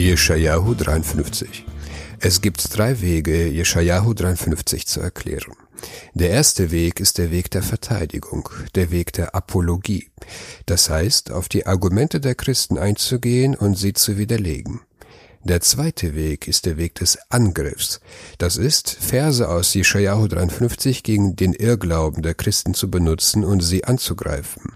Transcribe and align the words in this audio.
Jeschajahu 0.00 0.74
53 0.74 1.66
Es 2.20 2.40
gibt 2.40 2.74
drei 2.74 3.02
Wege, 3.02 3.48
Jeschajahu 3.48 4.14
53 4.14 4.86
zu 4.86 5.00
erklären. 5.00 5.52
Der 6.14 6.30
erste 6.30 6.70
Weg 6.70 7.00
ist 7.00 7.18
der 7.18 7.30
Weg 7.30 7.50
der 7.50 7.62
Verteidigung, 7.62 8.48
der 8.74 8.90
Weg 8.92 9.12
der 9.12 9.34
Apologie. 9.34 10.08
Das 10.64 10.88
heißt, 10.88 11.30
auf 11.30 11.50
die 11.50 11.66
Argumente 11.66 12.18
der 12.18 12.34
Christen 12.34 12.78
einzugehen 12.78 13.54
und 13.54 13.76
sie 13.76 13.92
zu 13.92 14.16
widerlegen. 14.16 14.80
Der 15.44 15.60
zweite 15.60 16.14
Weg 16.14 16.48
ist 16.48 16.64
der 16.64 16.78
Weg 16.78 16.94
des 16.94 17.18
Angriffs. 17.28 18.00
Das 18.38 18.56
ist, 18.56 18.96
Verse 18.98 19.46
aus 19.46 19.74
Jeschajahu 19.74 20.28
53 20.28 21.02
gegen 21.02 21.36
den 21.36 21.52
Irrglauben 21.52 22.22
der 22.22 22.34
Christen 22.34 22.72
zu 22.72 22.90
benutzen 22.90 23.44
und 23.44 23.60
sie 23.60 23.84
anzugreifen. 23.84 24.72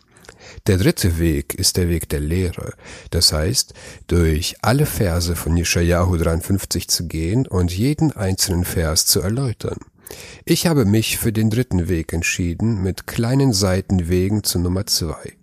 Der 0.66 0.78
dritte 0.78 1.18
Weg 1.18 1.52
ist 1.52 1.76
der 1.76 1.90
Weg 1.90 2.08
der 2.08 2.20
Lehre. 2.20 2.72
Das 3.10 3.34
heißt, 3.34 3.74
durch 4.06 4.56
alle 4.62 4.86
Verse 4.86 5.36
von 5.36 5.58
Jeschajahu 5.58 6.16
53 6.16 6.88
zu 6.88 7.06
gehen 7.06 7.46
und 7.46 7.70
jeden 7.70 8.12
einzelnen 8.12 8.64
Vers 8.64 9.04
zu 9.04 9.20
erläutern. 9.20 9.76
Ich 10.46 10.66
habe 10.66 10.86
mich 10.86 11.18
für 11.18 11.34
den 11.34 11.50
dritten 11.50 11.88
Weg 11.88 12.14
entschieden, 12.14 12.82
mit 12.82 13.06
kleinen 13.06 13.52
Seitenwegen 13.52 14.42
zu 14.42 14.58
Nummer 14.58 14.86
zwei. 14.86 15.34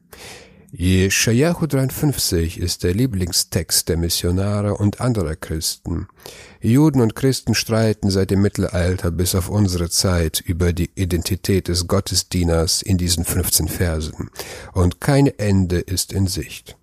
Jeschajahu 0.73 1.67
53 1.67 2.57
ist 2.57 2.85
der 2.85 2.93
Lieblingstext 2.93 3.89
der 3.89 3.97
Missionare 3.97 4.77
und 4.77 5.01
anderer 5.01 5.35
Christen. 5.35 6.07
Juden 6.61 7.01
und 7.01 7.13
Christen 7.13 7.55
streiten 7.55 8.09
seit 8.09 8.31
dem 8.31 8.41
Mittelalter 8.41 9.11
bis 9.11 9.35
auf 9.35 9.49
unsere 9.49 9.89
Zeit 9.89 10.39
über 10.39 10.71
die 10.71 10.89
Identität 10.95 11.67
des 11.67 11.87
Gottesdieners 11.87 12.83
in 12.83 12.97
diesen 12.97 13.25
15 13.25 13.67
Versen, 13.67 14.29
und 14.71 15.01
kein 15.01 15.27
Ende 15.27 15.79
ist 15.79 16.13
in 16.13 16.27
Sicht. 16.27 16.77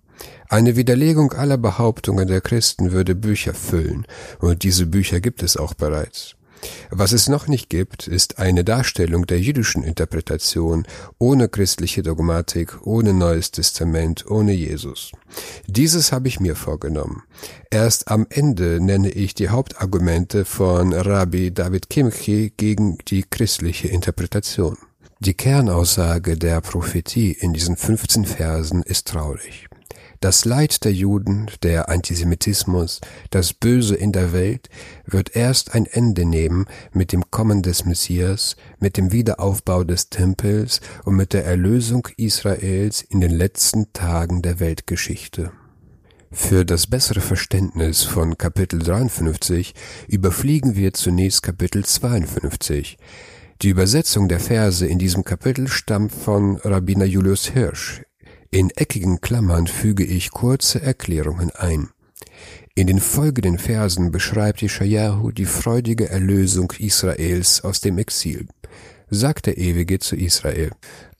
Eine 0.49 0.75
Widerlegung 0.75 1.33
aller 1.33 1.57
Behauptungen 1.57 2.27
der 2.27 2.41
Christen 2.41 2.91
würde 2.91 3.15
Bücher 3.15 3.55
füllen, 3.55 4.05
und 4.37 4.61
diese 4.61 4.85
Bücher 4.85 5.19
gibt 5.19 5.41
es 5.41 5.57
auch 5.57 5.73
bereits. 5.73 6.35
Was 6.89 7.11
es 7.11 7.29
noch 7.29 7.47
nicht 7.47 7.69
gibt, 7.69 8.07
ist 8.07 8.39
eine 8.39 8.63
Darstellung 8.63 9.25
der 9.25 9.39
jüdischen 9.39 9.83
Interpretation 9.83 10.85
ohne 11.17 11.47
christliche 11.47 12.03
Dogmatik, 12.03 12.85
ohne 12.85 13.13
Neues 13.13 13.51
Testament, 13.51 14.25
ohne 14.29 14.53
Jesus. 14.53 15.11
Dieses 15.67 16.11
habe 16.11 16.27
ich 16.27 16.39
mir 16.39 16.55
vorgenommen. 16.55 17.23
Erst 17.71 18.09
am 18.09 18.27
Ende 18.29 18.79
nenne 18.81 19.09
ich 19.11 19.33
die 19.33 19.49
Hauptargumente 19.49 20.45
von 20.45 20.93
Rabbi 20.93 21.53
David 21.53 21.89
Kimchi 21.89 22.53
gegen 22.57 22.97
die 23.07 23.23
christliche 23.23 23.87
Interpretation. 23.87 24.77
Die 25.19 25.33
Kernaussage 25.33 26.37
der 26.37 26.61
Prophetie 26.61 27.31
in 27.31 27.53
diesen 27.53 27.75
15 27.75 28.25
Versen 28.25 28.83
ist 28.83 29.07
traurig. 29.07 29.68
Das 30.21 30.43
Leid 30.43 30.83
der 30.83 30.91
Juden, 30.91 31.49
der 31.63 31.87
Antisemitismus, 31.87 32.99
das 33.29 33.53
Böse 33.53 33.95
in 33.95 34.11
der 34.11 34.33
Welt 34.33 34.67
wird 35.05 35.33
erst 35.33 35.73
ein 35.73 35.85
Ende 35.85 36.25
nehmen 36.25 36.65
mit 36.91 37.13
dem 37.13 37.31
Kommen 37.31 37.61
des 37.61 37.85
Messias, 37.85 38.57
mit 38.79 38.97
dem 38.97 39.13
Wiederaufbau 39.13 39.85
des 39.85 40.09
Tempels 40.09 40.81
und 41.05 41.15
mit 41.15 41.31
der 41.31 41.45
Erlösung 41.45 42.05
Israels 42.17 43.01
in 43.01 43.21
den 43.21 43.31
letzten 43.31 43.93
Tagen 43.93 44.41
der 44.41 44.59
Weltgeschichte. 44.59 45.53
Für 46.31 46.65
das 46.65 46.87
bessere 46.87 47.21
Verständnis 47.21 48.03
von 48.03 48.37
Kapitel 48.37 48.79
53 48.79 49.73
überfliegen 50.09 50.75
wir 50.75 50.93
zunächst 50.93 51.43
Kapitel 51.43 51.85
52. 51.85 52.97
Die 53.61 53.69
Übersetzung 53.69 54.27
der 54.27 54.41
Verse 54.41 54.85
in 54.85 54.99
diesem 54.99 55.23
Kapitel 55.23 55.69
stammt 55.69 56.11
von 56.11 56.57
Rabbiner 56.57 57.05
Julius 57.05 57.47
Hirsch 57.47 58.01
in 58.51 58.71
eckigen 58.71 59.21
Klammern 59.21 59.67
füge 59.67 60.03
ich 60.03 60.31
kurze 60.31 60.81
Erklärungen 60.81 61.51
ein. 61.51 61.89
In 62.73 62.87
den 62.87 62.99
folgenden 62.99 63.59
Versen 63.59 64.11
beschreibt 64.11 64.61
Jeschajahu 64.61 65.31
die 65.31 65.45
freudige 65.45 66.09
Erlösung 66.09 66.71
Israels 66.79 67.63
aus 67.63 67.81
dem 67.81 67.97
Exil. 67.97 68.47
Sagt 69.09 69.45
der 69.45 69.57
Ewige 69.57 69.99
zu 69.99 70.15
Israel, 70.15 70.71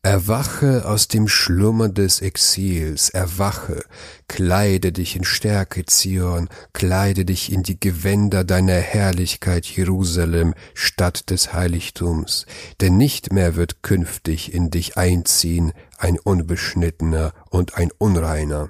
Erwache 0.01 0.87
aus 0.87 1.09
dem 1.09 1.27
Schlummer 1.27 1.89
des 1.89 2.21
Exils, 2.21 3.09
erwache, 3.09 3.83
kleide 4.29 4.93
dich 4.93 5.17
in 5.17 5.25
Stärke, 5.25 5.85
Zion, 5.85 6.47
kleide 6.71 7.25
dich 7.25 7.51
in 7.51 7.63
die 7.63 7.77
Gewänder 7.77 8.45
deiner 8.45 8.79
Herrlichkeit, 8.79 9.65
Jerusalem, 9.65 10.53
Stadt 10.73 11.29
des 11.29 11.51
Heiligtums, 11.51 12.45
denn 12.79 12.95
nicht 12.95 13.33
mehr 13.33 13.57
wird 13.57 13.83
künftig 13.83 14.53
in 14.53 14.69
dich 14.69 14.95
einziehen 14.95 15.73
ein 15.97 16.17
Unbeschnittener 16.17 17.33
und 17.49 17.75
ein 17.75 17.91
Unreiner. 17.97 18.69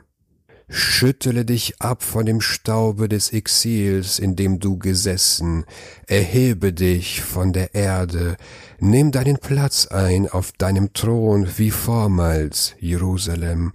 Schüttele 0.72 1.46
dich 1.46 1.82
ab 1.82 2.04
von 2.04 2.28
dem 2.28 2.42
Staube 2.42 3.10
des 3.10 3.34
Exils, 3.34 4.20
in 4.20 4.36
dem 4.36 4.60
du 4.60 4.78
gesessen, 4.78 5.66
erhebe 6.06 6.74
dich 6.74 7.22
von 7.22 7.54
der 7.54 7.74
Erde, 7.74 8.38
nimm 8.80 9.12
deinen 9.12 9.40
Platz 9.40 9.88
ein 9.88 10.30
auf 10.30 10.52
deinem 10.52 10.94
Thron 10.94 11.48
wie 11.58 11.72
vormals, 11.72 12.76
Jerusalem, 12.80 13.74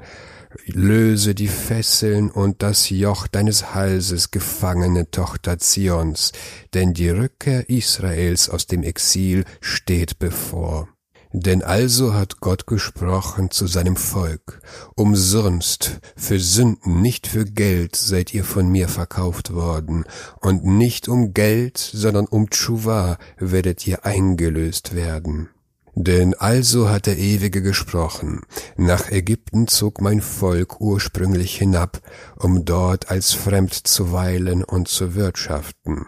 löse 0.66 1.34
die 1.34 1.49
Fesseln 1.49 2.31
und 2.31 2.62
das 2.62 2.88
Joch 2.91 3.27
deines 3.27 3.75
Halses, 3.75 4.31
gefangene 4.31 5.10
Tochter 5.10 5.59
Zions, 5.59 6.31
denn 6.75 6.94
die 6.94 7.10
Rückkehr 7.10 7.69
Israels 7.69 8.49
aus 8.49 8.69
dem 8.69 8.84
Exil 8.84 9.44
steht 9.60 10.21
bevor. 10.21 10.94
Denn 11.37 11.65
also 11.65 12.15
hat 12.15 12.39
Gott 12.39 12.69
gesprochen 12.69 13.50
zu 13.50 13.67
seinem 13.67 13.97
Volk, 13.97 14.61
umsonst, 14.95 15.99
für 16.15 16.39
Sünden, 16.39 17.03
nicht 17.03 17.27
für 17.27 17.45
Geld 17.45 17.97
seid 17.97 18.33
ihr 18.33 18.45
von 18.45 18.69
mir 18.69 18.87
verkauft 18.87 19.53
worden, 19.53 20.05
und 20.41 20.65
nicht 20.65 21.09
um 21.09 21.34
Geld, 21.34 21.77
sondern 21.77 22.27
um 22.27 22.50
Tschuwa 22.50 23.19
werdet 23.37 23.84
ihr 23.84 24.06
eingelöst 24.06 24.95
werden. 24.95 25.49
Denn 25.97 26.34
also 26.34 26.89
hat 26.89 27.06
der 27.06 27.19
Ewige 27.19 27.62
gesprochen, 27.62 28.43
nach 28.77 29.11
Ägypten 29.11 29.66
zog 29.66 30.01
mein 30.01 30.21
Volk 30.21 30.81
ursprünglich 30.81 31.59
hinab, 31.59 32.01
um 32.37 32.65
dort 32.65 33.11
als 33.11 33.33
fremd 33.33 33.75
zu 33.75 34.12
weilen 34.12 34.62
und 34.62 34.87
zu 34.87 35.16
wirtschaften. 35.16 36.06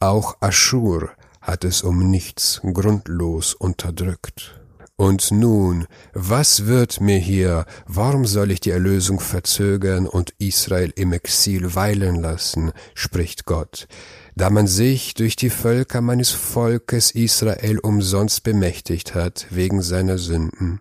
Auch 0.00 0.38
Aschur 0.40 1.10
hat 1.40 1.62
es 1.62 1.82
um 1.82 2.10
nichts 2.10 2.60
grundlos 2.64 3.54
unterdrückt. 3.54 4.55
Und 4.98 5.30
nun, 5.30 5.86
was 6.14 6.64
wird 6.64 7.02
mir 7.02 7.18
hier, 7.18 7.66
warum 7.86 8.24
soll 8.24 8.50
ich 8.50 8.60
die 8.60 8.70
Erlösung 8.70 9.20
verzögern 9.20 10.06
und 10.06 10.32
Israel 10.38 10.90
im 10.96 11.12
Exil 11.12 11.74
weilen 11.74 12.16
lassen, 12.16 12.72
spricht 12.94 13.44
Gott, 13.44 13.88
da 14.36 14.48
man 14.48 14.66
sich 14.66 15.12
durch 15.12 15.36
die 15.36 15.50
Völker 15.50 16.00
meines 16.00 16.30
Volkes 16.30 17.10
Israel 17.10 17.78
umsonst 17.78 18.42
bemächtigt 18.42 19.14
hat 19.14 19.46
wegen 19.50 19.82
seiner 19.82 20.16
Sünden. 20.16 20.80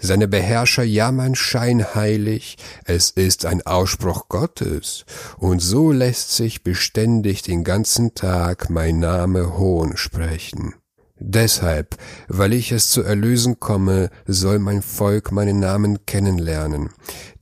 Seine 0.00 0.28
Beherrscher 0.28 0.84
jammern 0.84 1.34
scheinheilig, 1.34 2.58
es 2.84 3.10
ist 3.10 3.44
ein 3.44 3.66
Ausspruch 3.66 4.28
Gottes, 4.28 5.04
und 5.36 5.58
so 5.58 5.90
lässt 5.90 6.30
sich 6.30 6.62
beständig 6.62 7.42
den 7.42 7.64
ganzen 7.64 8.14
Tag 8.14 8.70
mein 8.70 9.00
Name 9.00 9.58
Hohn 9.58 9.96
sprechen. 9.96 10.76
Deshalb, 11.20 11.96
weil 12.28 12.52
ich 12.52 12.70
es 12.70 12.90
zu 12.90 13.02
erlösen 13.02 13.58
komme, 13.58 14.10
soll 14.26 14.58
mein 14.58 14.82
Volk 14.82 15.32
meinen 15.32 15.58
Namen 15.58 16.06
kennenlernen. 16.06 16.90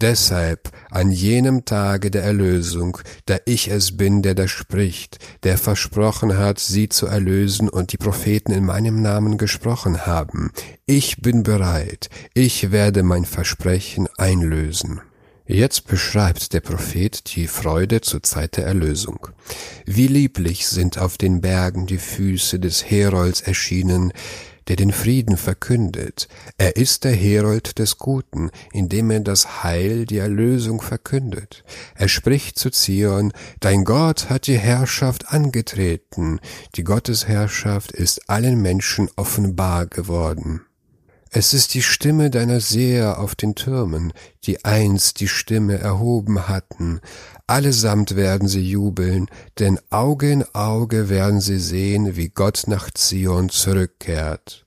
Deshalb, 0.00 0.70
an 0.91 1.10
jenem 1.10 1.64
Tage 1.64 2.10
der 2.10 2.22
Erlösung, 2.22 2.98
da 3.26 3.36
ich 3.44 3.69
es 3.69 3.97
bin, 3.97 4.22
der 4.22 4.34
da 4.34 4.48
spricht, 4.48 5.19
der 5.42 5.59
versprochen 5.59 6.38
hat, 6.38 6.59
sie 6.59 6.88
zu 6.88 7.06
erlösen 7.06 7.69
und 7.69 7.92
die 7.92 7.98
Propheten 7.98 8.53
in 8.53 8.65
meinem 8.65 9.03
Namen 9.03 9.36
gesprochen 9.36 10.06
haben. 10.06 10.53
Ich 10.86 11.20
bin 11.20 11.42
bereit, 11.42 12.09
ich 12.34 12.72
werde 12.72 13.03
mein 13.03 13.25
Versprechen 13.25 14.09
einlösen. 14.16 15.00
Jetzt 15.48 15.87
beschreibt 15.87 16.53
der 16.54 16.60
Prophet 16.60 17.37
die 17.37 17.47
Freude 17.47 18.01
zur 18.01 18.21
Zeit 18.22 18.57
der 18.57 18.66
Erlösung. 18.66 19.28
Wie 19.84 20.09
lieblich 20.09 20.66
sind 20.66 20.98
auf 20.98 21.19
den 21.19 21.41
Bergen 21.41 21.87
die 21.87 21.98
Füße 21.98 22.59
des 22.59 22.91
Herolds 22.91 23.43
erschienen, 23.43 24.13
der 24.66 24.75
den 24.75 24.91
Frieden 24.91 25.37
verkündet. 25.37 26.27
Er 26.59 26.75
ist 26.75 27.04
der 27.04 27.15
Herold 27.15 27.78
des 27.78 27.98
Guten, 27.98 28.51
indem 28.72 29.13
er 29.13 29.21
das 29.21 29.63
Heil, 29.63 30.04
die 30.04 30.19
Erlösung 30.19 30.81
verkündet. 30.81 31.63
Er 31.95 32.09
spricht 32.09 32.59
zu 32.59 32.71
Zion, 32.71 33.33
Dein 33.60 33.84
Gott 33.84 34.28
hat 34.28 34.48
die 34.48 34.59
Herrschaft 34.59 35.28
angetreten, 35.33 36.41
die 36.75 36.83
Gottesherrschaft 36.83 37.93
ist 37.93 38.28
allen 38.28 38.60
Menschen 38.60 39.09
offenbar 39.15 39.87
geworden. 39.87 40.66
Es 41.38 41.53
ist 41.53 41.74
die 41.74 41.83
Stimme 41.83 42.30
deiner 42.30 42.60
Seher 42.60 43.18
auf 43.21 43.34
den 43.34 43.54
Türmen, 43.54 44.15
die 44.44 44.65
einst 44.65 45.21
die 45.21 45.28
Stimme 45.28 45.78
erhoben 45.78 46.48
hatten. 46.48 47.03
Allesamt 47.47 48.16
werden 48.16 48.48
sie 48.48 48.62
jubeln, 48.62 49.27
denn 49.59 49.78
Auge 49.91 50.33
in 50.33 50.44
Auge 50.54 51.10
werden 51.10 51.42
sie 51.42 51.59
sehen, 51.59 52.16
wie 52.16 52.30
Gott 52.30 52.62
nach 52.68 52.91
Zion 52.91 53.50
zurückkehrt. 53.50 54.65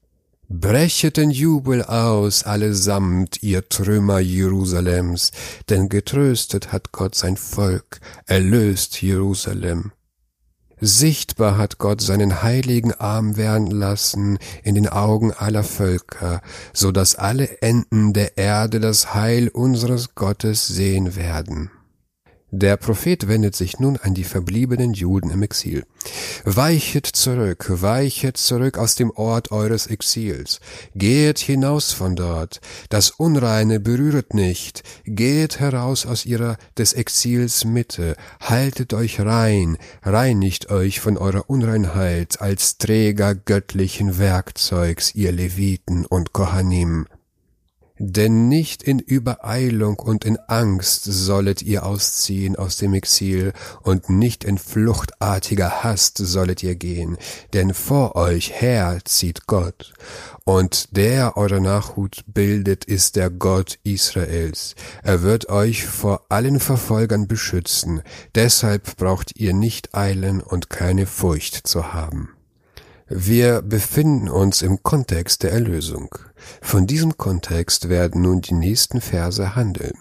Brechet 0.48 1.18
den 1.18 1.31
Jubel 1.31 1.81
aus, 1.81 2.44
allesamt, 2.44 3.42
ihr 3.42 3.68
Trümmer 3.68 4.19
Jerusalems, 4.19 5.31
denn 5.69 5.89
getröstet 5.89 6.71
hat 6.71 6.92
Gott 6.92 7.16
sein 7.16 7.36
Volk, 7.36 8.00
erlöst 8.27 9.01
Jerusalem. 9.01 9.92
Sichtbar 10.81 11.58
hat 11.58 11.78
Gott 11.78 12.02
seinen 12.02 12.42
heiligen 12.42 12.94
Arm 12.94 13.36
werden 13.36 13.70
lassen 13.70 14.38
in 14.64 14.76
den 14.76 14.88
Augen 14.88 15.34
aller 15.34 15.64
Völker, 15.64 16.42
so 16.74 16.92
dass 16.92 17.16
alle 17.16 17.62
Enden 17.62 18.14
der 18.14 18.38
Erde 18.38 18.80
das 18.80 19.14
Heil 19.14 19.50
unseres 19.50 20.16
Gottes 20.16 20.68
sehen 20.68 21.16
werden. 21.16 21.70
Der 22.51 22.78
Prophet 22.78 23.28
wendet 23.28 23.56
sich 23.56 23.80
nun 23.80 23.98
an 23.98 24.16
die 24.16 24.24
verbliebenen 24.24 24.94
Juden 24.94 25.30
im 25.30 25.44
Exil. 25.44 25.86
Weichet 26.46 27.06
zurück, 27.06 27.68
weichet 27.69 28.38
zurück 28.38 28.80
aus 28.80 28.96
dem 28.96 29.12
Ort 29.12 29.51
eures 29.51 29.86
Exils. 29.86 30.60
Geht 30.96 31.38
hinaus 31.38 31.94
von 31.94 32.16
dort. 32.16 32.60
Das 32.90 33.12
Unreine 33.12 33.80
berühret 33.80 34.34
nicht. 34.34 34.81
Geht 35.06 35.60
heraus 35.60 36.07
aus 36.07 36.25
ihrer 36.25 36.57
des 36.75 36.94
Exils 36.94 37.66
Mitte. 37.66 38.16
Haltet 38.42 38.95
euch 38.95 39.19
rein, 39.19 39.78
reinigt 40.02 40.72
euch 40.72 41.00
von 41.02 41.18
eurer 41.18 41.52
Unreinheit 41.52 42.42
als 42.42 42.80
Träger 42.80 43.36
göttlichen 43.36 44.18
Werkzeugs, 44.18 45.13
ihr 45.13 45.31
Leviten 45.31 46.04
und 46.04 46.34
Kohanim. 46.34 47.06
Denn 48.01 48.48
nicht 48.48 48.81
in 48.81 49.00
Übereilung 49.00 50.00
und 50.00 50.24
in 50.24 50.38
Angst 50.48 51.04
sollet 51.04 51.62
ihr 51.62 51.86
ausziehen 51.86 52.56
aus 52.56 52.78
dem 52.78 52.94
Exil, 52.94 53.51
und 53.84 54.10
nicht 54.10 54.46
in 54.46 54.57
fluchtartiger 54.57 55.84
Hast 55.84 56.18
sollet 56.18 56.63
ihr 56.63 56.75
gehen, 56.75 57.18
denn 57.54 57.74
vor 57.74 58.16
euch 58.16 58.62
her 58.62 59.00
zieht 59.04 59.48
Gott, 59.48 59.94
und 60.46 60.96
der 60.96 61.36
eure 61.36 61.60
Nachhut 61.60 62.24
bildet, 62.25 62.86
ist 62.86 63.18
der 63.18 63.30
Gott 63.30 63.80
Israels. 63.84 64.75
Er 65.04 65.22
wird 65.22 65.50
euch 65.50 65.86
vor 65.86 66.25
allen 66.30 66.62
Verfolgern 66.62 67.28
beschützen, 67.28 68.02
deshalb 68.34 68.95
braucht 68.95 69.38
ihr 69.38 69.54
nicht 69.54 69.94
eilen 69.94 70.40
und 70.40 70.69
keine 70.69 71.06
Furcht 71.06 71.68
zu 71.68 71.92
haben. 71.94 72.30
Wir 73.11 73.63
befinden 73.63 74.29
uns 74.29 74.61
im 74.61 74.83
Kontext 74.83 75.41
der 75.41 75.51
Erlösung. 75.51 76.13
Von 76.61 76.85
diesem 76.85 77.17
Kontext 77.17 77.89
werden 77.89 78.21
nun 78.21 78.41
die 78.41 78.53
nächsten 78.53 79.01
Verse 79.01 79.56
handeln. 79.56 79.97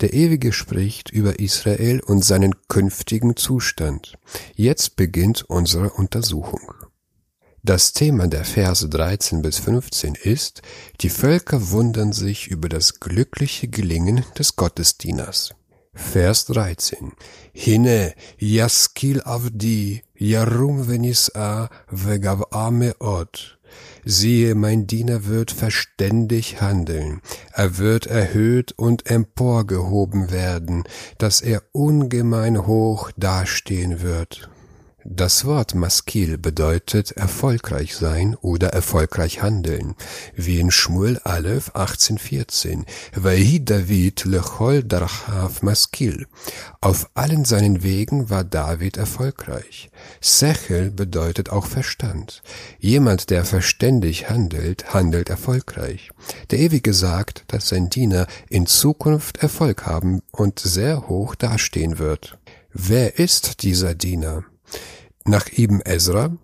Der 0.00 0.14
Ewige 0.14 0.52
spricht 0.52 1.10
über 1.10 1.38
Israel 1.38 2.00
und 2.00 2.24
seinen 2.24 2.54
künftigen 2.68 3.36
Zustand. 3.36 4.16
Jetzt 4.54 4.96
beginnt 4.96 5.42
unsere 5.42 5.90
Untersuchung. 5.90 6.72
Das 7.62 7.92
Thema 7.92 8.26
der 8.26 8.46
Verse 8.46 8.88
13 8.88 9.42
bis 9.42 9.58
15 9.58 10.14
ist, 10.14 10.62
die 11.02 11.10
Völker 11.10 11.70
wundern 11.70 12.12
sich 12.12 12.46
über 12.46 12.70
das 12.70 13.00
glückliche 13.00 13.68
Gelingen 13.68 14.24
des 14.38 14.56
Gottesdieners. 14.56 15.50
Vers 15.92 16.46
13. 16.46 17.12
Hine 17.52 18.14
yaskil 18.38 19.20
avdi 19.22 20.05
yarum 20.18 20.88
venis'a 20.88 21.68
vegav'a 21.90 22.70
me'ot. 22.70 23.56
Siehe, 24.04 24.54
mein 24.54 24.86
Diener 24.86 25.26
wird 25.26 25.50
verständig 25.50 26.60
handeln, 26.60 27.20
er 27.52 27.78
wird 27.78 28.06
erhöht 28.06 28.72
und 28.76 29.10
emporgehoben 29.10 30.30
werden, 30.30 30.84
dass 31.18 31.40
er 31.40 31.62
ungemein 31.72 32.66
hoch 32.66 33.10
dastehen 33.16 34.02
wird. 34.02 34.48
Das 35.08 35.44
Wort 35.44 35.76
Maskil 35.76 36.36
bedeutet 36.36 37.12
erfolgreich 37.12 37.94
sein 37.94 38.34
oder 38.40 38.70
erfolgreich 38.70 39.40
handeln, 39.40 39.94
wie 40.34 40.58
in 40.58 40.72
Shmuel 40.72 41.20
Aleph 41.22 41.70
1814, 41.76 42.84
Vahi 43.14 43.64
David 43.64 44.24
lechol 44.24 44.82
darchav 44.82 45.62
Maskil. 45.62 46.26
Auf 46.80 47.08
allen 47.14 47.44
seinen 47.44 47.84
Wegen 47.84 48.30
war 48.30 48.42
David 48.42 48.96
erfolgreich. 48.96 49.90
Sechel 50.20 50.90
bedeutet 50.90 51.50
auch 51.50 51.66
Verstand. 51.66 52.42
Jemand, 52.80 53.30
der 53.30 53.44
verständig 53.44 54.28
handelt, 54.28 54.92
handelt 54.92 55.30
erfolgreich. 55.30 56.10
Der 56.50 56.58
Ewige 56.58 56.92
sagt, 56.92 57.44
dass 57.46 57.68
sein 57.68 57.90
Diener 57.90 58.26
in 58.50 58.66
Zukunft 58.66 59.36
Erfolg 59.36 59.86
haben 59.86 60.20
und 60.32 60.58
sehr 60.58 61.08
hoch 61.08 61.36
dastehen 61.36 62.00
wird. 62.00 62.38
Wer 62.72 63.20
ist 63.20 63.62
dieser 63.62 63.94
Diener? 63.94 64.44
Nach 65.28 65.46
Ibn 65.58 65.80
Ezra, 65.84 66.36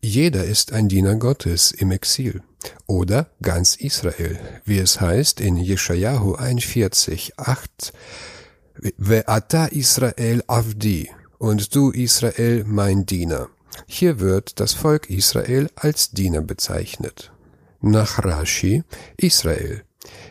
jeder 0.00 0.44
ist 0.44 0.72
ein 0.72 0.88
Diener 0.88 1.14
Gottes 1.14 1.70
im 1.70 1.92
Exil 1.92 2.42
oder 2.88 3.30
ganz 3.40 3.76
Israel, 3.76 4.40
wie 4.64 4.78
es 4.78 5.00
heißt 5.00 5.40
in 5.40 5.56
Jeschajahu 5.56 6.34
41, 6.34 7.38
8, 7.38 7.92
Ve'ata 8.98 9.68
Israel 9.70 10.42
avdi 10.48 11.10
und 11.38 11.76
du 11.76 11.92
Israel 11.92 12.64
mein 12.66 13.06
Diener. 13.06 13.50
Hier 13.86 14.18
wird 14.18 14.58
das 14.58 14.72
Volk 14.72 15.10
Israel 15.10 15.70
als 15.76 16.10
Diener 16.10 16.40
bezeichnet. 16.40 17.30
Nach 17.80 18.18
Rashi 18.24 18.82
Israel. 19.16 19.84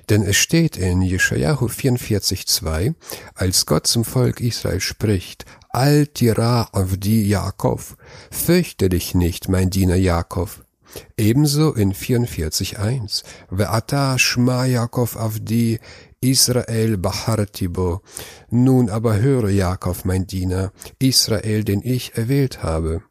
Denn 0.10 0.24
es 0.24 0.36
steht 0.36 0.76
in 0.76 1.02
Jeschajahu 1.02 1.68
44,2, 1.68 2.96
als 3.34 3.66
Gott 3.66 3.88
zum 3.88 4.04
Volk 4.04 4.42
Israel 4.42 4.82
spricht, 4.82 5.46
Al 5.76 6.06
tira 6.06 6.70
avdi 6.72 7.28
Jakob, 7.28 7.82
fürchte 8.30 8.90
dich 8.90 9.16
nicht, 9.16 9.50
mein 9.50 9.72
Diener 9.72 9.96
Jakob. 9.96 10.64
Ebenso 11.18 11.74
in 11.74 11.94
44.1, 11.94 13.24
Ve'ata 13.50 14.20
shma 14.20 14.66
Jakob 14.66 15.16
avdi 15.16 15.80
Israel 16.22 16.98
bahartibo. 16.98 18.04
Nun 18.52 18.92
aber 18.92 19.18
höre 19.18 19.50
Jakob, 19.50 20.06
mein 20.06 20.28
Diener, 20.28 20.72
Israel, 21.00 21.64
den 21.64 21.82
ich 21.84 22.16
erwählt 22.16 22.62
habe. 22.62 23.02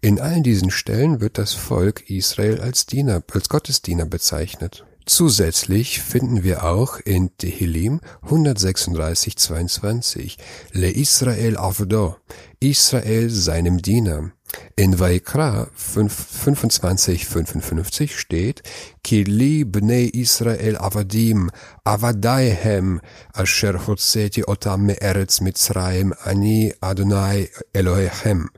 In 0.00 0.18
allen 0.18 0.42
diesen 0.42 0.72
Stellen 0.72 1.20
wird 1.20 1.38
das 1.38 1.54
Volk 1.54 2.10
Israel 2.10 2.60
als 2.60 2.86
Diener, 2.86 3.22
als 3.32 3.48
Gottesdiener 3.48 4.06
bezeichnet. 4.06 4.87
Zusätzlich 5.08 6.02
finden 6.02 6.44
wir 6.44 6.64
auch 6.64 7.00
in 7.00 7.30
Tehillim 7.38 8.00
136, 8.24 9.38
22 9.38 10.36
Le 10.72 10.90
Israel 10.90 11.56
Avdo, 11.56 12.16
Israel 12.60 13.30
seinem 13.30 13.80
Diener. 13.80 14.32
In 14.76 15.00
Vaikra 15.00 15.68
25, 15.74 17.26
55 17.26 18.18
steht 18.18 18.62
Kili 19.02 19.64
bnei 19.64 20.10
Israel 20.12 20.76
avadim 20.76 21.50
avadaihem 21.84 23.00
asher 23.32 23.86
hotzeti 23.86 24.46
otam 24.46 24.84
me'eretz 24.84 25.40
Mitzrayim 25.40 26.12
ani 26.22 26.74
Adonai 26.82 27.48
Elohechem 27.72 28.50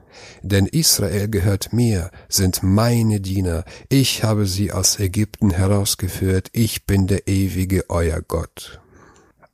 denn 0.42 0.66
Israel 0.66 1.28
gehört 1.28 1.72
mir, 1.72 2.10
sind 2.28 2.62
meine 2.62 3.20
Diener, 3.20 3.64
ich 3.88 4.24
habe 4.24 4.46
sie 4.46 4.72
aus 4.72 4.98
Ägypten 4.98 5.50
herausgeführt, 5.50 6.48
ich 6.52 6.86
bin 6.86 7.06
der 7.06 7.28
ewige 7.28 7.88
euer 7.90 8.20
Gott. 8.20 8.80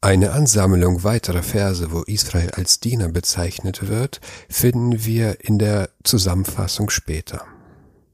Eine 0.00 0.32
Ansammlung 0.32 1.04
weiterer 1.04 1.42
Verse, 1.42 1.90
wo 1.90 2.02
Israel 2.02 2.50
als 2.52 2.80
Diener 2.80 3.08
bezeichnet 3.08 3.88
wird, 3.88 4.20
finden 4.48 5.04
wir 5.04 5.38
in 5.40 5.58
der 5.58 5.88
Zusammenfassung 6.04 6.90
später. 6.90 7.44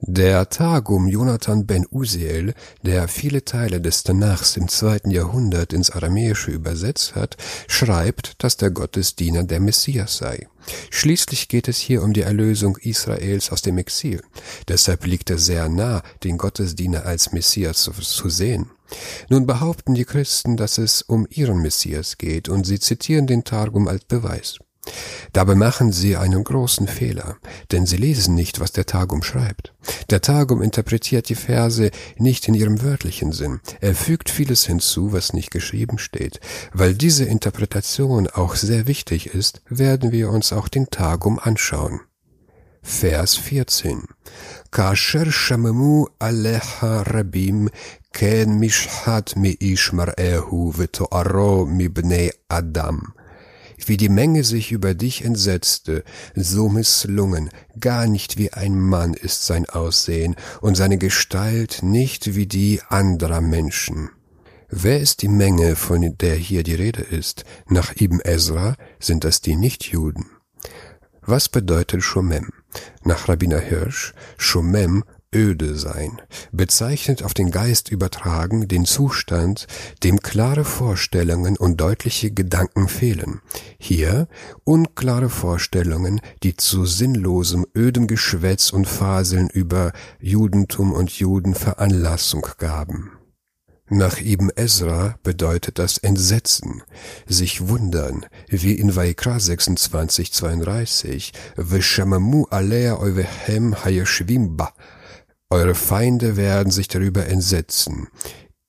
Der 0.04 0.48
Targum 0.48 1.06
Jonathan 1.06 1.64
ben 1.64 1.86
Uziel, 1.88 2.54
der 2.82 3.06
viele 3.06 3.44
Teile 3.44 3.80
des 3.80 4.02
Tanachs 4.02 4.56
im 4.56 4.66
zweiten 4.66 5.12
Jahrhundert 5.12 5.72
ins 5.72 5.90
Aramäische 5.90 6.50
übersetzt 6.50 7.14
hat, 7.14 7.36
schreibt, 7.68 8.42
dass 8.42 8.56
der 8.56 8.72
Gottesdiener 8.72 9.44
der 9.44 9.60
Messias 9.60 10.16
sei. 10.16 10.48
Schließlich 10.90 11.46
geht 11.46 11.68
es 11.68 11.78
hier 11.78 12.02
um 12.02 12.12
die 12.12 12.22
Erlösung 12.22 12.78
Israels 12.78 13.52
aus 13.52 13.62
dem 13.62 13.78
Exil. 13.78 14.20
Deshalb 14.66 15.06
liegt 15.06 15.30
es 15.30 15.46
sehr 15.46 15.68
nah, 15.68 16.02
den 16.24 16.36
Gottesdiener 16.36 17.06
als 17.06 17.30
Messias 17.30 17.88
zu 17.92 18.28
sehen. 18.28 18.70
Nun 19.28 19.46
behaupten 19.46 19.94
die 19.94 20.04
Christen, 20.04 20.56
dass 20.56 20.78
es 20.78 21.02
um 21.02 21.28
ihren 21.30 21.62
Messias 21.62 22.18
geht, 22.18 22.48
und 22.48 22.66
sie 22.66 22.80
zitieren 22.80 23.28
den 23.28 23.44
Targum 23.44 23.86
als 23.86 24.04
Beweis. 24.04 24.58
Dabei 25.32 25.54
machen 25.54 25.92
sie 25.92 26.16
einen 26.16 26.42
großen 26.44 26.88
Fehler, 26.88 27.36
denn 27.70 27.86
sie 27.86 27.96
lesen 27.96 28.34
nicht, 28.34 28.60
was 28.60 28.72
der 28.72 28.84
Targum 28.84 29.22
schreibt. 29.22 29.72
Der 30.10 30.20
Targum 30.20 30.60
interpretiert 30.60 31.28
die 31.28 31.36
Verse 31.36 31.90
nicht 32.16 32.48
in 32.48 32.54
ihrem 32.54 32.82
wörtlichen 32.82 33.32
Sinn. 33.32 33.60
Er 33.80 33.94
fügt 33.94 34.28
vieles 34.28 34.66
hinzu, 34.66 35.12
was 35.12 35.32
nicht 35.32 35.50
geschrieben 35.50 35.98
steht. 35.98 36.40
Weil 36.72 36.94
diese 36.94 37.24
Interpretation 37.24 38.28
auch 38.28 38.56
sehr 38.56 38.86
wichtig 38.86 39.28
ist, 39.34 39.62
werden 39.68 40.12
wir 40.12 40.30
uns 40.30 40.52
auch 40.52 40.68
den 40.68 40.90
Targum 40.90 41.38
anschauen. 41.38 42.00
Vers 42.82 43.36
14. 43.36 44.02
Kasher 44.72 45.30
shamemu 45.30 46.08
alecha 46.18 47.02
rabim 47.02 47.70
ken 48.12 48.58
mishhat 48.58 49.36
mi 49.36 49.56
ishmar 49.60 50.18
ehu 50.18 50.72
mi 51.66 51.88
bnei 51.88 52.32
adam. 52.48 53.14
Wie 53.88 53.96
die 53.96 54.08
Menge 54.08 54.44
sich 54.44 54.72
über 54.72 54.94
dich 54.94 55.24
entsetzte, 55.24 56.04
so 56.34 56.68
misslungen, 56.68 57.50
gar 57.78 58.06
nicht 58.06 58.38
wie 58.38 58.52
ein 58.52 58.78
Mann 58.78 59.14
ist 59.14 59.46
sein 59.46 59.66
Aussehen 59.68 60.36
und 60.60 60.76
seine 60.76 60.98
Gestalt 60.98 61.82
nicht 61.82 62.34
wie 62.34 62.46
die 62.46 62.80
anderer 62.88 63.40
Menschen. 63.40 64.10
Wer 64.68 65.00
ist 65.00 65.20
die 65.20 65.28
Menge, 65.28 65.76
von 65.76 66.16
der 66.18 66.34
hier 66.34 66.62
die 66.62 66.74
Rede 66.74 67.02
ist? 67.02 67.44
Nach 67.68 67.94
Ibn 67.94 68.20
Ezra 68.24 68.76
sind 68.98 69.24
das 69.24 69.42
die 69.42 69.54
Nichtjuden. 69.54 70.30
Was 71.20 71.48
bedeutet 71.48 72.02
Shomem? 72.02 72.48
Nach 73.04 73.28
Rabbiner 73.28 73.60
Hirsch, 73.60 74.14
Shomem 74.38 75.04
öde 75.34 75.76
sein, 75.76 76.20
bezeichnet 76.52 77.22
auf 77.22 77.34
den 77.34 77.50
Geist 77.50 77.90
übertragen 77.90 78.68
den 78.68 78.84
Zustand, 78.84 79.66
dem 80.02 80.20
klare 80.20 80.64
Vorstellungen 80.64 81.56
und 81.56 81.80
deutliche 81.80 82.30
Gedanken 82.30 82.88
fehlen. 82.88 83.40
Hier 83.78 84.28
unklare 84.64 85.28
Vorstellungen, 85.28 86.20
die 86.42 86.56
zu 86.56 86.84
sinnlosem, 86.84 87.66
ödem 87.76 88.06
Geschwätz 88.06 88.70
und 88.70 88.86
Faseln 88.86 89.48
über 89.48 89.92
Judentum 90.20 90.92
und 90.92 91.10
Juden 91.10 91.54
Veranlassung 91.54 92.46
gaben. 92.58 93.12
Nach 93.94 94.18
Ibn 94.18 94.50
Ezra 94.56 95.16
bedeutet 95.22 95.78
das 95.78 95.98
Entsetzen, 95.98 96.82
sich 97.26 97.68
wundern, 97.68 98.24
wie 98.48 98.72
in 98.72 98.96
Vaikra 98.96 99.38
26, 99.38 100.32
32, 100.32 101.32
Veshamamu 101.56 102.46
alea 102.48 102.98
oivehem 102.98 103.84
hayashvimba, 103.84 104.72
eure 105.52 105.74
Feinde 105.74 106.36
werden 106.36 106.72
sich 106.72 106.88
darüber 106.88 107.26
entsetzen. 107.26 108.08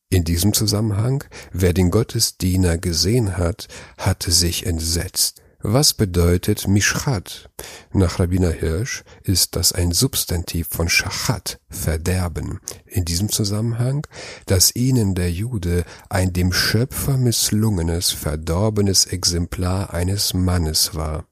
In 0.09 0.25
diesem 0.25 0.53
Zusammenhang, 0.53 1.23
wer 1.53 1.73
den 1.73 1.89
Gottesdiener 1.89 2.77
gesehen 2.77 3.37
hat, 3.37 3.67
hatte 3.97 4.31
sich 4.31 4.65
entsetzt. 4.65 5.41
Was 5.61 5.93
bedeutet 5.93 6.67
Mishchat? 6.67 7.49
Nach 7.93 8.19
Rabbiner 8.19 8.51
Hirsch 8.51 9.05
ist 9.23 9.55
das 9.55 9.71
ein 9.71 9.93
Substantiv 9.93 10.67
von 10.69 10.89
Schachat, 10.89 11.57
Verderben. 11.69 12.59
In 12.85 13.05
diesem 13.05 13.29
Zusammenhang, 13.29 14.05
dass 14.45 14.75
ihnen 14.75 15.15
der 15.15 15.31
Jude 15.31 15.85
ein 16.09 16.33
dem 16.33 16.51
Schöpfer 16.51 17.15
misslungenes, 17.15 18.11
verdorbenes 18.11 19.05
Exemplar 19.05 19.93
eines 19.93 20.33
Mannes 20.33 20.95
war. 20.95 21.25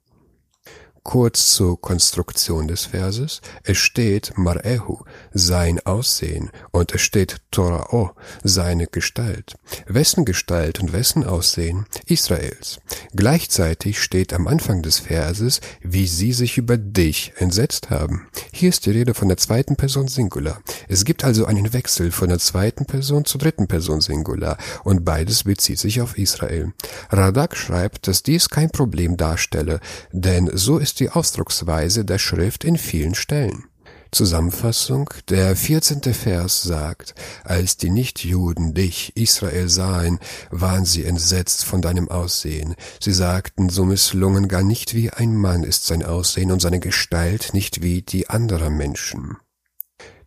Kurz 1.04 1.56
zur 1.56 1.82
Konstruktion 1.82 2.68
des 2.68 2.86
Verses. 2.86 3.42
Es 3.64 3.78
steht 3.80 4.34
Mar'ehu, 4.36 5.04
sein 5.34 5.80
Aussehen, 5.84 6.52
und 6.70 6.94
es 6.94 7.02
steht 7.02 7.38
Torao, 7.50 8.12
seine 8.44 8.86
Gestalt. 8.86 9.56
Wessen 9.88 10.26
Gestalt 10.26 10.80
und 10.80 10.94
wessen 10.94 11.24
Aussehen? 11.24 11.88
Israels. 12.06 12.80
Gleichzeitig 13.16 14.00
steht 14.00 14.32
am 14.32 14.48
Anfang 14.48 14.84
des 14.84 15.00
Verses, 15.00 15.60
wie 15.82 16.06
sie 16.06 16.34
sich 16.34 16.60
über 16.60 16.78
dich 16.78 17.34
entsetzt 17.38 17.90
haben. 17.90 18.28
Hier 18.54 18.70
ist 18.70 18.86
die 18.86 18.92
Rede 18.92 19.16
von 19.16 19.28
der 19.28 19.38
zweiten 19.38 19.78
Person 19.78 20.08
Singular. 20.08 20.62
Es 20.88 21.04
gibt 21.04 21.24
also 21.24 21.46
einen 21.46 21.74
Wechsel 21.74 22.12
von 22.12 22.30
der 22.30 22.40
zweiten 22.40 22.86
Person 22.86 23.26
zur 23.26 23.42
dritten 23.42 23.68
Person 23.68 24.02
Singular, 24.02 24.58
und 24.84 25.04
beides 25.04 25.46
bezieht 25.46 25.80
sich 25.80 26.00
auf 26.00 26.16
Israel. 26.16 26.74
Radak 27.10 27.58
schreibt, 27.58 28.08
dass 28.08 28.22
dies 28.22 28.50
kein 28.50 28.70
Problem 28.70 29.18
darstelle, 29.18 29.80
denn 30.12 30.50
so 30.54 30.78
ist 30.78 30.91
ist 30.92 31.00
die 31.00 31.10
Ausdrucksweise 31.10 32.04
der 32.04 32.20
Schrift 32.20 32.66
in 32.66 32.78
vielen 32.78 33.16
Stellen. 33.16 33.64
Zusammenfassung, 34.12 35.10
der 35.30 35.56
14. 35.56 36.02
Vers 36.14 36.64
sagt, 36.64 37.16
als 37.46 37.78
die 37.78 37.90
Nichtjuden 37.90 38.74
dich, 38.74 39.16
Israel, 39.16 39.70
sahen, 39.70 40.20
waren 40.50 40.84
sie 40.84 41.06
entsetzt 41.06 41.64
von 41.64 41.82
deinem 41.82 42.10
Aussehen. 42.10 42.76
Sie 43.00 43.14
sagten, 43.14 43.70
so 43.70 43.86
misslungen 43.86 44.50
gar 44.50 44.64
nicht 44.64 44.94
wie 44.94 45.12
ein 45.12 45.34
Mann 45.34 45.64
ist 45.64 45.86
sein 45.86 46.04
Aussehen 46.04 46.52
und 46.52 46.62
seine 46.62 46.82
Gestalt 46.82 47.54
nicht 47.54 47.82
wie 47.82 48.02
die 48.02 48.30
anderer 48.30 48.70
Menschen 48.70 49.38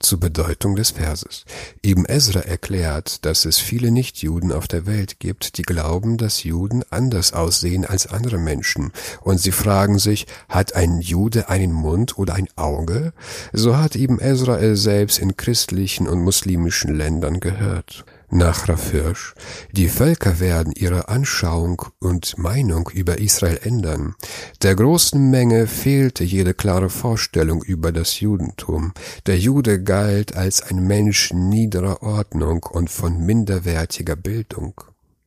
zur 0.05 0.21
Bedeutung 0.21 0.77
des 0.77 0.93
Verses. 0.93 1.45
Ibn 1.85 2.05
Ezra 2.07 2.41
erklärt, 2.41 3.25
dass 3.25 3.45
es 3.45 3.59
viele 3.59 3.91
Nichtjuden 3.91 4.53
auf 4.53 4.69
der 4.69 4.87
Welt 4.87 5.19
gibt, 5.19 5.59
die 5.59 5.63
glauben, 5.63 6.19
dass 6.19 6.45
Juden 6.45 6.85
anders 6.91 7.33
aussehen 7.33 7.85
als 7.85 8.07
andere 8.07 8.39
Menschen. 8.39 8.93
Und 9.23 9.41
sie 9.41 9.53
fragen 9.53 9.99
sich, 9.99 10.27
hat 10.49 10.75
ein 10.75 11.01
Jude 11.01 11.49
einen 11.49 11.73
Mund 11.73 12.19
oder 12.19 12.35
ein 12.35 12.49
Auge? 12.57 13.13
So 13.53 13.77
hat 13.79 13.97
Ibn 13.97 14.19
Ezra 14.21 14.59
es 14.61 14.83
selbst 14.83 15.19
in 15.19 15.37
christlichen 15.37 16.07
und 16.07 16.21
muslimischen 16.23 16.95
Ländern 16.95 17.41
gehört 17.41 18.05
nach 18.31 18.69
Rafirsch, 18.69 19.35
die 19.73 19.89
Völker 19.89 20.41
werden 20.41 20.73
ihre 20.75 21.09
Anschauung 21.09 21.83
und 22.01 22.39
Meinung 22.39 22.91
über 22.93 23.19
Israel 23.19 23.61
ändern. 23.63 24.15
Der 24.63 24.75
großen 24.75 25.31
Menge 25.31 25.67
fehlte 25.67 26.25
jede 26.25 26.55
klare 26.55 26.91
Vorstellung 26.91 27.63
über 27.63 27.93
das 27.93 28.21
Judentum. 28.21 28.93
Der 29.27 29.39
Jude 29.39 29.83
galt 29.83 30.37
als 30.37 30.63
ein 30.63 30.87
Mensch 30.87 31.33
niederer 31.33 32.03
Ordnung 32.03 32.63
und 32.65 32.91
von 32.91 33.25
minderwertiger 33.25 34.17
Bildung. 34.17 34.75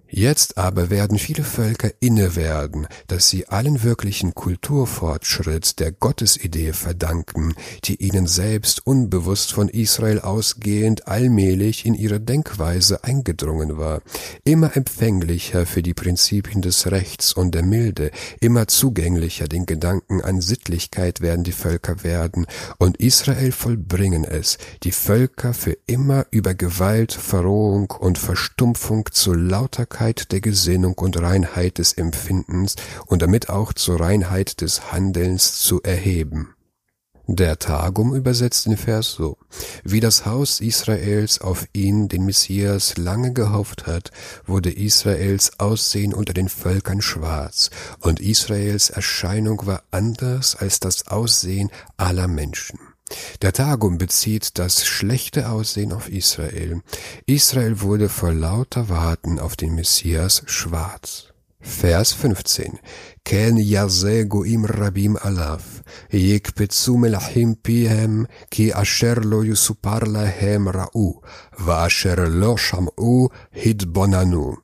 Jetzt 0.10 0.58
aber 0.58 0.90
werden 0.90 1.20
viele 1.20 1.44
Völker 1.44 1.92
inne 2.00 2.38
werden, 2.38 2.88
dass 3.08 3.30
sie 3.30 3.50
allen 3.50 3.84
wirklichen 3.84 4.34
Kulturfortschritt 4.34 5.80
der 5.80 5.92
Gottesidee 5.92 6.72
verdanken, 6.72 7.54
die 7.84 8.02
ihnen 8.02 8.26
selbst 8.26 8.88
unbewusst 8.88 9.52
von 9.52 9.68
Israel 9.68 10.22
ausgehend 10.22 11.10
allmählich 11.10 11.86
in 11.86 11.94
ihre 11.94 12.22
Denkweise 12.22 13.04
eingedrungen 13.04 13.78
war, 13.78 14.02
immer 14.46 14.78
empfänglicher 14.78 15.66
für 15.66 15.84
die 15.84 15.94
Prinzipien 15.94 16.62
des 16.62 16.90
Rechts 16.90 17.34
und 17.34 17.54
der 17.54 17.64
Milde, 17.64 18.12
immer 18.40 18.68
zugänglicher 18.70 19.50
den 19.50 19.66
Gedanken 19.66 20.22
an 20.22 20.40
Sittlichkeit 20.40 21.20
werden 21.20 21.44
die 21.44 21.52
Völker 21.52 22.04
werden, 22.04 22.48
und 22.78 22.98
Israel 22.98 23.52
vollbringen 23.52 24.24
es, 24.24 24.58
die 24.84 24.94
Völker 24.94 25.54
für 25.54 25.78
immer 25.86 26.26
über 26.32 26.54
Gewalt, 26.54 27.12
Verrohung 27.12 27.92
und 27.92 28.18
Verstumpfung 28.18 29.10
zu 29.12 29.34
Lauterkeit 29.34 29.97
Reinheit 29.98 30.32
der 30.32 30.42
Gesinnung 30.42 30.94
und 30.94 31.20
Reinheit 31.20 31.80
des 31.80 31.94
Empfindens 31.94 32.76
und 33.08 33.24
damit 33.24 33.50
auch 33.50 33.74
zur 33.74 34.00
Reinheit 34.00 34.62
des 34.62 34.92
Handelns 34.92 35.60
zu 35.60 35.82
erheben. 35.82 36.54
Der 37.26 37.58
Tagum 37.58 38.14
übersetzt 38.14 38.68
den 38.68 38.78
Vers 38.78 39.12
so, 39.12 39.38
wie 39.84 40.00
das 40.00 40.26
Haus 40.26 40.62
Israels 40.62 41.42
auf 41.42 41.66
ihn, 41.74 42.08
den 42.08 42.26
Messias, 42.26 42.96
lange 42.98 43.34
gehofft 43.34 43.88
hat, 43.88 44.12
wurde 44.46 44.72
Israels 44.72 45.60
Aussehen 45.60 46.14
unter 46.14 46.34
den 46.34 46.48
Völkern 46.48 47.02
schwarz, 47.02 47.70
und 48.00 48.20
Israels 48.20 48.92
Erscheinung 48.92 49.66
war 49.66 49.84
anders 49.92 50.56
als 50.56 50.80
das 50.80 51.08
Aussehen 51.08 51.70
aller 51.98 52.28
Menschen. 52.28 52.80
Der 53.42 53.54
Targum 53.54 53.98
bezieht 53.98 54.58
das 54.60 54.86
schlechte 54.86 55.50
Aussehen 55.50 55.94
auf 55.94 56.10
Israel. 56.10 56.82
Israel 57.26 57.82
wurde 57.82 58.10
vor 58.10 58.34
lauter 58.34 58.90
Warten 58.90 59.40
auf 59.40 59.56
den 59.56 59.76
Messias 59.76 60.44
schwarz. 60.46 61.34
Vers 61.60 62.14
15. 62.14 62.80
Ken 63.24 63.58
yazeh 63.58 64.26
goim 64.26 64.66
rabim 64.66 65.18
alaf, 65.18 65.82
yikpetzu 66.12 66.98
melachim 66.98 67.56
pihem, 67.56 68.28
ki 68.50 68.74
asher 68.74 69.20
lo 69.22 69.42
yusupar 69.44 70.08
lahem 70.08 70.70
ra'u, 70.70 71.20
va 71.58 71.84
asher 71.86 72.30
lo 72.30 72.56
sham'u 72.58 73.30
hitbonanu 73.52 74.56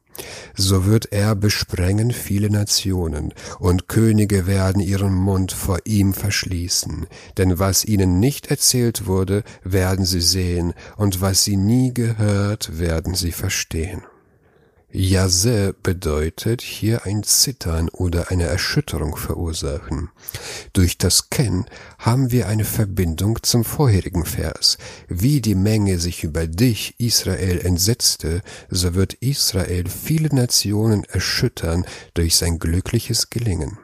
so 0.55 0.85
wird 0.85 1.11
er 1.11 1.35
besprengen 1.35 2.11
viele 2.11 2.49
Nationen, 2.49 3.33
und 3.59 3.87
Könige 3.87 4.47
werden 4.47 4.81
ihren 4.81 5.13
Mund 5.13 5.51
vor 5.51 5.79
ihm 5.85 6.13
verschließen. 6.13 7.07
Denn 7.37 7.59
was 7.59 7.85
ihnen 7.85 8.19
nicht 8.19 8.47
erzählt 8.47 9.05
wurde, 9.05 9.43
werden 9.63 10.05
sie 10.05 10.21
sehen, 10.21 10.73
und 10.97 11.21
was 11.21 11.43
sie 11.43 11.57
nie 11.57 11.93
gehört, 11.93 12.79
werden 12.79 13.15
sie 13.15 13.31
verstehen. 13.31 14.03
Yase 14.95 15.73
bedeutet 15.81 16.61
hier 16.61 17.07
ein 17.07 17.23
Zittern 17.23 17.89
oder 17.89 18.29
eine 18.29 18.43
Erschütterung 18.43 19.15
verursachen. 19.15 20.09
Durch 20.71 20.99
das 20.99 21.31
Ken 21.31 21.65
haben 21.97 22.29
wir 22.31 22.47
eine 22.47 22.63
Verbindung 22.63 23.39
zum 23.41 23.63
vorherigen 23.63 24.23
Vers. 24.23 24.77
Wie 25.07 25.41
die 25.41 25.55
Menge 25.55 25.97
sich 25.97 26.23
über 26.23 26.45
dich, 26.45 26.93
Israel, 26.99 27.59
entsetzte, 27.65 28.43
so 28.69 28.93
wird 28.93 29.15
Israel 29.15 29.85
viele 29.89 30.29
Nationen 30.29 31.05
erschüttern 31.05 31.85
durch 32.13 32.35
sein 32.35 32.59
glückliches 32.59 33.31
Gelingen. 33.31 33.79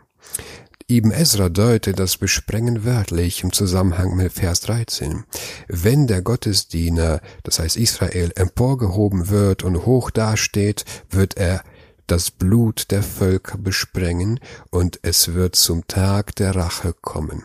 Ibn 0.92 1.12
Ezra 1.12 1.50
deutet 1.50 2.00
das 2.00 2.18
Besprengen 2.18 2.84
wörtlich 2.84 3.44
im 3.44 3.54
Zusammenhang 3.54 4.16
mit 4.16 4.34
Vers 4.34 4.62
13. 4.62 5.24
Wenn 5.68 6.08
der 6.08 6.24
Gottesdiener, 6.24 7.22
das 7.44 7.60
heißt 7.60 7.78
Israel, 7.78 8.32
emporgehoben 8.36 9.30
wird 9.30 9.64
und 9.64 9.86
hoch 9.86 10.10
dasteht, 10.10 10.86
wird 11.12 11.38
er 11.38 11.62
das 12.08 12.32
Blut 12.32 12.90
der 12.90 13.04
Völker 13.04 13.60
besprengen 13.60 14.40
und 14.72 14.98
es 15.04 15.36
wird 15.36 15.56
zum 15.56 15.86
Tag 15.86 16.36
der 16.38 16.56
Rache 16.56 16.96
kommen. 17.00 17.44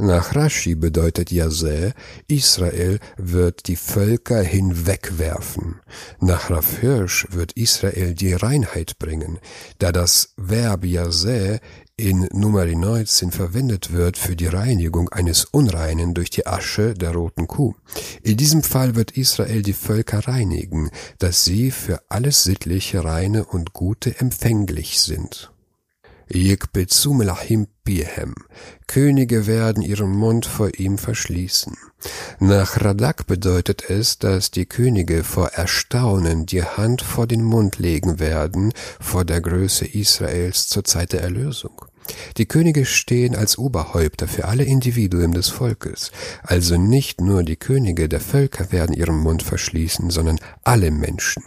Nach 0.00 0.34
Rashi 0.34 0.76
bedeutet 0.76 1.30
Yazeh, 1.30 1.92
Israel 2.28 2.98
wird 3.16 3.66
die 3.66 3.74
Völker 3.74 4.40
hinwegwerfen. 4.42 5.80
Nach 6.20 6.50
Rav 6.50 6.78
Hirsch 6.80 7.26
wird 7.30 7.52
Israel 7.52 8.14
die 8.14 8.32
Reinheit 8.32 8.98
bringen, 9.00 9.38
da 9.78 9.90
das 9.90 10.34
Verb 10.36 10.84
Yazeh 10.84 11.58
in 11.98 12.28
Nummer 12.32 12.64
19 12.64 13.32
verwendet 13.32 13.92
wird 13.92 14.16
für 14.16 14.36
die 14.36 14.46
Reinigung 14.46 15.08
eines 15.08 15.44
Unreinen 15.44 16.14
durch 16.14 16.30
die 16.30 16.46
Asche 16.46 16.94
der 16.94 17.10
roten 17.10 17.48
Kuh. 17.48 17.74
In 18.22 18.36
diesem 18.36 18.62
Fall 18.62 18.94
wird 18.94 19.16
Israel 19.16 19.62
die 19.62 19.72
Völker 19.72 20.20
reinigen, 20.28 20.90
dass 21.18 21.44
sie 21.44 21.72
für 21.72 22.00
alles 22.08 22.44
sittliche, 22.44 23.02
reine 23.02 23.44
und 23.44 23.72
gute 23.72 24.20
empfänglich 24.20 25.00
sind. 25.00 25.50
Yikbezu 26.30 27.14
melachim. 27.14 27.66
Könige 28.86 29.46
werden 29.46 29.82
ihren 29.82 30.10
Mund 30.10 30.44
vor 30.44 30.78
ihm 30.78 30.98
verschließen. 30.98 31.74
Nach 32.38 32.84
Radak 32.84 33.26
bedeutet 33.26 33.88
es, 33.88 34.18
dass 34.18 34.50
die 34.50 34.66
Könige 34.66 35.24
vor 35.24 35.48
Erstaunen 35.48 36.44
die 36.44 36.62
Hand 36.62 37.00
vor 37.00 37.26
den 37.26 37.42
Mund 37.42 37.78
legen 37.78 38.18
werden 38.18 38.74
vor 39.00 39.24
der 39.24 39.40
Größe 39.40 39.86
Israels 39.86 40.68
zur 40.68 40.84
Zeit 40.84 41.14
der 41.14 41.22
Erlösung. 41.22 41.87
Die 42.36 42.46
Könige 42.46 42.84
stehen 42.84 43.34
als 43.36 43.58
Oberhäupter 43.58 44.28
für 44.28 44.46
alle 44.46 44.64
Individuen 44.64 45.32
des 45.32 45.48
Volkes, 45.48 46.10
also 46.42 46.76
nicht 46.76 47.20
nur 47.20 47.42
die 47.42 47.56
Könige 47.56 48.08
der 48.08 48.20
Völker 48.20 48.72
werden 48.72 48.94
ihren 48.94 49.18
Mund 49.18 49.42
verschließen, 49.42 50.10
sondern 50.10 50.38
alle 50.64 50.90
Menschen. 50.90 51.42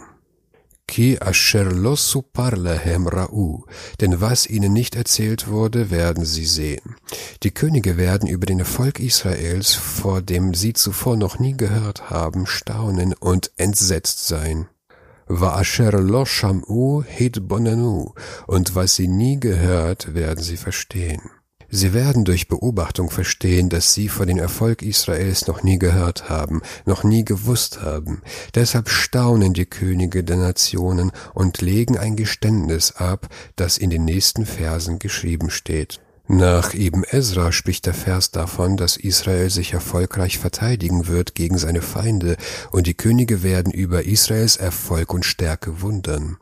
Ki 0.86 1.18
asher 1.20 1.72
lo 1.72 1.96
supar 1.96 2.56
lahem 2.56 3.06
ra'u, 3.06 3.64
denn 4.00 4.20
was 4.20 4.46
ihnen 4.46 4.72
nicht 4.74 4.94
erzählt 4.94 5.48
wurde, 5.48 5.90
werden 5.90 6.24
sie 6.26 6.44
sehen. 6.44 6.96
Die 7.42 7.50
Könige 7.50 7.96
werden 7.96 8.28
über 8.28 8.44
den 8.46 8.58
Erfolg 8.58 9.00
Israels, 9.00 9.72
vor 9.74 10.20
dem 10.20 10.52
sie 10.52 10.74
zuvor 10.74 11.16
noch 11.16 11.38
nie 11.38 11.56
gehört 11.56 12.10
haben, 12.10 12.46
staunen 12.46 13.14
und 13.14 13.52
entsetzt 13.56 14.26
sein. 14.26 14.68
Und 18.46 18.74
was 18.74 18.96
sie 18.96 19.08
nie 19.08 19.38
gehört, 19.38 20.14
werden 20.14 20.42
sie 20.42 20.56
verstehen. 20.56 21.22
Sie 21.74 21.94
werden 21.94 22.26
durch 22.26 22.48
Beobachtung 22.48 23.08
verstehen, 23.08 23.70
dass 23.70 23.94
sie 23.94 24.10
vor 24.10 24.26
den 24.26 24.38
Erfolg 24.38 24.82
Israels 24.82 25.46
noch 25.46 25.62
nie 25.62 25.78
gehört 25.78 26.28
haben, 26.28 26.60
noch 26.84 27.02
nie 27.02 27.24
gewusst 27.24 27.80
haben. 27.80 28.20
Deshalb 28.54 28.90
staunen 28.90 29.54
die 29.54 29.64
Könige 29.64 30.22
der 30.22 30.36
Nationen 30.36 31.12
und 31.32 31.62
legen 31.62 31.96
ein 31.96 32.14
Geständnis 32.14 32.92
ab, 32.92 33.26
das 33.56 33.78
in 33.78 33.88
den 33.88 34.04
nächsten 34.04 34.44
Versen 34.44 34.98
geschrieben 34.98 35.48
steht. 35.48 36.02
Nach 36.34 36.72
Ibn 36.72 37.04
Ezra 37.10 37.52
spricht 37.52 37.84
der 37.84 37.92
Vers 37.92 38.30
davon, 38.30 38.78
dass 38.78 38.96
Israel 38.96 39.50
sich 39.50 39.74
erfolgreich 39.74 40.38
verteidigen 40.38 41.06
wird 41.06 41.34
gegen 41.34 41.58
seine 41.58 41.82
Feinde 41.82 42.38
und 42.70 42.86
die 42.86 42.94
Könige 42.94 43.42
werden 43.42 43.70
über 43.70 44.06
Israels 44.06 44.56
Erfolg 44.56 45.12
und 45.12 45.26
Stärke 45.26 45.82
wundern. 45.82 46.38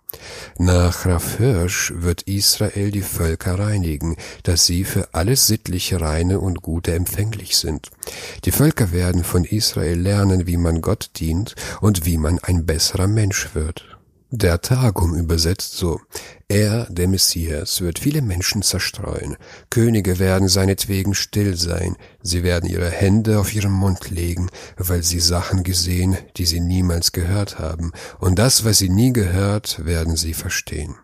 Nach 0.59 1.07
Rav 1.07 1.39
Hirsch 1.39 1.93
wird 1.97 2.23
Israel 2.23 2.93
die 2.93 3.03
Völker 3.03 3.59
reinigen, 3.59 4.15
dass 4.45 4.65
sie 4.65 4.85
für 4.85 5.09
alles 5.13 5.49
sittliche 5.49 6.01
Reine 6.01 6.39
und 6.39 6.63
Gute 6.63 6.95
empfänglich 6.95 7.57
sind. 7.57 7.91
Die 8.45 8.53
Völker 8.53 8.93
werden 8.93 9.25
von 9.25 9.45
Israel 9.45 9.99
lernen, 9.99 10.47
wie 10.47 10.57
man 10.57 10.83
Gott 10.83 11.11
dient 11.17 11.57
und 11.81 12.07
wie 12.07 12.17
man 12.17 12.39
ein 12.39 12.65
besserer 12.65 13.09
Mensch 13.09 13.57
wird. 13.57 14.00
Der 14.33 14.61
Targum 14.61 15.17
übersetzt 15.17 15.77
so, 15.77 16.01
er, 16.47 16.87
der 16.89 17.09
Messias, 17.09 17.81
wird 17.81 17.99
viele 17.99 18.23
Menschen 18.23 18.63
zerstreuen, 18.63 19.37
Könige 19.71 20.21
werden 20.21 20.47
seinetwegen 20.47 21.15
still 21.15 21.57
sein, 21.57 21.97
sie 22.23 22.45
werden 22.45 22.71
ihre 22.71 22.91
Hände 22.91 23.41
auf 23.41 23.53
ihren 23.53 23.73
Mund 23.73 24.09
legen, 24.09 24.49
weil 24.77 25.03
sie 25.03 25.19
Sachen 25.19 25.65
gesehen, 25.65 26.17
die 26.37 26.47
sie 26.47 26.61
niemals 26.61 27.11
gehört 27.11 27.59
haben, 27.59 27.91
und 28.21 28.39
das, 28.39 28.65
was 28.65 28.79
sie 28.79 28.89
nie 28.89 29.13
gehört, 29.13 29.85
werden 29.85 30.15
sie 30.15 30.35
verstehen. 30.35 30.95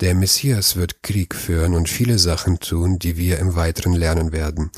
Der 0.00 0.14
Messias 0.14 0.76
wird 0.76 1.02
Krieg 1.02 1.34
führen 1.34 1.74
und 1.74 1.88
viele 1.88 2.18
Sachen 2.18 2.60
tun, 2.60 2.98
die 2.98 3.16
wir 3.16 3.38
im 3.38 3.54
Weiteren 3.56 3.94
lernen 3.94 4.32
werden. 4.32 4.70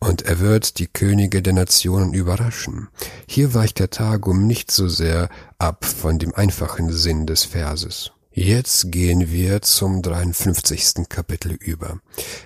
Und 0.00 0.22
er 0.22 0.40
wird 0.40 0.78
die 0.78 0.88
Könige 0.88 1.42
der 1.42 1.52
Nationen 1.52 2.12
überraschen. 2.12 2.88
Hier 3.28 3.54
weicht 3.54 3.78
der 3.78 3.90
Tagum 3.90 4.46
nicht 4.46 4.70
so 4.70 4.88
sehr 4.88 5.28
ab 5.58 5.84
von 5.84 6.18
dem 6.18 6.34
einfachen 6.34 6.92
Sinn 6.92 7.26
des 7.26 7.44
Verses. 7.44 8.10
Jetzt 8.36 8.90
gehen 8.90 9.30
wir 9.30 9.62
zum 9.62 10.02
53. 10.02 11.08
Kapitel 11.08 11.52
über. 11.52 12.00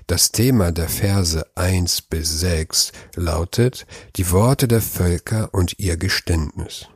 Das 0.06 0.32
Thema 0.32 0.70
der 0.70 0.90
Verse 0.90 1.46
1 1.54 2.02
bis 2.02 2.40
6 2.40 2.92
lautet 3.16 3.86
die 4.16 4.30
Worte 4.30 4.68
der 4.68 4.82
Völker 4.82 5.48
und 5.54 5.78
ihr 5.78 5.96
Geständnis. 5.96 6.88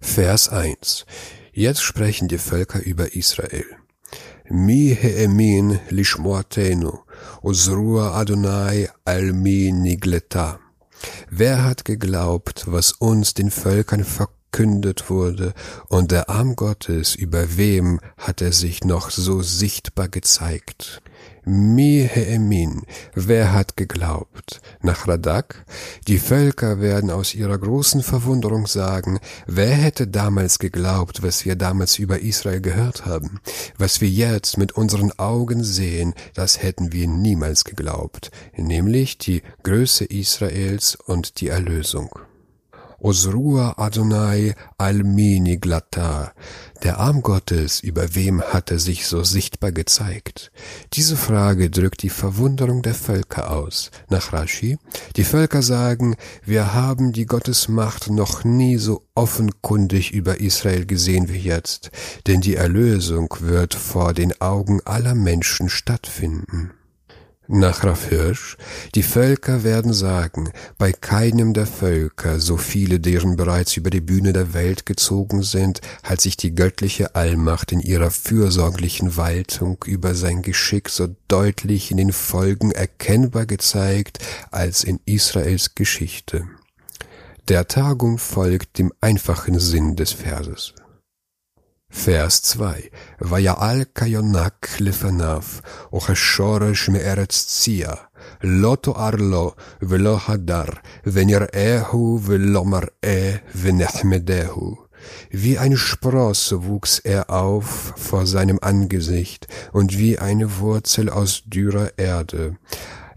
Vers 0.00 0.48
1. 0.48 1.06
Jetzt 1.52 1.82
sprechen 1.82 2.26
die 2.26 2.38
Völker 2.38 2.82
über 2.82 3.14
Israel. 3.14 3.77
מי 4.51 4.95
האמין 5.01 5.71
לשמועתנו, 5.91 6.91
וזרוע 7.45 8.21
Adonai 8.21 8.87
al 9.05 9.33
mi 9.33 9.71
nigleta. 9.71 10.59
Wer 11.29 11.63
hat 11.63 11.85
geglaubt, 11.85 12.65
was 12.67 12.93
uns 12.93 13.33
den 13.33 13.51
Völkern 13.51 14.03
verkündet 14.03 15.09
wurde, 15.09 15.53
und 15.89 16.11
der 16.11 16.29
Arm 16.29 16.55
Gottes, 16.55 17.15
über 17.15 17.57
wem 17.57 17.99
hat 18.17 18.41
er 18.41 18.53
sich 18.53 18.83
noch 18.83 19.09
so 19.09 19.41
sichtbar 19.41 20.07
gezeigt? 20.07 21.01
Mi 21.50 22.06
Heemin, 22.06 22.82
wer 23.14 23.54
hat 23.54 23.78
geglaubt? 23.78 24.60
Nach 24.82 25.08
Radak, 25.08 25.64
die 26.06 26.18
Völker 26.18 26.82
werden 26.82 27.10
aus 27.10 27.34
ihrer 27.34 27.56
großen 27.56 28.02
Verwunderung 28.02 28.66
sagen, 28.66 29.18
wer 29.46 29.70
hätte 29.70 30.08
damals 30.08 30.58
geglaubt, 30.58 31.22
was 31.22 31.46
wir 31.46 31.56
damals 31.56 31.98
über 31.98 32.20
Israel 32.20 32.60
gehört 32.60 33.06
haben? 33.06 33.40
Was 33.78 34.02
wir 34.02 34.10
jetzt 34.10 34.58
mit 34.58 34.72
unseren 34.72 35.18
Augen 35.18 35.64
sehen, 35.64 36.12
das 36.34 36.62
hätten 36.62 36.92
wir 36.92 37.08
niemals 37.08 37.64
geglaubt, 37.64 38.30
nämlich 38.54 39.16
die 39.16 39.40
Größe 39.62 40.04
Israels 40.04 40.96
und 40.96 41.40
die 41.40 41.48
Erlösung. 41.48 42.27
Osrua 43.00 43.74
Adonai 43.76 44.54
Almini 44.76 45.56
Glatta, 45.58 46.32
der 46.82 46.98
Arm 46.98 47.22
Gottes, 47.22 47.78
über 47.80 48.16
wem 48.16 48.42
hat 48.42 48.72
er 48.72 48.80
sich 48.80 49.06
so 49.06 49.22
sichtbar 49.22 49.70
gezeigt? 49.70 50.50
Diese 50.94 51.16
Frage 51.16 51.70
drückt 51.70 52.02
die 52.02 52.10
Verwunderung 52.10 52.82
der 52.82 52.94
Völker 52.94 53.52
aus. 53.52 53.92
Nach 54.08 54.32
Rashi, 54.32 54.78
die 55.14 55.22
Völker 55.22 55.62
sagen, 55.62 56.16
wir 56.44 56.74
haben 56.74 57.12
die 57.12 57.26
Gottesmacht 57.26 58.10
noch 58.10 58.42
nie 58.42 58.78
so 58.78 59.06
offenkundig 59.14 60.12
über 60.12 60.40
Israel 60.40 60.84
gesehen 60.84 61.28
wie 61.28 61.38
jetzt, 61.38 61.92
denn 62.26 62.40
die 62.40 62.56
Erlösung 62.56 63.32
wird 63.38 63.74
vor 63.74 64.12
den 64.12 64.40
Augen 64.40 64.80
aller 64.84 65.14
Menschen 65.14 65.68
stattfinden. 65.68 66.72
Nach 67.50 67.82
Raff 67.82 68.10
Hirsch, 68.10 68.58
die 68.94 69.02
Völker 69.02 69.64
werden 69.64 69.94
sagen, 69.94 70.50
bei 70.76 70.92
keinem 70.92 71.54
der 71.54 71.66
Völker, 71.66 72.40
so 72.40 72.58
viele 72.58 73.00
deren 73.00 73.36
bereits 73.36 73.74
über 73.78 73.88
die 73.88 74.02
Bühne 74.02 74.34
der 74.34 74.52
Welt 74.52 74.84
gezogen 74.84 75.42
sind, 75.42 75.80
hat 76.02 76.20
sich 76.20 76.36
die 76.36 76.54
göttliche 76.54 77.14
Allmacht 77.14 77.72
in 77.72 77.80
ihrer 77.80 78.10
fürsorglichen 78.10 79.16
Waltung 79.16 79.82
über 79.86 80.14
sein 80.14 80.42
Geschick 80.42 80.90
so 80.90 81.08
deutlich 81.28 81.90
in 81.90 81.96
den 81.96 82.12
Folgen 82.12 82.70
erkennbar 82.70 83.46
gezeigt 83.46 84.18
als 84.50 84.84
in 84.84 85.00
Israels 85.06 85.74
Geschichte. 85.74 86.44
Der 87.48 87.66
Tagung 87.66 88.18
folgt 88.18 88.76
dem 88.76 88.92
einfachen 89.00 89.58
Sinn 89.58 89.96
des 89.96 90.12
Verses. 90.12 90.74
Vers 91.93 92.41
2 92.41 92.81
ויעל 93.21 93.83
כיונק 93.95 94.67
לפניו, 94.79 95.41
וכשורש 95.95 96.89
מארץ 96.89 97.45
צייה, 97.47 97.93
לא 98.43 98.77
תואר 98.81 99.15
לו 99.15 99.51
ולא 99.81 100.17
הדר, 100.27 100.65
ונראהו 101.05 102.19
ולא 102.23 102.65
מראה, 102.65 103.35
ונחמדהו. 103.55 104.83
Wie 105.31 105.59
ein 105.59 105.75
Spross 105.75 106.55
wuchs 106.65 106.99
er 106.99 107.29
auf 107.29 107.93
vor 107.97 108.25
seinem 108.25 108.59
Angesicht 108.61 109.47
und 109.73 109.97
wie 109.97 110.17
eine 110.17 110.59
Wurzel 110.59 111.09
aus 111.09 111.43
dürrer 111.45 111.91
Erde. 111.97 112.55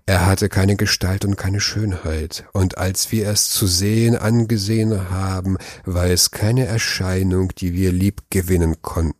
Er 0.05 0.25
hatte 0.25 0.49
keine 0.49 0.75
Gestalt 0.75 1.25
und 1.25 1.37
keine 1.37 1.61
Schönheit, 1.61 2.45
und 2.53 2.77
als 2.77 3.11
wir 3.11 3.27
es 3.29 3.49
zu 3.49 3.67
sehen 3.67 4.15
angesehen 4.15 5.09
haben, 5.09 5.57
war 5.85 6.07
es 6.07 6.31
keine 6.31 6.65
Erscheinung, 6.65 7.49
die 7.55 7.73
wir 7.73 7.91
lieb 7.91 8.23
gewinnen 8.29 8.81
konnten. 8.81 9.15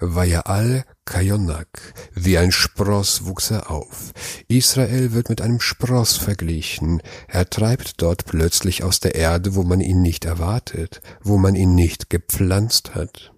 Vayal 0.00 0.84
Kayonak, 1.04 1.94
wie 2.14 2.38
ein 2.38 2.52
Spross 2.52 3.24
wuchs 3.24 3.50
er 3.50 3.70
auf. 3.70 4.12
Israel 4.46 5.12
wird 5.12 5.28
mit 5.28 5.40
einem 5.40 5.58
Spross 5.58 6.16
verglichen. 6.16 7.02
Er 7.26 7.50
treibt 7.50 8.00
dort 8.00 8.24
plötzlich 8.24 8.84
aus 8.84 9.00
der 9.00 9.16
Erde, 9.16 9.54
wo 9.56 9.64
man 9.64 9.80
ihn 9.80 10.02
nicht 10.02 10.24
erwartet, 10.24 11.00
wo 11.22 11.36
man 11.36 11.56
ihn 11.56 11.74
nicht 11.74 12.10
gepflanzt 12.10 12.94
hat. 12.94 13.32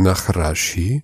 Nach 0.00 0.32
Rashi, 0.32 1.02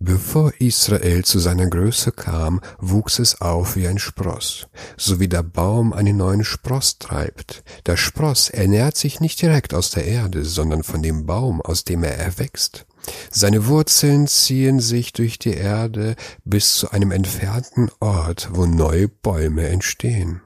bevor 0.00 0.52
Israel 0.58 1.24
zu 1.24 1.38
seiner 1.38 1.68
Größe 1.68 2.10
kam, 2.10 2.60
wuchs 2.80 3.20
es 3.20 3.40
auf 3.40 3.76
wie 3.76 3.86
ein 3.86 4.00
Spross, 4.00 4.66
so 4.96 5.20
wie 5.20 5.28
der 5.28 5.44
Baum 5.44 5.92
einen 5.92 6.16
neuen 6.16 6.42
Spross 6.42 6.98
treibt. 6.98 7.62
Der 7.86 7.96
Spross 7.96 8.50
ernährt 8.50 8.96
sich 8.96 9.20
nicht 9.20 9.40
direkt 9.40 9.74
aus 9.74 9.90
der 9.90 10.06
Erde, 10.06 10.44
sondern 10.44 10.82
von 10.82 11.04
dem 11.04 11.24
Baum, 11.24 11.60
aus 11.60 11.84
dem 11.84 12.02
er 12.02 12.18
erwächst. 12.18 12.84
Seine 13.30 13.68
Wurzeln 13.68 14.26
ziehen 14.26 14.80
sich 14.80 15.12
durch 15.12 15.38
die 15.38 15.54
Erde 15.54 16.16
bis 16.44 16.74
zu 16.74 16.90
einem 16.90 17.12
entfernten 17.12 17.92
Ort, 18.00 18.48
wo 18.54 18.66
neue 18.66 19.06
Bäume 19.06 19.68
entstehen. 19.68 20.40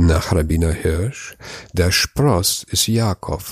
Nach 0.00 0.32
Rabbiner 0.32 0.70
Hirsch, 0.70 1.36
der 1.72 1.90
Spross 1.90 2.64
ist 2.70 2.86
Jakob, 2.86 3.42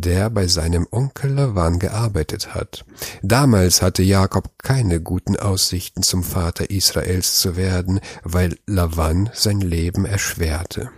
der 0.00 0.30
bei 0.30 0.46
seinem 0.46 0.86
Onkel 0.90 1.32
Lavan 1.32 1.78
gearbeitet 1.78 2.54
hat. 2.54 2.84
Damals 3.22 3.82
hatte 3.82 4.02
Jakob 4.02 4.58
keine 4.58 5.00
guten 5.00 5.36
Aussichten 5.36 6.02
zum 6.02 6.22
Vater 6.22 6.70
Israels 6.70 7.40
zu 7.40 7.56
werden, 7.56 8.00
weil 8.22 8.58
Lavan 8.66 9.30
sein 9.34 9.60
Leben 9.60 10.04
erschwerte. 10.04 10.90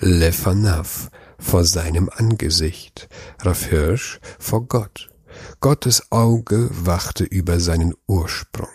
Lefanav, 0.00 1.10
vor 1.38 1.64
seinem 1.64 2.10
Angesicht, 2.12 3.08
Raff 3.42 3.66
Hirsch, 3.66 4.20
vor 4.38 4.66
Gott. 4.66 5.10
Gottes 5.60 6.10
Auge 6.10 6.68
wachte 6.72 7.24
über 7.24 7.60
seinen 7.60 7.94
Ursprung. 8.06 8.68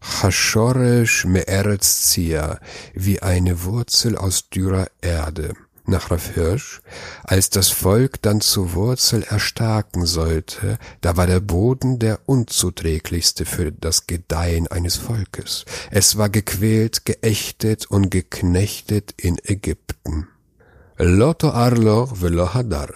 Chashoresh 0.00 1.26
Me'eretz 1.26 2.16
wie 2.94 3.22
eine 3.22 3.64
Wurzel 3.64 4.16
aus 4.16 4.48
dürrer 4.48 4.88
Erde. 5.00 5.54
Nach 5.84 6.10
Raff 6.12 6.34
Hirsch, 6.34 6.80
als 7.24 7.50
das 7.50 7.68
Volk 7.70 8.22
dann 8.22 8.40
zur 8.40 8.74
Wurzel 8.74 9.24
erstarken 9.24 10.06
sollte, 10.06 10.78
da 11.00 11.16
war 11.16 11.26
der 11.26 11.40
Boden 11.40 11.98
der 11.98 12.20
unzuträglichste 12.26 13.44
für 13.44 13.72
das 13.72 14.06
Gedeihen 14.06 14.68
eines 14.68 14.96
Volkes. 14.96 15.64
Es 15.90 16.16
war 16.16 16.28
gequält, 16.28 17.04
geächtet 17.04 17.86
und 17.86 18.10
geknechtet 18.10 19.12
in 19.16 19.38
Ägypten. 19.42 20.28
Lotto 20.98 21.50
Arlo 21.50 22.08
velo 22.12 22.54
Hadar. 22.54 22.90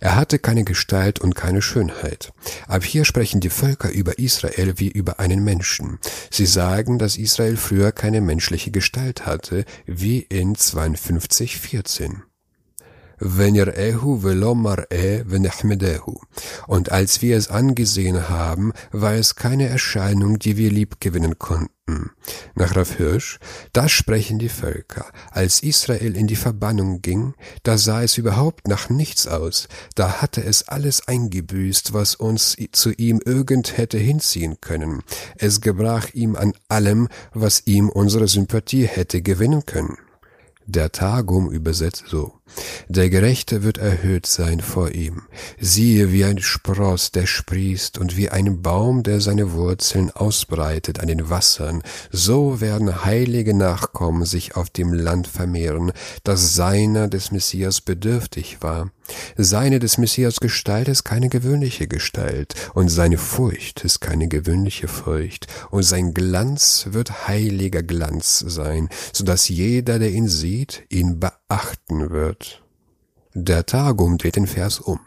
Er 0.00 0.16
hatte 0.16 0.38
keine 0.38 0.64
Gestalt 0.64 1.20
und 1.20 1.34
keine 1.34 1.60
Schönheit. 1.60 2.32
Ab 2.66 2.84
hier 2.84 3.04
sprechen 3.04 3.40
die 3.40 3.50
Völker 3.50 3.90
über 3.90 4.18
Israel 4.18 4.74
wie 4.76 4.88
über 4.88 5.20
einen 5.20 5.44
Menschen. 5.44 5.98
Sie 6.30 6.46
sagen, 6.46 6.98
dass 6.98 7.18
Israel 7.18 7.58
früher 7.58 7.92
keine 7.92 8.22
menschliche 8.22 8.70
Gestalt 8.70 9.26
hatte, 9.26 9.66
wie 9.84 10.20
in 10.20 10.54
52,14. 10.54 12.22
Und 16.66 16.90
als 16.90 17.20
wir 17.20 17.36
es 17.36 17.48
angesehen 17.48 18.28
haben, 18.28 18.72
war 18.92 19.14
es 19.14 19.36
keine 19.36 19.68
Erscheinung, 19.68 20.38
die 20.38 20.56
wir 20.56 20.70
lieb 20.70 21.00
gewinnen 21.00 21.38
konnten. 21.38 22.10
Nach 22.54 22.76
Raff 22.76 22.96
Hirsch, 22.96 23.38
das 23.72 23.90
sprechen 23.90 24.38
die 24.38 24.48
Völker. 24.48 25.06
Als 25.30 25.62
Israel 25.62 26.16
in 26.16 26.26
die 26.26 26.36
Verbannung 26.36 27.02
ging, 27.02 27.34
da 27.62 27.78
sah 27.78 28.02
es 28.02 28.16
überhaupt 28.16 28.68
nach 28.68 28.88
nichts 28.88 29.26
aus. 29.26 29.68
Da 29.94 30.22
hatte 30.22 30.42
es 30.42 30.68
alles 30.68 31.06
eingebüßt, 31.06 31.92
was 31.92 32.14
uns 32.14 32.56
zu 32.72 32.92
ihm 32.92 33.20
irgend 33.24 33.76
hätte 33.76 33.98
hinziehen 33.98 34.60
können. 34.60 35.02
Es 35.36 35.60
gebrach 35.60 36.14
ihm 36.14 36.36
an 36.36 36.54
allem, 36.68 37.08
was 37.34 37.62
ihm 37.66 37.88
unsere 37.88 38.28
Sympathie 38.28 38.86
hätte 38.86 39.20
gewinnen 39.20 39.66
können. 39.66 39.98
Der 40.66 40.92
Tagum 40.92 41.50
übersetzt 41.50 42.04
so. 42.06 42.39
Der 42.88 43.08
Gerechte 43.10 43.62
wird 43.62 43.78
erhöht 43.78 44.26
sein 44.26 44.60
vor 44.60 44.90
ihm. 44.92 45.22
Siehe 45.58 46.12
wie 46.12 46.24
ein 46.24 46.38
Spross, 46.38 47.12
der 47.12 47.26
sprießt, 47.26 47.98
und 47.98 48.16
wie 48.16 48.30
ein 48.30 48.62
Baum, 48.62 49.02
der 49.02 49.20
seine 49.20 49.52
Wurzeln 49.52 50.10
ausbreitet 50.10 51.00
an 51.00 51.06
den 51.06 51.30
Wassern, 51.30 51.82
so 52.10 52.60
werden 52.60 53.04
heilige 53.04 53.54
Nachkommen 53.54 54.24
sich 54.24 54.56
auf 54.56 54.70
dem 54.70 54.92
Land 54.92 55.28
vermehren, 55.28 55.92
das 56.24 56.54
seiner 56.54 57.08
des 57.08 57.30
Messias 57.30 57.80
bedürftig 57.80 58.58
war. 58.60 58.90
Seine 59.36 59.78
des 59.78 59.98
Messias 59.98 60.40
Gestalt 60.40 60.88
ist 60.88 61.04
keine 61.04 61.28
gewöhnliche 61.28 61.88
Gestalt, 61.88 62.54
und 62.74 62.88
seine 62.88 63.18
Furcht 63.18 63.84
ist 63.84 64.00
keine 64.00 64.28
gewöhnliche 64.28 64.88
Furcht, 64.88 65.46
und 65.70 65.82
sein 65.82 66.14
Glanz 66.14 66.86
wird 66.90 67.28
heiliger 67.28 67.82
Glanz 67.82 68.38
sein, 68.46 68.88
so 69.12 69.24
dass 69.24 69.48
jeder, 69.48 69.98
der 69.98 70.10
ihn 70.10 70.28
sieht, 70.28 70.84
ihn 70.88 71.20
beachten 71.20 72.10
wird. 72.10 72.39
Der 73.34 73.64
Targum 73.64 74.18
dreht 74.18 74.34
den 74.34 74.48
Vers 74.48 74.80
um. 74.80 74.98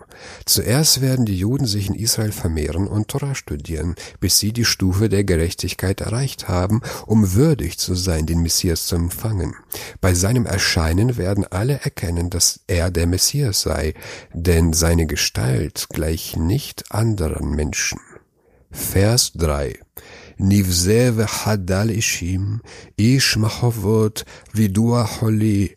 Zuerst 0.45 1.01
werden 1.01 1.25
die 1.25 1.37
Juden 1.37 1.65
sich 1.65 1.89
in 1.89 1.95
Israel 1.95 2.31
vermehren 2.31 2.87
und 2.87 3.09
Torah 3.09 3.35
studieren, 3.35 3.95
bis 4.21 4.39
sie 4.39 4.53
die 4.53 4.63
Stufe 4.63 5.09
der 5.09 5.25
Gerechtigkeit 5.25 5.99
erreicht 5.99 6.47
haben, 6.47 6.81
um 7.05 7.33
würdig 7.33 7.77
zu 7.77 7.95
sein, 7.95 8.25
den 8.25 8.41
Messias 8.41 8.85
zu 8.85 8.95
empfangen. 8.95 9.55
Bei 9.99 10.13
seinem 10.13 10.45
Erscheinen 10.45 11.17
werden 11.17 11.45
alle 11.49 11.81
erkennen, 11.83 12.29
dass 12.29 12.61
er 12.67 12.91
der 12.91 13.07
Messias 13.07 13.61
sei, 13.61 13.93
denn 14.31 14.71
seine 14.71 15.05
Gestalt 15.05 15.87
gleicht 15.89 16.37
nicht 16.37 16.93
anderen 16.93 17.49
Menschen. 17.49 17.99
Vers 18.71 19.33
3 19.33 19.82
נבזה 20.42 21.10
וחדל 21.14 21.90
אישים, 21.90 22.58
איש 22.98 23.36
מחובות 23.36 24.22
וידוע 24.54 25.06
חולי, 25.06 25.68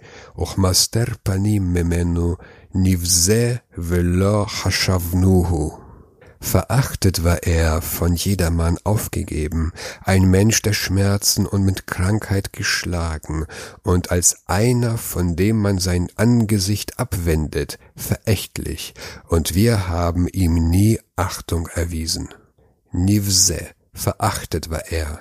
וכמסתר 0.42 1.06
פנים 1.24 1.74
ממנו, 1.74 2.36
נבזה 2.76 3.56
ולא 3.78 4.46
חשבנוהו. 4.48 5.82
Verachtet 6.42 7.24
war 7.24 7.44
er, 7.44 7.84
von 7.84 8.16
jedermann 8.16 8.80
aufgegeben, 8.84 9.72
ein 10.04 10.24
Mensch 10.24 10.64
der 10.64 10.74
Schmerzen 10.74 11.46
und 11.46 11.64
mit 11.64 11.86
Krankheit 11.86 12.52
geschlagen, 12.52 13.46
und 13.84 14.10
als 14.12 14.48
einer, 14.48 14.98
von 14.98 15.36
dem 15.36 15.58
man 15.58 15.78
sein 15.78 16.10
Angesicht 16.16 17.00
abwendet, 17.00 17.78
verächtlich, 17.96 18.96
und 19.28 19.54
wir 19.54 19.88
haben 19.88 20.28
ihm 20.28 20.56
nie 20.56 21.00
Achtung 21.16 21.68
erwiesen. 21.68 22.30
Nivse, 22.92 23.68
verachtet 23.97 24.71
war 24.71 24.87
er. 24.91 25.21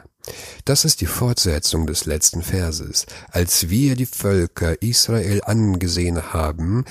Das 0.66 0.86
ist 0.86 1.02
die 1.02 1.06
Fortsetzung 1.06 1.88
des 1.88 2.06
letzten 2.06 2.42
Verses. 2.42 3.06
Als 3.32 3.70
wir 3.70 3.96
die 3.96 4.06
Völker 4.06 4.82
Israel 4.82 5.42
angesehen 5.44 6.34
haben, 6.34 6.86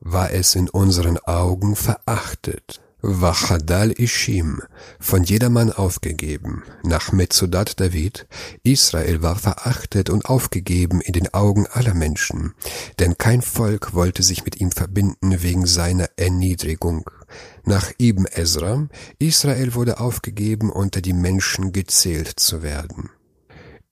war 0.00 0.32
es 0.32 0.54
in 0.54 0.68
unseren 0.68 1.18
Augen 1.18 1.76
verachtet. 1.76 2.80
Wachadal 3.00 3.92
Ishim, 3.96 4.60
von 4.98 5.22
jedermann 5.22 5.70
aufgegeben. 5.70 6.64
Nach 6.82 7.12
Metzudat 7.12 7.78
David, 7.78 8.26
Israel 8.64 9.22
war 9.22 9.36
verachtet 9.36 10.10
und 10.10 10.24
aufgegeben 10.24 11.00
in 11.00 11.12
den 11.12 11.32
Augen 11.32 11.68
aller 11.68 11.94
Menschen, 11.94 12.54
denn 12.98 13.16
kein 13.16 13.42
Volk 13.42 13.94
wollte 13.94 14.24
sich 14.24 14.44
mit 14.44 14.60
ihm 14.60 14.72
verbinden 14.72 15.42
wegen 15.42 15.64
seiner 15.64 16.08
Erniedrigung. 16.16 17.08
Nach 17.68 17.92
Ibn 18.00 18.24
Ezra, 18.24 18.88
Israel 19.18 19.74
wurde 19.74 20.00
aufgegeben, 20.00 20.72
unter 20.72 21.02
die 21.02 21.12
Menschen 21.12 21.70
gezählt 21.70 22.40
zu 22.40 22.62
werden. 22.62 23.10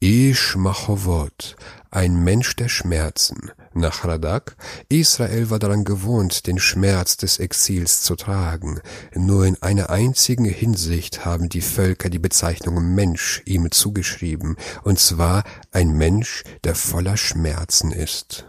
Ish 0.01 0.57
Machovot, 0.57 1.57
ein 1.91 2.25
Mensch 2.25 2.57
der 2.57 2.71
Schmerzen. 2.71 3.51
Nach 3.75 4.07
Radak, 4.07 4.57
Israel 4.89 5.51
war 5.51 5.59
daran 5.59 5.85
gewohnt, 5.85 6.47
den 6.47 6.59
Schmerz 6.59 7.19
des 7.19 7.39
Exils 7.39 8.01
zu 8.01 8.17
tragen. 8.17 8.81
Nur 9.15 9.45
in 9.45 9.61
einer 9.63 9.91
einzigen 9.91 10.47
Hinsicht 10.47 11.27
haben 11.27 11.51
die 11.51 11.61
Völker 11.61 12.09
die 12.09 12.19
Bezeichnung 12.19 12.95
Mensch 12.95 13.43
ihm 13.45 13.71
zugeschrieben, 13.71 14.57
und 14.85 14.99
zwar 14.99 15.45
ein 15.71 15.91
Mensch, 15.91 16.45
der 16.65 16.75
voller 16.75 17.19
Schmerzen 17.19 17.93
ist. 17.93 18.47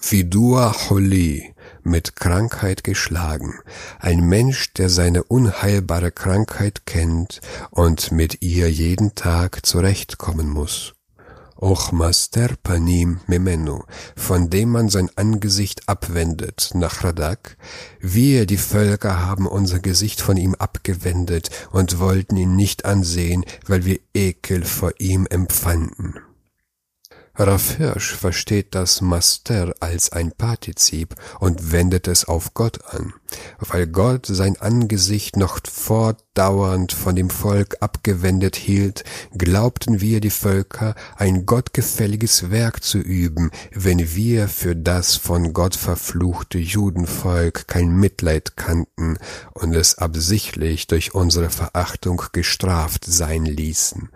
Vidua 0.00 0.74
Holi, 0.88 1.54
mit 1.84 2.16
Krankheit 2.16 2.84
geschlagen, 2.84 3.54
ein 3.98 4.20
Mensch, 4.20 4.72
der 4.74 4.88
seine 4.88 5.24
unheilbare 5.24 6.12
Krankheit 6.12 6.86
kennt 6.86 7.40
und 7.70 8.12
mit 8.12 8.42
ihr 8.42 8.70
jeden 8.70 9.14
Tag 9.14 9.64
zurechtkommen 9.64 10.48
muss. 10.48 10.94
Och 11.62 11.92
Master 11.92 12.56
Panim 12.62 13.20
Memenu, 13.26 13.82
von 14.16 14.48
dem 14.48 14.70
man 14.70 14.88
sein 14.88 15.10
Angesicht 15.16 15.90
abwendet, 15.90 16.70
nach 16.72 17.04
Radak, 17.04 17.58
wir, 18.00 18.46
die 18.46 18.56
Völker, 18.56 19.20
haben 19.20 19.46
unser 19.46 19.78
Gesicht 19.78 20.22
von 20.22 20.38
ihm 20.38 20.54
abgewendet 20.54 21.50
und 21.70 21.98
wollten 21.98 22.38
ihn 22.38 22.56
nicht 22.56 22.86
ansehen, 22.86 23.44
weil 23.66 23.84
wir 23.84 24.00
Ekel 24.14 24.64
vor 24.64 24.92
ihm 24.98 25.26
empfanden. 25.26 26.14
Raff 27.42 27.76
Hirsch 27.78 28.14
versteht 28.16 28.74
das 28.74 29.00
Master 29.00 29.72
als 29.80 30.12
ein 30.12 30.30
Partizip 30.30 31.14
und 31.38 31.72
wendet 31.72 32.06
es 32.06 32.26
auf 32.26 32.52
Gott 32.52 32.84
an. 32.92 33.14
Weil 33.58 33.86
Gott 33.86 34.26
sein 34.26 34.60
Angesicht 34.60 35.38
noch 35.38 35.60
fortdauernd 35.66 36.92
von 36.92 37.16
dem 37.16 37.30
Volk 37.30 37.78
abgewendet 37.80 38.56
hielt, 38.56 39.04
glaubten 39.38 40.02
wir 40.02 40.20
die 40.20 40.28
Völker 40.28 40.94
ein 41.16 41.46
gottgefälliges 41.46 42.50
Werk 42.50 42.84
zu 42.84 42.98
üben, 42.98 43.50
wenn 43.72 44.14
wir 44.14 44.46
für 44.46 44.76
das 44.76 45.16
von 45.16 45.54
Gott 45.54 45.76
verfluchte 45.76 46.58
Judenvolk 46.58 47.66
kein 47.68 47.88
Mitleid 47.88 48.58
kannten 48.58 49.16
und 49.54 49.74
es 49.74 49.96
absichtlich 49.96 50.88
durch 50.88 51.14
unsere 51.14 51.48
Verachtung 51.48 52.22
gestraft 52.32 53.06
sein 53.06 53.46
ließen. 53.46 54.10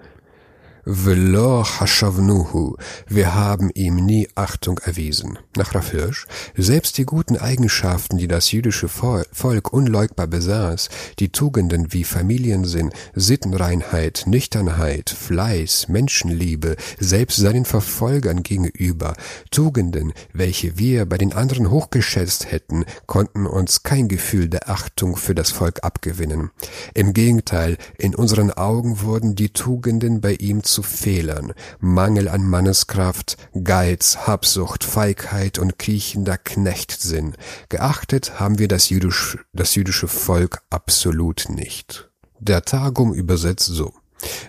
Velo 0.87 1.65
hashavnuhu, 1.65 2.77
wir 3.09 3.35
haben 3.35 3.71
ihm 3.73 3.97
nie 3.97 4.29
Achtung 4.35 4.79
erwiesen. 4.85 5.39
Nach 5.57 5.75
Raff 5.75 5.93
Hirsch, 5.93 6.27
selbst 6.59 6.99
die 6.99 7.07
guten 7.07 7.39
Eigenschaften, 7.39 8.19
die 8.19 8.29
das 8.29 8.53
jüdische 8.53 8.89
Volk 8.89 9.73
unleugbar 9.73 10.27
besaß, 10.27 10.91
die 11.21 11.31
Tugenden 11.31 11.95
wie 11.95 12.05
Familiensinn, 12.05 12.91
Sittenreinheit, 13.15 14.25
Nüchternheit, 14.27 15.09
Fleiß, 15.09 15.89
Menschenliebe, 15.89 16.77
selbst 16.99 17.37
seinen 17.37 17.65
Verfolgern 17.65 18.43
gegenüber, 18.43 19.15
Tugenden, 19.51 20.13
welche 20.35 20.79
wir 20.79 21.07
bei 21.07 21.17
den 21.17 21.33
anderen 21.33 21.71
hochgeschätzt 21.71 22.53
hätten, 22.53 22.85
konnten 23.07 23.47
uns 23.47 23.85
kein 23.85 24.07
Gefühl 24.07 24.51
der 24.51 24.69
Achtung 24.69 25.17
für 25.17 25.35
das 25.35 25.51
Volk 25.51 25.83
abgewinnen. 25.83 26.51
Im 26.93 27.15
Gegenteil, 27.15 27.79
in 27.97 28.15
unseren 28.15 28.51
Augen 28.51 29.01
wurden 29.01 29.35
die 29.35 29.49
Tugenden 29.49 30.21
bei 30.21 30.35
ihm 30.35 30.63
zu 30.75 30.83
Fehlern, 30.83 31.55
Mangel 31.79 32.29
an 32.29 32.43
Manneskraft, 32.49 33.37
Geiz, 33.63 34.19
Habsucht, 34.27 34.83
Feigheit 34.83 35.61
und 35.61 35.79
kriechender 35.79 36.37
Knechtsinn. 36.37 37.37
Geachtet 37.69 38.41
haben 38.41 38.59
wir 38.59 38.67
das, 38.67 38.89
jüdisch, 38.89 39.39
das 39.53 39.77
jüdische 39.77 40.09
Volk 40.09 40.63
absolut 40.71 41.47
nicht. 41.49 42.11
Der 42.41 42.63
Tagum 42.63 43.15
übersetzt 43.15 43.67
so. 43.67 43.95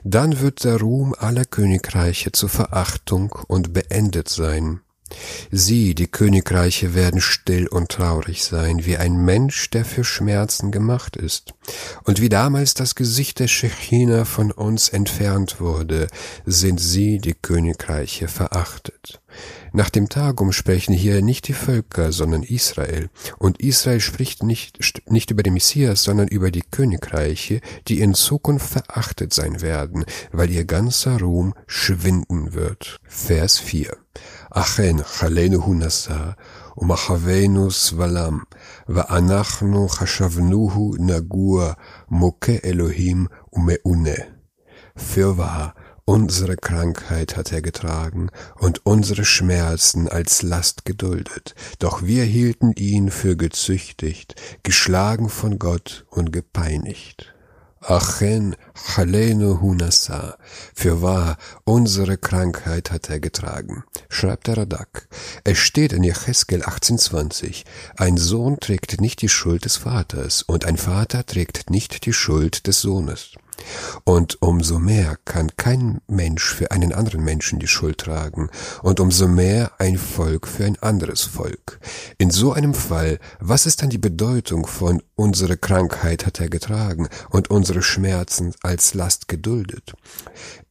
Dann 0.03 0.39
wird 0.39 0.63
der 0.63 0.79
Ruhm 0.79 1.13
aller 1.17 1.45
Königreiche 1.45 2.31
zur 2.31 2.49
Verachtung 2.49 3.31
und 3.47 3.71
beendet 3.73 4.27
sein. 4.27 4.81
Sie, 5.51 5.95
die 5.95 6.07
Königreiche, 6.07 6.93
werden 6.93 7.21
still 7.21 7.67
und 7.67 7.89
traurig 7.89 8.43
sein, 8.43 8.85
wie 8.85 8.97
ein 8.97 9.17
Mensch, 9.17 9.69
der 9.69 9.85
für 9.85 10.03
Schmerzen 10.03 10.71
gemacht 10.71 11.15
ist. 11.15 11.53
Und 12.03 12.21
wie 12.21 12.29
damals 12.29 12.73
das 12.73 12.95
Gesicht 12.95 13.39
der 13.39 13.47
Shechina 13.47 14.25
von 14.25 14.51
uns 14.51 14.89
entfernt 14.89 15.59
wurde, 15.59 16.07
sind 16.45 16.79
sie, 16.79 17.19
die 17.19 17.33
Königreiche, 17.33 18.27
verachtet. 18.27 19.21
Nach 19.73 19.89
dem 19.89 20.07
Tagum 20.07 20.53
sprechen 20.53 20.93
hier 20.93 21.21
nicht 21.21 21.47
die 21.49 21.53
Völker, 21.53 22.11
sondern 22.13 22.43
Israel. 22.43 23.09
Und 23.37 23.59
Israel 23.59 23.99
spricht 23.99 24.43
nicht, 24.43 24.79
nicht 25.09 25.31
über 25.31 25.43
den 25.43 25.53
Messias, 25.53 26.03
sondern 26.03 26.29
über 26.29 26.49
die 26.51 26.61
Königreiche, 26.61 27.59
die 27.87 27.99
in 27.99 28.13
Zukunft 28.13 28.69
verachtet 28.69 29.33
sein 29.33 29.61
werden, 29.61 30.05
weil 30.31 30.49
ihr 30.49 30.65
ganzer 30.65 31.19
Ruhm 31.19 31.53
schwinden 31.67 32.53
wird. 32.53 32.99
Vers 33.03 33.57
4. 33.57 33.97
אכן 34.54 34.96
חלנו 35.02 35.62
הוא 35.62 35.76
נשא, 35.76 36.30
ומחבנו 36.78 37.70
סבלם, 37.70 38.38
ואנחנו 38.88 39.88
חשבנוהו 39.88 40.94
נגוע, 40.98 41.72
מוכה 42.10 42.52
אלוהים 42.64 43.26
ומעונה. 43.52 44.20
Fürwahr, 44.96 45.74
unsere 46.04 46.56
Krankheit 46.56 47.36
hat 47.36 47.52
er 47.52 47.62
getragen 47.62 48.30
und 48.58 48.84
unsere 48.84 49.24
Schmerzen 49.24 50.08
als 50.08 50.42
Last 50.42 50.84
geduldet, 50.84 51.54
doch 51.78 52.02
wir 52.02 52.24
hielten 52.24 52.72
ihn 52.72 53.10
für 53.10 53.36
gezüchtigt, 53.36 54.34
geschlagen 54.62 55.28
von 55.28 55.58
Gott 55.58 56.04
und 56.10 56.32
gepeinigt. 56.32 57.33
Achen 57.87 58.55
Chalenu 58.73 59.61
Hunasa, 59.61 60.37
für 60.73 61.03
wahr, 61.03 61.37
unsere 61.65 62.17
Krankheit 62.17 62.89
hat 62.89 63.11
er 63.11 63.19
getragen, 63.19 63.83
schreibt 64.09 64.47
der 64.47 64.57
Radak. 64.57 65.07
Es 65.43 65.59
steht 65.59 65.93
in 65.93 66.03
Jecheskel 66.03 66.63
1820, 66.63 67.63
ein 67.95 68.17
Sohn 68.17 68.59
trägt 68.59 68.99
nicht 69.01 69.21
die 69.21 69.29
Schuld 69.29 69.65
des 69.65 69.77
Vaters 69.77 70.41
und 70.41 70.65
ein 70.65 70.77
Vater 70.77 71.27
trägt 71.27 71.69
nicht 71.69 72.07
die 72.07 72.13
Schuld 72.13 72.65
des 72.65 72.81
Sohnes. 72.81 73.33
Und 74.03 74.41
umso 74.41 74.79
mehr 74.79 75.17
kann 75.25 75.55
kein 75.57 76.01
Mensch 76.07 76.53
für 76.53 76.71
einen 76.71 76.93
anderen 76.93 77.23
Menschen 77.23 77.59
die 77.59 77.67
Schuld 77.67 77.99
tragen 77.99 78.49
und 78.81 78.99
umso 78.99 79.27
mehr 79.27 79.71
ein 79.79 79.97
Volk 79.97 80.47
für 80.47 80.65
ein 80.65 80.77
anderes 80.81 81.23
Volk. 81.23 81.79
In 82.17 82.31
so 82.31 82.53
einem 82.53 82.73
Fall, 82.73 83.19
was 83.39 83.65
ist 83.65 83.81
dann 83.81 83.89
die 83.89 83.97
Bedeutung 83.97 84.67
von 84.67 85.01
unsere 85.15 85.57
Krankheit 85.57 86.25
hat 86.25 86.39
er 86.39 86.49
getragen 86.49 87.07
und 87.29 87.49
unsere 87.49 87.81
Schmerzen 87.81 88.53
als 88.61 88.93
Last 88.93 89.27
geduldet? 89.27 89.93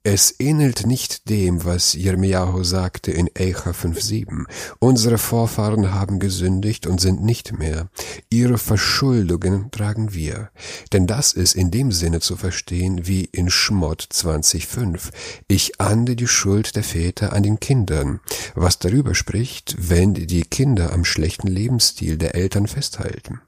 Es 0.07 0.35
ähnelt 0.39 0.87
nicht 0.87 1.31
dem, 1.31 1.65
was 1.65 1.95
Jeremiahu 1.95 2.63
sagte 2.63 3.11
in 3.11 3.31
Eicha 3.35 3.71
5.7. 3.71 4.45
Unsere 4.79 5.17
Vorfahren 5.17 5.95
haben 5.95 6.19
gesündigt 6.19 6.87
und 6.87 7.01
sind 7.01 7.25
nicht 7.25 7.59
mehr. 7.59 7.89
Ihre 8.29 8.59
Verschuldungen 8.59 9.71
tragen 9.71 10.13
wir. 10.13 10.51
Denn 10.93 11.07
das 11.07 11.33
ist 11.33 11.55
in 11.57 11.71
dem 11.71 11.91
Sinne 11.91 12.21
zu 12.21 12.37
verstehen 12.37 13.07
wie 13.07 13.25
in 13.25 13.49
Schmott 13.49 14.07
20.5. 14.13 15.11
Ich 15.49 15.81
ande 15.81 16.17
die 16.17 16.29
Schuld 16.29 16.77
der 16.77 16.85
Väter 16.85 17.33
an 17.33 17.43
den 17.43 17.59
Kindern, 17.59 18.21
was 18.55 18.79
darüber 18.79 19.15
spricht, 19.15 19.75
wenn 19.79 20.13
die 20.13 20.43
Kinder 20.43 20.93
am 20.93 21.07
schlechten 21.07 21.49
Lebensstil 21.49 22.19
der 22.19 22.35
Eltern 22.35 22.67
festhalten. 22.67 23.41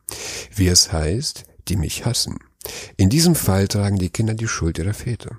Wie 0.54 0.68
es 0.68 0.90
heißt, 0.90 1.44
die 1.68 1.76
mich 1.76 2.06
hassen. 2.06 2.38
In 2.96 3.10
diesem 3.10 3.34
Fall 3.34 3.68
tragen 3.68 3.98
die 3.98 4.08
Kinder 4.08 4.32
die 4.32 4.48
Schuld 4.48 4.78
ihrer 4.78 4.94
Väter. 4.94 5.38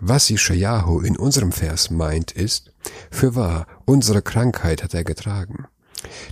Was 0.00 0.30
Yeshayahu 0.30 1.00
in 1.00 1.16
unserem 1.16 1.52
Vers 1.52 1.90
meint 1.90 2.32
ist, 2.32 2.72
für 3.10 3.34
wahr, 3.34 3.66
unsere 3.84 4.22
Krankheit 4.22 4.82
hat 4.82 4.94
er 4.94 5.04
getragen. 5.04 5.66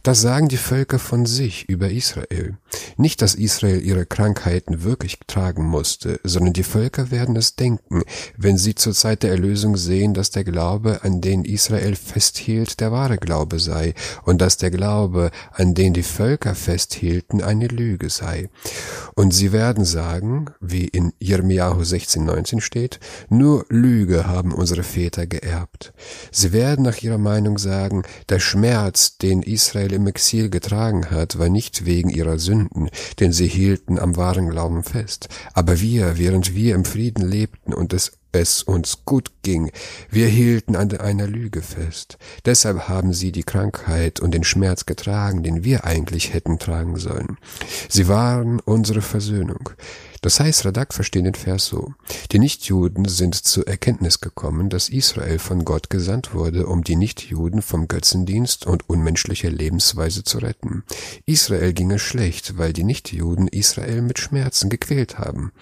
Das 0.02 0.20
sagen 0.20 0.48
die 0.48 0.56
Völker 0.56 0.98
von 0.98 1.26
sich 1.26 1.68
über 1.68 1.90
Israel. 1.90 2.58
Nicht, 2.96 3.22
dass 3.22 3.34
Israel 3.34 3.80
ihre 3.80 4.06
Krankheiten 4.06 4.82
wirklich 4.82 5.18
tragen 5.26 5.64
musste, 5.64 6.20
sondern 6.24 6.52
die 6.52 6.62
Völker 6.62 7.10
werden 7.10 7.36
es 7.36 7.56
denken, 7.56 8.02
wenn 8.36 8.58
sie 8.58 8.74
zur 8.74 8.92
Zeit 8.92 9.22
der 9.22 9.30
Erlösung 9.30 9.76
sehen, 9.76 10.14
dass 10.14 10.30
der 10.30 10.44
Glaube, 10.44 11.00
an 11.02 11.20
den 11.20 11.44
Israel 11.44 11.96
festhielt, 11.96 12.80
der 12.80 12.92
wahre 12.92 13.16
Glaube 13.16 13.58
sei 13.58 13.94
und 14.24 14.40
dass 14.40 14.56
der 14.56 14.70
Glaube, 14.70 15.30
an 15.52 15.74
den 15.74 15.94
die 15.94 16.02
Völker 16.02 16.54
festhielten, 16.54 17.42
eine 17.42 17.68
Lüge 17.68 18.10
sei. 18.10 18.48
Und 19.14 19.32
sie 19.32 19.52
werden 19.52 19.84
sagen, 19.84 20.46
wie 20.60 20.86
in 20.86 21.12
Jeremiahu 21.18 21.80
16,19 21.80 22.60
steht, 22.60 23.00
nur 23.28 23.64
Lüge 23.68 24.26
haben 24.26 24.52
unsere 24.52 24.82
Väter 24.82 25.26
geerbt. 25.26 25.92
Sie 26.30 26.52
werden 26.52 26.84
nach 26.84 27.00
ihrer 27.02 27.18
Meinung 27.18 27.58
sagen, 27.58 28.02
der 28.28 28.40
Schmerz, 28.40 29.18
den 29.18 29.42
Israel 29.54 29.92
im 29.92 30.06
Exil 30.06 30.50
getragen 30.50 31.10
hat, 31.10 31.38
war 31.38 31.48
nicht 31.48 31.86
wegen 31.86 32.10
ihrer 32.10 32.38
Sünden, 32.38 32.90
denn 33.20 33.32
sie 33.32 33.48
hielten 33.48 33.98
am 33.98 34.16
wahren 34.16 34.50
Glauben 34.50 34.82
fest. 34.82 35.28
Aber 35.54 35.80
wir, 35.80 36.18
während 36.18 36.54
wir 36.54 36.74
im 36.74 36.84
Frieden 36.84 37.26
lebten 37.26 37.72
und 37.72 37.92
es 37.92 38.12
es 38.34 38.62
uns 38.62 39.04
gut 39.04 39.30
ging, 39.42 39.70
wir 40.10 40.26
hielten 40.26 40.76
an 40.76 40.90
einer 40.98 41.26
Lüge 41.26 41.62
fest. 41.62 42.18
Deshalb 42.44 42.88
haben 42.88 43.12
sie 43.12 43.32
die 43.32 43.42
Krankheit 43.42 44.20
und 44.20 44.32
den 44.32 44.44
Schmerz 44.44 44.86
getragen, 44.86 45.42
den 45.42 45.64
wir 45.64 45.84
eigentlich 45.84 46.34
hätten 46.34 46.58
tragen 46.58 46.96
sollen. 46.96 47.38
Sie 47.88 48.08
waren 48.08 48.60
unsere 48.60 49.02
Versöhnung. 49.02 49.70
Das 50.24 50.40
heißt, 50.40 50.64
Radak 50.64 50.94
versteht 50.94 51.26
den 51.26 51.34
Vers 51.34 51.66
so. 51.66 51.92
Die 52.32 52.38
Nichtjuden 52.38 53.04
sind 53.04 53.34
zur 53.34 53.68
Erkenntnis 53.68 54.20
gekommen, 54.20 54.70
dass 54.70 54.88
Israel 54.88 55.38
von 55.38 55.66
Gott 55.66 55.90
gesandt 55.90 56.32
wurde, 56.32 56.66
um 56.66 56.82
die 56.82 56.96
Nichtjuden 56.96 57.60
vom 57.60 57.88
Götzendienst 57.88 58.64
und 58.64 58.88
unmenschlicher 58.88 59.50
Lebensweise 59.50 60.24
zu 60.24 60.38
retten. 60.38 60.82
Israel 61.26 61.74
ging 61.74 61.90
es 61.90 62.00
schlecht, 62.00 62.56
weil 62.56 62.72
die 62.72 62.84
Nichtjuden 62.84 63.48
Israel 63.48 64.00
mit 64.00 64.18
Schmerzen 64.18 64.70
gequält 64.70 65.18
haben. 65.18 65.52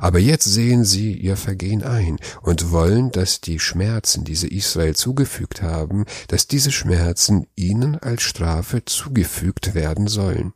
Aber 0.00 0.18
jetzt 0.18 0.46
sehen 0.46 0.86
sie 0.86 1.12
ihr 1.12 1.36
Vergehen 1.36 1.82
ein 1.82 2.16
und 2.40 2.70
wollen, 2.70 3.12
dass 3.12 3.42
die 3.42 3.58
Schmerzen, 3.58 4.24
die 4.24 4.34
sie 4.34 4.48
Israel 4.48 4.96
zugefügt 4.96 5.60
haben, 5.60 6.06
dass 6.28 6.46
diese 6.46 6.72
Schmerzen 6.72 7.48
ihnen 7.54 7.96
als 7.96 8.22
Strafe 8.22 8.82
zugefügt 8.86 9.74
werden 9.74 10.08
sollen. 10.08 10.54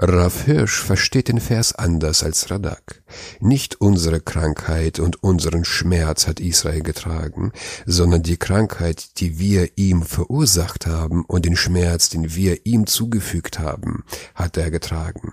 Rav 0.00 0.44
Hirsch 0.44 0.80
versteht 0.80 1.26
den 1.26 1.40
Vers 1.40 1.74
anders 1.74 2.22
als 2.22 2.52
Radak. 2.52 3.02
Nicht 3.40 3.80
unsere 3.80 4.20
Krankheit 4.20 5.00
und 5.00 5.24
unseren 5.24 5.64
Schmerz 5.64 6.28
hat 6.28 6.38
Israel 6.38 6.82
getragen, 6.82 7.50
sondern 7.84 8.22
die 8.22 8.36
Krankheit, 8.36 9.18
die 9.18 9.40
wir 9.40 9.70
ihm 9.74 10.02
verursacht 10.02 10.86
haben 10.86 11.24
und 11.24 11.44
den 11.44 11.56
Schmerz, 11.56 12.10
den 12.10 12.36
wir 12.36 12.64
ihm 12.64 12.86
zugefügt 12.86 13.58
haben, 13.58 14.04
hat 14.36 14.56
er 14.56 14.70
getragen. 14.70 15.32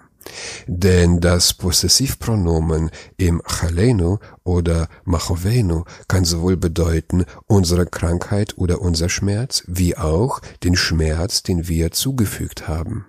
Denn 0.65 1.21
das 1.21 1.53
Possessivpronomen 1.53 2.89
im 3.17 3.43
Chalenu 3.45 4.17
oder 4.43 4.89
Machovenu 5.03 5.83
kann 6.07 6.25
sowohl 6.25 6.57
bedeuten 6.57 7.25
unsere 7.45 7.85
Krankheit 7.85 8.57
oder 8.57 8.81
unser 8.81 9.09
Schmerz, 9.09 9.63
wie 9.67 9.95
auch 9.95 10.39
den 10.63 10.75
Schmerz, 10.75 11.43
den 11.43 11.67
wir 11.67 11.91
zugefügt 11.91 12.67
haben. 12.67 13.05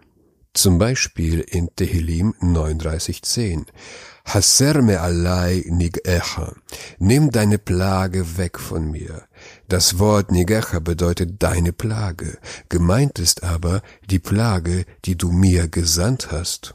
Zum 0.56 0.78
Beispiel 0.78 1.40
in 1.40 1.68
Tehillim 1.76 2.34
39,10. 2.40 3.66
Haser 4.24 4.80
me 4.80 4.98
alai 4.98 5.66
nigecha. 5.68 6.54
Nimm 6.98 7.30
deine 7.30 7.58
Plage 7.58 8.38
weg 8.38 8.58
von 8.58 8.90
mir. 8.90 9.24
Das 9.68 9.98
Wort 9.98 10.32
nigecha 10.32 10.78
bedeutet 10.78 11.42
deine 11.42 11.74
Plage. 11.74 12.38
Gemeint 12.70 13.18
ist 13.18 13.44
aber 13.44 13.82
die 14.08 14.18
Plage, 14.18 14.86
die 15.04 15.18
du 15.18 15.30
mir 15.30 15.68
gesandt 15.68 16.32
hast. 16.32 16.74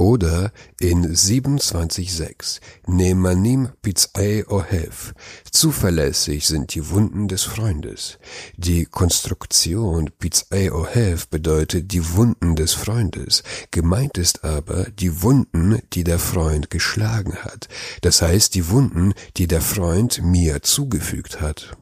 Oder 0.00 0.52
in 0.78 1.12
27.6 1.12 2.60
Nemanim 2.86 3.70
Pizei 3.82 4.46
Ohev. 4.46 5.12
Zuverlässig 5.50 6.46
sind 6.46 6.72
die 6.76 6.88
Wunden 6.90 7.26
des 7.26 7.42
Freundes. 7.42 8.20
Die 8.56 8.84
Konstruktion 8.84 10.10
Pizei 10.20 10.70
Ohev 10.72 11.26
bedeutet 11.26 11.90
die 11.90 12.14
Wunden 12.14 12.54
des 12.54 12.74
Freundes. 12.74 13.42
Gemeint 13.72 14.18
ist 14.18 14.44
aber 14.44 14.84
die 14.84 15.20
Wunden, 15.22 15.80
die 15.92 16.04
der 16.04 16.20
Freund 16.20 16.70
geschlagen 16.70 17.34
hat. 17.34 17.66
Das 18.02 18.22
heißt 18.22 18.54
die 18.54 18.68
Wunden, 18.68 19.14
die 19.36 19.48
der 19.48 19.60
Freund 19.60 20.22
mir 20.22 20.62
zugefügt 20.62 21.40
hat. 21.40 21.76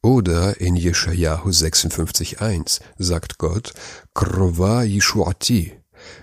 Oder 0.00 0.60
in 0.60 0.76
Jeschajahu 0.76 1.48
56.1 1.48 2.80
sagt 2.98 3.38
Gott, 3.38 3.74
Krova 4.14 4.84
Yishuati, 4.84 5.72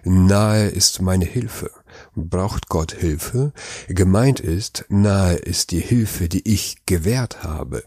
Nahe 0.04 0.68
ist 0.68 1.02
meine 1.02 1.26
Hilfe. 1.26 1.72
Braucht 2.16 2.70
Gott 2.70 2.94
Hilfe? 2.94 3.54
Gemeint 3.88 4.40
ist, 4.40 4.86
nahe 4.90 5.36
ist 5.36 5.72
die 5.72 5.80
Hilfe, 5.80 6.30
die 6.30 6.48
ich 6.52 6.86
gewährt 6.86 7.44
habe. 7.44 7.84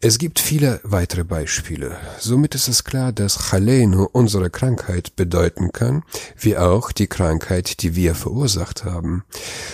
Es 0.00 0.18
gibt 0.18 0.38
viele 0.38 0.80
weitere 0.82 1.24
Beispiele. 1.24 1.96
Somit 2.18 2.54
ist 2.54 2.68
es 2.68 2.84
klar, 2.84 3.12
dass 3.12 3.48
Chalenu 3.48 4.06
unsere 4.12 4.50
Krankheit 4.50 5.16
bedeuten 5.16 5.72
kann, 5.72 6.02
wie 6.38 6.58
auch 6.58 6.92
die 6.92 7.06
Krankheit, 7.06 7.82
die 7.82 7.96
wir 7.96 8.14
verursacht 8.14 8.84
haben. 8.84 9.24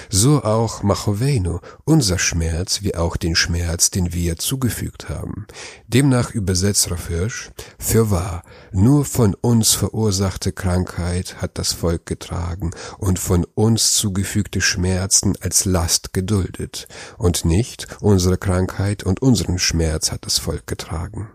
So 0.09 0.45
auch 0.45 0.85
Machovenu, 0.85 1.59
unser 1.85 2.19
Schmerz, 2.19 2.83
wie 2.83 2.95
auch 2.95 3.17
den 3.17 3.35
Schmerz, 3.35 3.91
den 3.91 4.13
wir 4.13 4.37
zugefügt 4.37 5.09
haben. 5.09 5.47
Demnach 5.89 6.31
übersetzt 6.31 6.91
Rafirsch, 6.91 7.51
für 7.79 8.11
wahr, 8.13 8.45
nur 8.71 9.05
von 9.05 9.35
uns 9.35 9.73
verursachte 9.73 10.53
Krankheit 10.53 11.43
hat 11.43 11.59
das 11.59 11.73
Volk 11.73 12.07
getragen 12.07 12.71
und 12.99 13.19
von 13.19 13.45
uns 13.55 13.95
zugefügte 13.95 14.61
Schmerzen 14.61 15.35
als 15.41 15.65
Last 15.65 16.13
geduldet 16.13 16.87
und 17.19 17.45
nicht 17.45 17.89
unsere 18.01 18.39
Krankheit 18.39 19.03
und 19.03 19.23
unseren 19.23 19.59
Schmerz 19.59 19.70
Schmerz 19.71 20.11
hat 20.11 20.27
das 20.27 20.39
Volk 20.39 20.67
getragen. 20.67 21.29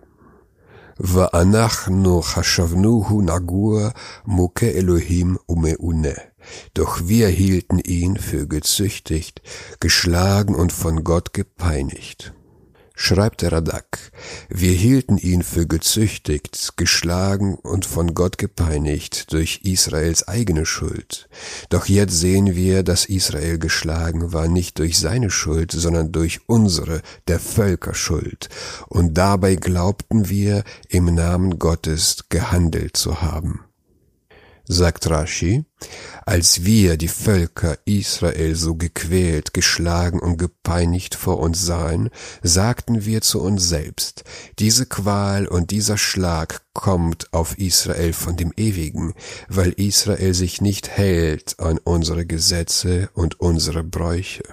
Va'anachnu 1.00 2.22
chashavnuhu 2.22 3.22
nagur 3.22 3.94
muke 4.26 4.74
Elohim 4.74 5.40
umeune. 5.48 6.16
Doch 6.74 7.08
wir 7.08 7.30
hielten 7.30 7.80
ihn 7.80 8.18
für 8.18 8.46
gezüchtigt, 8.46 9.42
geschlagen 9.80 10.54
und 10.54 10.74
von 10.74 11.06
Gott 11.06 11.32
gepeinigt 11.32 12.34
schreibt 12.96 13.44
Radak, 13.44 14.12
wir 14.50 14.72
hielten 14.72 15.18
ihn 15.18 15.44
für 15.44 15.68
gezüchtigt, 15.68 16.74
geschlagen 16.78 17.56
und 17.56 17.86
von 17.86 18.14
Gott 18.14 18.38
gepeinigt 18.38 19.32
durch 19.34 19.62
Israels 19.64 20.28
eigene 20.28 20.66
Schuld. 20.66 21.28
Doch 21.70 21.86
jetzt 21.86 22.18
sehen 22.20 22.56
wir, 22.56 22.84
dass 22.84 23.06
Israel 23.06 23.60
geschlagen 23.60 24.34
war 24.34 24.48
nicht 24.48 24.80
durch 24.80 24.98
seine 24.98 25.30
Schuld, 25.30 25.72
sondern 25.72 26.12
durch 26.12 26.42
unsere, 26.48 27.02
der 27.28 27.40
Völker 27.40 27.94
Schuld. 27.94 28.50
Und 28.88 29.16
dabei 29.18 29.56
glaubten 29.56 30.30
wir, 30.30 30.64
im 30.90 31.14
Namen 31.14 31.60
Gottes 31.60 32.26
gehandelt 32.30 32.98
zu 32.98 33.22
haben 33.22 33.66
sagt 34.68 35.10
Rashi, 35.10 35.66
als 36.26 36.66
wir 36.66 36.98
die 36.98 37.08
Völker 37.08 37.78
Israel 37.86 38.56
so 38.56 38.76
gequält, 38.76 39.54
geschlagen 39.54 40.20
und 40.20 40.38
gepeinigt 40.38 41.16
vor 41.16 41.40
uns 41.40 41.66
sahen, 41.66 42.10
sagten 42.42 43.06
wir 43.06 43.22
zu 43.22 43.42
uns 43.42 43.68
selbst, 43.68 44.24
diese 44.60 44.86
Qual 44.86 45.48
und 45.48 45.72
dieser 45.72 45.98
Schlag 45.98 46.62
kommt 46.74 47.32
auf 47.34 47.58
Israel 47.58 48.14
von 48.14 48.36
dem 48.38 48.52
Ewigen, 48.58 49.14
weil 49.48 49.72
Israel 49.72 50.34
sich 50.34 50.62
nicht 50.62 50.90
hält 50.90 51.60
an 51.60 51.78
unsere 51.78 52.26
Gesetze 52.26 53.10
und 53.14 53.40
unsere 53.40 53.84
Bräuche 53.84 54.44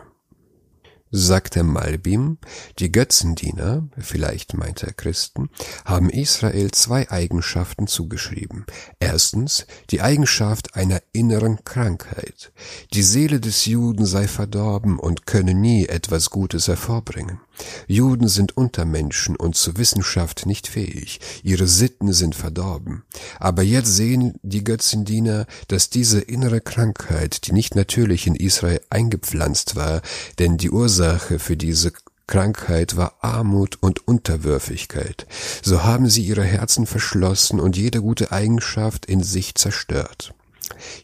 sagte 1.13 1.63
Malbim, 1.63 2.39
die 2.79 2.91
Götzendiener, 2.91 3.87
vielleicht 3.99 4.55
meinte 4.55 4.87
er 4.87 4.95
Christen, 4.95 5.51
haben 5.85 6.09
Israel 6.09 6.71
zwei 6.71 7.11
Eigenschaften 7.11 7.87
zugeschrieben. 7.87 8.65
Erstens 8.99 9.67
die 9.91 10.01
Eigenschaft 10.01 10.75
einer 10.75 11.01
inneren 11.13 11.65
Krankheit. 11.65 12.53
Die 12.95 13.03
Seele 13.03 13.41
des 13.41 13.67
Juden 13.67 14.07
sei 14.07 14.27
verdorben 14.27 14.99
und 14.99 15.27
könne 15.27 15.55
nie 15.55 15.87
etwas 15.87 16.31
Gutes 16.31 16.67
hervorbringen. 16.67 17.41
Juden 17.87 18.29
sind 18.29 18.57
Untermenschen 18.57 19.37
und 19.37 19.57
zur 19.57 19.77
Wissenschaft 19.77 20.47
nicht 20.47 20.69
fähig, 20.69 21.21
ihre 21.43 21.67
Sitten 21.67 22.13
sind 22.13 22.35
verdorben. 22.35 23.05
Aber 23.39 23.63
jetzt 23.63 23.95
sehen 23.95 24.35
die 24.43 24.65
Götzendiener, 24.65 25.47
dass 25.69 25.91
diese 25.91 26.21
innere 26.21 26.61
Krankheit, 26.61 27.47
die 27.47 27.53
nicht 27.53 27.75
natürlich 27.75 28.27
in 28.27 28.35
Israel 28.35 28.81
eingepflanzt 28.91 29.77
war, 29.77 30.03
denn 30.39 30.57
die 30.57 30.71
Ursache 30.71 31.39
für 31.39 31.57
diese 31.57 31.93
Krankheit 32.27 32.97
war 32.97 33.17
Armut 33.21 33.79
und 33.81 34.07
Unterwürfigkeit. 34.09 35.27
So 35.63 35.85
haben 35.85 36.09
sie 36.09 36.23
ihre 36.23 36.45
Herzen 36.45 36.87
verschlossen 36.87 37.61
und 37.61 37.77
jede 37.77 38.01
gute 38.01 38.33
Eigenschaft 38.33 39.07
in 39.07 39.23
sich 39.23 39.55
zerstört. 39.55 40.33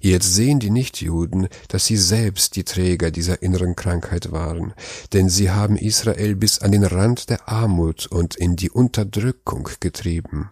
Jetzt 0.01 0.35
sehen 0.35 0.59
die 0.59 0.71
Nichtjuden, 0.71 1.49
dass 1.69 1.87
sie 1.87 1.97
selbst 1.97 2.57
die 2.57 2.65
Träger 2.65 3.11
dieser 3.11 3.43
inneren 3.43 3.77
Krankheit 3.77 4.33
waren, 4.33 4.75
denn 5.13 5.29
sie 5.29 5.51
haben 5.51 5.77
Israel 5.77 6.37
bis 6.37 6.61
an 6.61 6.73
den 6.73 6.85
Rand 6.85 7.31
der 7.31 7.49
Armut 7.49 8.07
und 8.07 8.37
in 8.37 8.57
die 8.57 8.71
Unterdrückung 8.71 9.69
getrieben. 9.81 10.51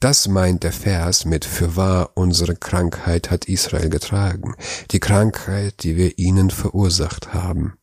Das 0.00 0.28
meint 0.28 0.62
der 0.62 0.72
Vers 0.72 1.24
mit 1.24 1.44
Fürwahr 1.44 2.10
unsere 2.14 2.56
Krankheit 2.56 3.30
hat 3.30 3.46
Israel 3.46 3.88
getragen, 3.88 4.54
die 4.90 5.00
Krankheit, 5.00 5.82
die 5.82 5.96
wir 5.96 6.18
ihnen 6.18 6.50
verursacht 6.50 7.34
haben. 7.34 7.74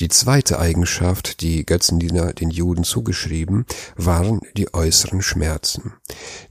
Die 0.00 0.08
zweite 0.08 0.58
Eigenschaft, 0.58 1.40
die 1.40 1.64
Götzendiener 1.66 2.32
den 2.32 2.50
Juden 2.50 2.84
zugeschrieben, 2.84 3.66
waren 3.96 4.40
die 4.56 4.72
äußeren 4.72 5.22
Schmerzen. 5.22 5.94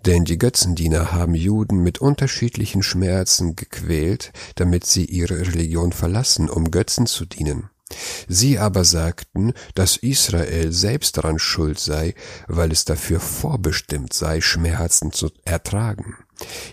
Denn 0.06 0.26
die 0.26 0.38
Götzendiener 0.38 1.12
haben 1.12 1.36
Juden 1.36 1.84
mit 1.84 2.00
unterschiedlichen 2.00 2.84
Schmerzen 2.84 3.56
gequält, 3.56 4.34
damit 4.56 4.86
sie 4.86 5.06
ihre 5.06 5.40
Religion 5.40 5.94
verlassen, 5.94 6.50
um 6.50 6.72
Götzen 6.72 7.06
zu 7.06 7.26
dienen. 7.26 7.70
Sie 8.28 8.60
aber 8.60 8.84
sagten, 8.84 9.54
dass 9.76 9.96
Israel 9.96 10.72
selbst 10.74 11.18
daran 11.18 11.40
schuld 11.40 11.80
sei, 11.80 12.16
weil 12.48 12.72
es 12.72 12.84
dafür 12.84 13.20
vorbestimmt 13.20 14.12
sei, 14.12 14.42
Schmerzen 14.42 15.14
zu 15.14 15.30
ertragen. 15.46 16.18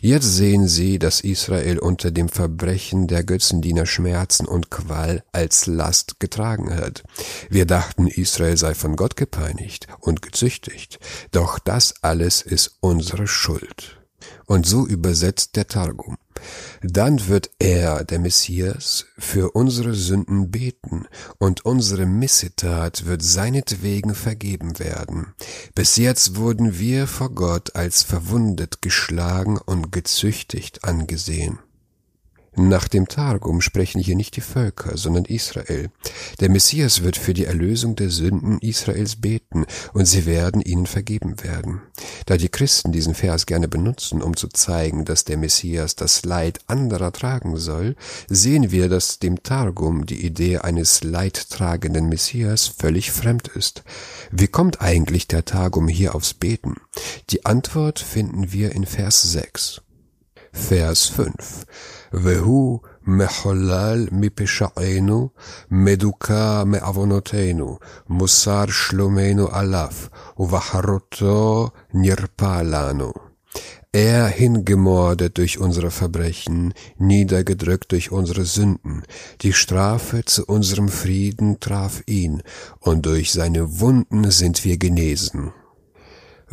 Jetzt 0.00 0.34
sehen 0.36 0.68
sie, 0.68 0.98
dass 0.98 1.20
Israel 1.20 1.78
unter 1.78 2.10
dem 2.10 2.28
Verbrechen 2.28 3.06
der 3.06 3.24
Götzendiener 3.24 3.86
Schmerzen 3.86 4.46
und 4.46 4.70
Qual 4.70 5.24
als 5.32 5.66
Last 5.66 6.20
getragen 6.20 6.76
hat. 6.76 7.02
Wir 7.48 7.66
dachten, 7.66 8.06
Israel 8.06 8.56
sei 8.56 8.74
von 8.74 8.96
Gott 8.96 9.16
gepeinigt 9.16 9.86
und 10.00 10.22
gezüchtigt, 10.22 10.98
doch 11.30 11.58
das 11.58 11.94
alles 12.02 12.42
ist 12.42 12.76
unsere 12.80 13.26
Schuld. 13.26 14.03
Und 14.46 14.66
so 14.66 14.86
übersetzt 14.86 15.56
der 15.56 15.66
Targum. 15.66 16.16
Dann 16.82 17.28
wird 17.28 17.50
er, 17.58 18.04
der 18.04 18.18
Messias, 18.18 19.06
für 19.16 19.52
unsere 19.52 19.94
Sünden 19.94 20.50
beten 20.50 21.06
und 21.38 21.64
unsere 21.64 22.06
Missetat 22.06 23.06
wird 23.06 23.22
seinetwegen 23.22 24.14
vergeben 24.14 24.78
werden. 24.78 25.34
Bis 25.74 25.96
jetzt 25.96 26.36
wurden 26.36 26.78
wir 26.78 27.06
vor 27.06 27.30
Gott 27.30 27.74
als 27.76 28.02
verwundet, 28.02 28.82
geschlagen 28.82 29.58
und 29.58 29.92
gezüchtigt 29.92 30.84
angesehen. 30.84 31.58
Nach 32.56 32.86
dem 32.86 33.08
Targum 33.08 33.60
sprechen 33.60 34.00
hier 34.00 34.14
nicht 34.14 34.36
die 34.36 34.40
Völker, 34.40 34.96
sondern 34.96 35.24
Israel. 35.24 35.90
Der 36.38 36.48
Messias 36.48 37.02
wird 37.02 37.16
für 37.16 37.34
die 37.34 37.46
Erlösung 37.46 37.96
der 37.96 38.10
Sünden 38.10 38.58
Israels 38.60 39.16
beten 39.16 39.66
und 39.92 40.06
sie 40.06 40.24
werden 40.24 40.62
ihnen 40.62 40.86
vergeben 40.86 41.42
werden. 41.42 41.82
Da 42.26 42.36
die 42.36 42.48
Christen 42.48 42.92
diesen 42.92 43.14
Vers 43.14 43.46
gerne 43.46 43.66
benutzen, 43.66 44.22
um 44.22 44.36
zu 44.36 44.48
zeigen, 44.48 45.04
dass 45.04 45.24
der 45.24 45.36
Messias 45.36 45.96
das 45.96 46.24
Leid 46.24 46.60
anderer 46.68 47.12
tragen 47.12 47.56
soll, 47.56 47.96
sehen 48.28 48.70
wir, 48.70 48.88
dass 48.88 49.18
dem 49.18 49.42
Targum 49.42 50.06
die 50.06 50.24
Idee 50.24 50.58
eines 50.58 51.02
leidtragenden 51.02 52.08
Messias 52.08 52.68
völlig 52.68 53.10
fremd 53.10 53.48
ist. 53.48 53.82
Wie 54.30 54.48
kommt 54.48 54.80
eigentlich 54.80 55.26
der 55.26 55.44
Targum 55.44 55.88
hier 55.88 56.14
aufs 56.14 56.34
Beten? 56.34 56.76
Die 57.30 57.44
Antwort 57.44 57.98
finden 57.98 58.52
wir 58.52 58.72
in 58.72 58.86
Vers 58.86 59.22
6. 59.22 59.83
Vers 60.53 61.09
5. 61.09 61.65
Vehu 62.13 62.79
מחולל 63.07 64.07
מפשענו, 64.11 65.29
מדוכא 65.71 66.63
מעוונותינו, 66.65 67.77
מוסר 68.09 68.65
שלומנו 68.67 69.47
עליו, 69.51 69.91
ובחרותו 70.39 71.69
נרפא 71.93 72.61
לנו. 72.61 73.11
Er 73.91 74.27
hingemordet 74.27 75.39
durch 75.39 75.57
unsere 75.57 75.89
Verbrechen, 75.89 76.75
niedergedrückt 76.99 77.91
durch 77.91 78.11
unsere 78.11 78.45
Sünden. 78.45 79.01
Die 79.41 79.53
Strafe 79.53 80.23
zu 80.25 80.45
unserem 80.45 80.89
Frieden 80.89 81.59
traf 81.59 82.03
ihn, 82.05 82.43
und 82.79 83.07
durch 83.07 83.31
seine 83.31 83.79
Wunden 83.79 84.29
sind 84.29 84.63
wir 84.63 84.77
genesen. 84.77 85.53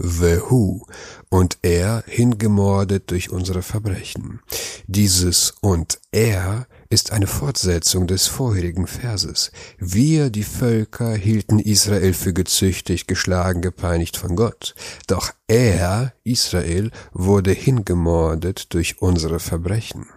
Vehu, 0.04 0.82
und 1.30 1.60
er 1.62 2.04
hingemordet 2.08 3.12
durch 3.12 3.32
unsere 3.32 3.62
Verbrechen. 3.62 4.41
Dieses 4.88 5.54
und 5.62 5.99
er 6.12 6.68
ist 6.89 7.12
eine 7.12 7.28
Fortsetzung 7.28 8.08
des 8.08 8.28
vorherigen 8.28 8.88
Verses. 8.88 9.52
Wir, 9.78 10.30
die 10.30 10.43
Völker, 10.43 11.14
hielten 11.14 11.60
Israel 11.60 12.14
für 12.14 12.34
gezüchtigt, 12.34 13.08
geschlagen, 13.08 13.62
gepeinigt 13.62 14.18
von 14.18 14.36
Gott. 14.36 14.76
Doch 15.08 15.32
er, 15.47 16.14
Israel, 16.24 16.91
wurde 17.14 17.52
hingemordet 17.52 18.74
durch 18.74 19.02
unsere 19.02 19.39
Verbrechen. 19.39 20.08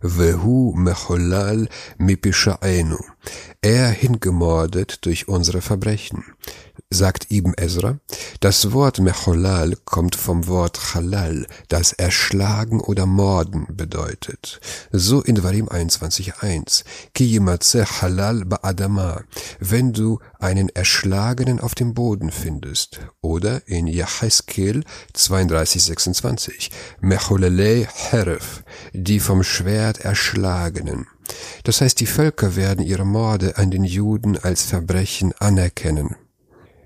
Vehu 0.00 0.74
mecholal 0.74 1.68
mipisha'enu. 1.98 2.98
Er 3.60 3.88
hingemordet 3.90 5.06
durch 5.06 5.28
unsere 5.28 5.60
Verbrechen 5.60 6.24
sagt 6.92 7.30
Ibn 7.30 7.54
Ezra, 7.56 7.98
das 8.40 8.72
Wort 8.72 8.98
Mecholal 9.00 9.76
kommt 9.84 10.14
vom 10.16 10.46
Wort 10.46 10.94
Halal, 10.94 11.46
das 11.68 11.92
erschlagen 11.92 12.80
oder 12.80 13.06
morden 13.06 13.66
bedeutet. 13.70 14.60
So 14.90 15.20
in 15.22 15.42
Varim 15.42 15.68
21.1. 15.68 16.84
Ki 17.14 17.38
halal 17.38 18.42
ba'adama, 18.44 19.22
wenn 19.60 19.92
du 19.92 20.18
einen 20.38 20.68
Erschlagenen 20.68 21.60
auf 21.60 21.74
dem 21.74 21.94
Boden 21.94 22.30
findest. 22.30 23.00
Oder 23.20 23.66
in 23.66 23.86
Yaheskel 23.86 24.84
32.26. 25.14 26.70
Mecholale 27.00 27.86
heref, 27.86 28.64
die 28.92 29.20
vom 29.20 29.42
Schwert 29.42 30.00
Erschlagenen. 30.00 31.06
Das 31.64 31.80
heißt, 31.80 32.00
die 32.00 32.06
Völker 32.06 32.56
werden 32.56 32.84
ihre 32.84 33.04
Morde 33.04 33.56
an 33.56 33.70
den 33.70 33.84
Juden 33.84 34.36
als 34.36 34.62
Verbrechen 34.62 35.32
anerkennen. 35.38 36.16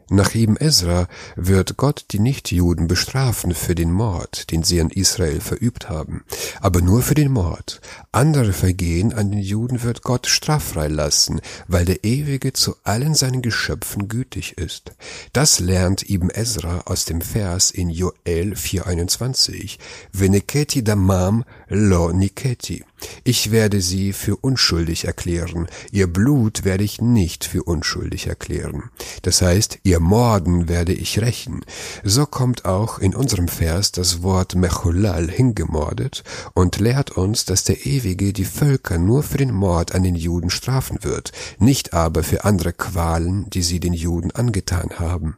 Nach 0.09 0.35
ihm 0.37 0.57
Ezra 0.59 1.09
wird 1.35 1.77
Gott 1.77 2.07
die 2.13 2.21
Nichtjuden 2.21 2.87
bestrafen 2.87 3.55
für 3.55 3.75
den 3.75 3.91
Mord, 3.91 4.53
den 4.53 4.63
sie 4.63 4.81
an 4.81 4.91
Israel 4.91 5.41
verübt 5.41 5.89
haben, 5.89 6.25
aber 6.61 6.81
nur 6.81 7.03
für 7.03 7.15
den 7.15 7.33
Mord. 7.33 7.81
Andere 8.13 8.53
Vergehen 8.53 9.13
an 9.13 9.33
den 9.33 9.41
Juden 9.41 9.83
wird 9.83 10.03
Gott 10.03 10.29
straffrei 10.29 10.87
lassen, 10.87 11.41
weil 11.67 11.85
der 11.85 12.05
Ewige 12.05 12.53
zu 12.53 12.77
allen 12.85 13.15
seinen 13.15 13.43
Geschöpfen 13.43 14.07
gütig 14.07 14.59
ist. 14.59 14.93
Das 15.33 15.59
lernt 15.59 16.09
Ibn 16.09 16.31
Ezra 16.31 16.83
aus 16.87 17.05
dem 17.05 17.21
Vers 17.21 17.73
in 17.73 17.91
Joel 17.91 18.55
4,21. 18.55 19.79
Veneketi 20.13 20.85
damam 20.85 21.45
lo 21.69 22.13
niketi. 22.13 22.85
Ich 23.25 23.51
werde 23.51 23.81
sie 23.81 24.13
für 24.13 24.37
unschuldig 24.37 25.05
erklären, 25.05 25.69
ihr 25.91 26.07
Blut 26.07 26.65
werde 26.65 26.85
ich 26.85 27.01
nicht 27.01 27.45
für 27.45 27.63
unschuldig 27.63 28.27
erklären. 28.27 28.85
Das 29.23 29.43
heißt, 29.43 29.81
ihr 29.83 30.01
Morden 30.01 30.69
werde 30.69 30.93
ich 30.93 31.21
rächen. 31.21 31.63
So 32.05 32.27
kommt 32.27 32.65
auch 32.65 32.99
in 32.99 33.15
unserem 33.15 33.49
Vers 33.49 33.93
das 33.93 34.23
Wort 34.23 34.55
Mecholal 34.55 35.31
hingemordet 35.31 36.25
und 36.55 36.79
lehrt 36.79 37.13
uns, 37.13 37.45
dass 37.45 37.65
der 37.65 37.85
Ewige 37.85 38.33
die 38.33 38.45
Völker 38.45 38.99
nur 38.99 39.23
für 39.23 39.39
den 39.39 39.53
Mord 39.53 39.95
an 39.95 40.03
den 40.03 40.15
Juden 40.15 40.51
strafen 40.51 40.99
wird, 41.03 41.33
nicht 41.59 41.95
aber 41.95 42.23
für 42.23 42.45
andere 42.45 42.73
Qualen, 42.73 43.51
die 43.51 43.63
sie 43.63 43.81
den 43.81 43.93
Juden 43.93 44.31
angetan 44.31 44.91
haben. 44.99 45.37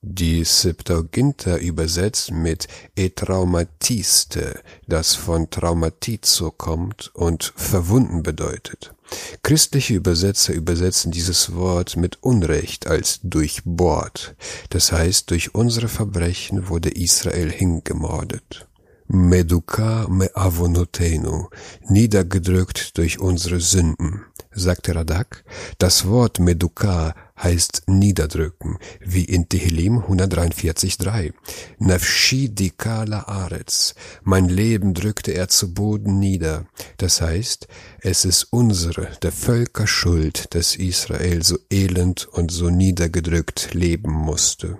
Die 0.00 0.44
Septuaginta 0.44 1.56
übersetzt 1.56 2.30
mit 2.30 2.68
etraumatiste, 2.94 4.60
das 4.86 5.16
von 5.16 5.50
traumatizo 5.50 6.52
kommt 6.52 7.10
und 7.14 7.52
verwunden 7.56 8.22
bedeutet. 8.22 8.94
Christliche 9.42 9.94
Übersetzer 9.94 10.52
übersetzen 10.52 11.10
dieses 11.10 11.52
Wort 11.52 11.96
mit 11.96 12.22
Unrecht 12.22 12.86
als 12.86 13.18
durchbohrt, 13.24 14.36
das 14.70 14.92
heißt 14.92 15.32
durch 15.32 15.56
unsere 15.56 15.88
Verbrechen 15.88 16.68
wurde 16.68 16.90
Israel 16.90 17.50
hingemordet. 17.50 18.68
Meduka 19.08 20.06
me 20.08 20.30
avonotenu, 20.32 21.48
niedergedrückt 21.88 22.98
durch 22.98 23.18
unsere 23.18 23.58
Sünden, 23.58 24.22
sagte 24.52 24.94
Radak. 24.94 25.44
Das 25.78 26.06
Wort 26.06 26.38
Meduka 26.38 27.14
heißt 27.42 27.84
niederdrücken, 27.86 28.78
wie 29.00 29.24
in 29.24 29.48
Tehillim 29.48 29.98
143.3. 29.98 31.32
Nafshi 31.78 32.54
dikala 32.54 33.28
aretz, 33.28 33.94
mein 34.22 34.48
Leben 34.48 34.94
drückte 34.94 35.32
er 35.32 35.48
zu 35.48 35.72
Boden 35.74 36.18
nieder. 36.18 36.66
Das 36.96 37.20
heißt, 37.20 37.68
es 38.00 38.24
ist 38.24 38.48
unsere, 38.50 39.08
der 39.22 39.32
Völker 39.32 39.86
Schuld, 39.86 40.54
dass 40.54 40.76
Israel 40.76 41.42
so 41.42 41.58
elend 41.70 42.26
und 42.26 42.50
so 42.50 42.70
niedergedrückt 42.70 43.74
leben 43.74 44.12
musste. 44.12 44.78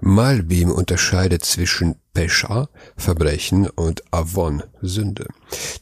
Malbim 0.00 0.70
unterscheidet 0.70 1.44
zwischen 1.44 1.94
Pesha, 2.14 2.68
Verbrechen 2.96 3.68
und 3.70 4.02
Avon, 4.10 4.62
Sünde. 4.82 5.26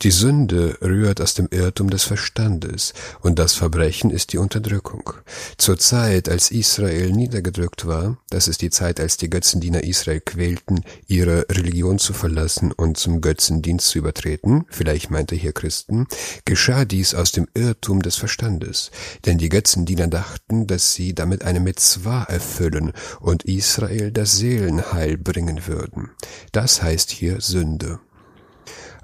Die 0.02 0.12
Sünde 0.12 0.78
rührt 0.80 1.20
aus 1.20 1.34
dem 1.34 1.48
Irrtum 1.50 1.90
des 1.90 2.04
Verstandes 2.04 2.92
und 3.20 3.38
das 3.38 3.54
Verbrechen 3.54 4.10
ist 4.10 4.32
die 4.32 4.38
Unterdrückung. 4.38 5.12
Zur 5.58 5.78
Zeit, 5.78 6.28
als 6.28 6.52
Israel 6.52 7.10
niedergedrückt 7.10 7.86
war, 7.86 8.18
das 8.30 8.46
ist 8.46 8.62
die 8.62 8.70
Zeit, 8.70 9.00
als 9.00 9.16
die 9.16 9.28
Götzendiener 9.28 9.82
Israel 9.82 10.20
quälten, 10.20 10.84
ihre 11.08 11.46
Religion 11.50 11.98
zu 11.98 12.12
verlassen 12.12 12.70
und 12.72 12.96
zum 12.96 13.20
Götzendienst 13.20 13.88
zu 13.88 13.98
übertreten, 13.98 14.66
vielleicht 14.70 15.10
meinte 15.10 15.34
hier 15.34 15.52
Christen, 15.52 16.06
geschah 16.44 16.84
dies 16.84 17.14
aus 17.14 17.32
dem 17.32 17.48
Irrtum 17.54 18.02
des 18.02 18.16
Verstandes, 18.16 18.92
denn 19.26 19.38
die 19.38 19.48
Götzendiener 19.48 20.06
dachten, 20.06 20.68
dass 20.68 20.94
sie 20.94 21.12
damit 21.14 21.44
eine 21.44 21.60
Mitzvah 21.60 22.22
erfüllen 22.24 22.92
und 23.18 23.44
Israel 23.44 24.12
das 24.12 24.36
Seelenheil 24.36 25.16
bringen 25.16 25.66
würden. 25.66 26.10
Das 26.52 26.82
heißt 26.82 27.10
hier 27.10 27.40
Sünde. 27.40 28.00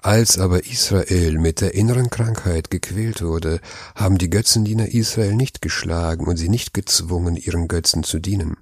Als 0.06 0.38
aber 0.38 0.66
Israel 0.66 1.36
mit 1.36 1.60
der 1.60 1.74
inneren 1.74 2.10
Krankheit 2.10 2.70
gequält 2.70 3.22
wurde, 3.22 3.58
haben 3.96 4.18
die 4.18 4.30
Götzendiener 4.30 4.94
Israel 4.94 5.34
nicht 5.34 5.60
geschlagen 5.60 6.28
und 6.28 6.36
sie 6.36 6.48
nicht 6.48 6.72
gezwungen, 6.72 7.34
ihren 7.34 7.66
Götzen 7.66 8.04
zu 8.04 8.20
dienen. 8.20 8.56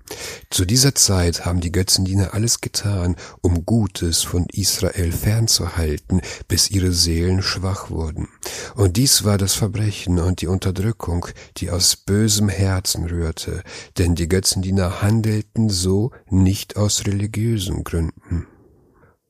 Zu 0.48 0.64
dieser 0.64 0.94
Zeit 0.94 1.44
haben 1.44 1.60
die 1.60 1.70
Götzendiener 1.70 2.32
alles 2.32 2.62
getan, 2.62 3.14
um 3.42 3.66
Gutes 3.66 4.22
von 4.22 4.46
Israel 4.54 5.12
fernzuhalten, 5.12 6.22
bis 6.48 6.70
ihre 6.70 6.92
Seelen 6.92 7.42
schwach 7.42 7.90
wurden. 7.90 8.28
Und 8.74 8.96
dies 8.96 9.24
war 9.24 9.36
das 9.36 9.52
Verbrechen 9.52 10.20
und 10.20 10.40
die 10.40 10.46
Unterdrückung, 10.46 11.26
die 11.58 11.70
aus 11.70 11.94
bösem 11.94 12.48
Herzen 12.48 13.04
rührte, 13.04 13.62
denn 13.98 14.14
die 14.14 14.30
Götzendiener 14.30 15.02
handelten 15.02 15.68
so 15.68 16.10
nicht 16.30 16.78
aus 16.78 17.04
religiösen 17.04 17.84
Gründen. 17.84 18.46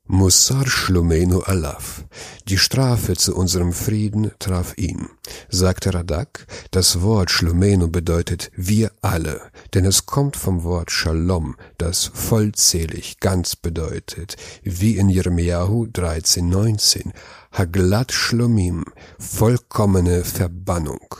Mussar 0.07 0.66
Shlomenu 0.66 1.40
Alaf. 1.40 2.05
Die 2.46 2.59
Strafe 2.59 3.16
zu 3.16 3.34
unserem 3.34 3.72
Frieden 3.72 4.32
traf 4.38 4.76
ihn. 4.76 5.09
Sagte 5.48 5.94
Radak, 5.94 6.46
das 6.72 7.00
Wort 7.00 7.30
Shlomenu 7.30 7.88
bedeutet 7.88 8.50
wir 8.55 8.92
alle, 9.00 9.40
denn 9.72 9.86
es 9.86 10.05
kommt 10.05 10.36
vom 10.36 10.62
Wort 10.62 10.90
Shalom, 10.90 11.57
das 11.78 12.05
vollzählig, 12.05 13.18
ganz 13.20 13.57
bedeutet, 13.57 14.36
wie 14.62 14.98
in 14.98 15.09
Jeremiahu 15.09 15.86
13,19. 15.86 17.11
Haglat 17.50 18.12
Shlomim, 18.12 18.84
vollkommene 19.18 20.22
Verbannung. 20.22 21.16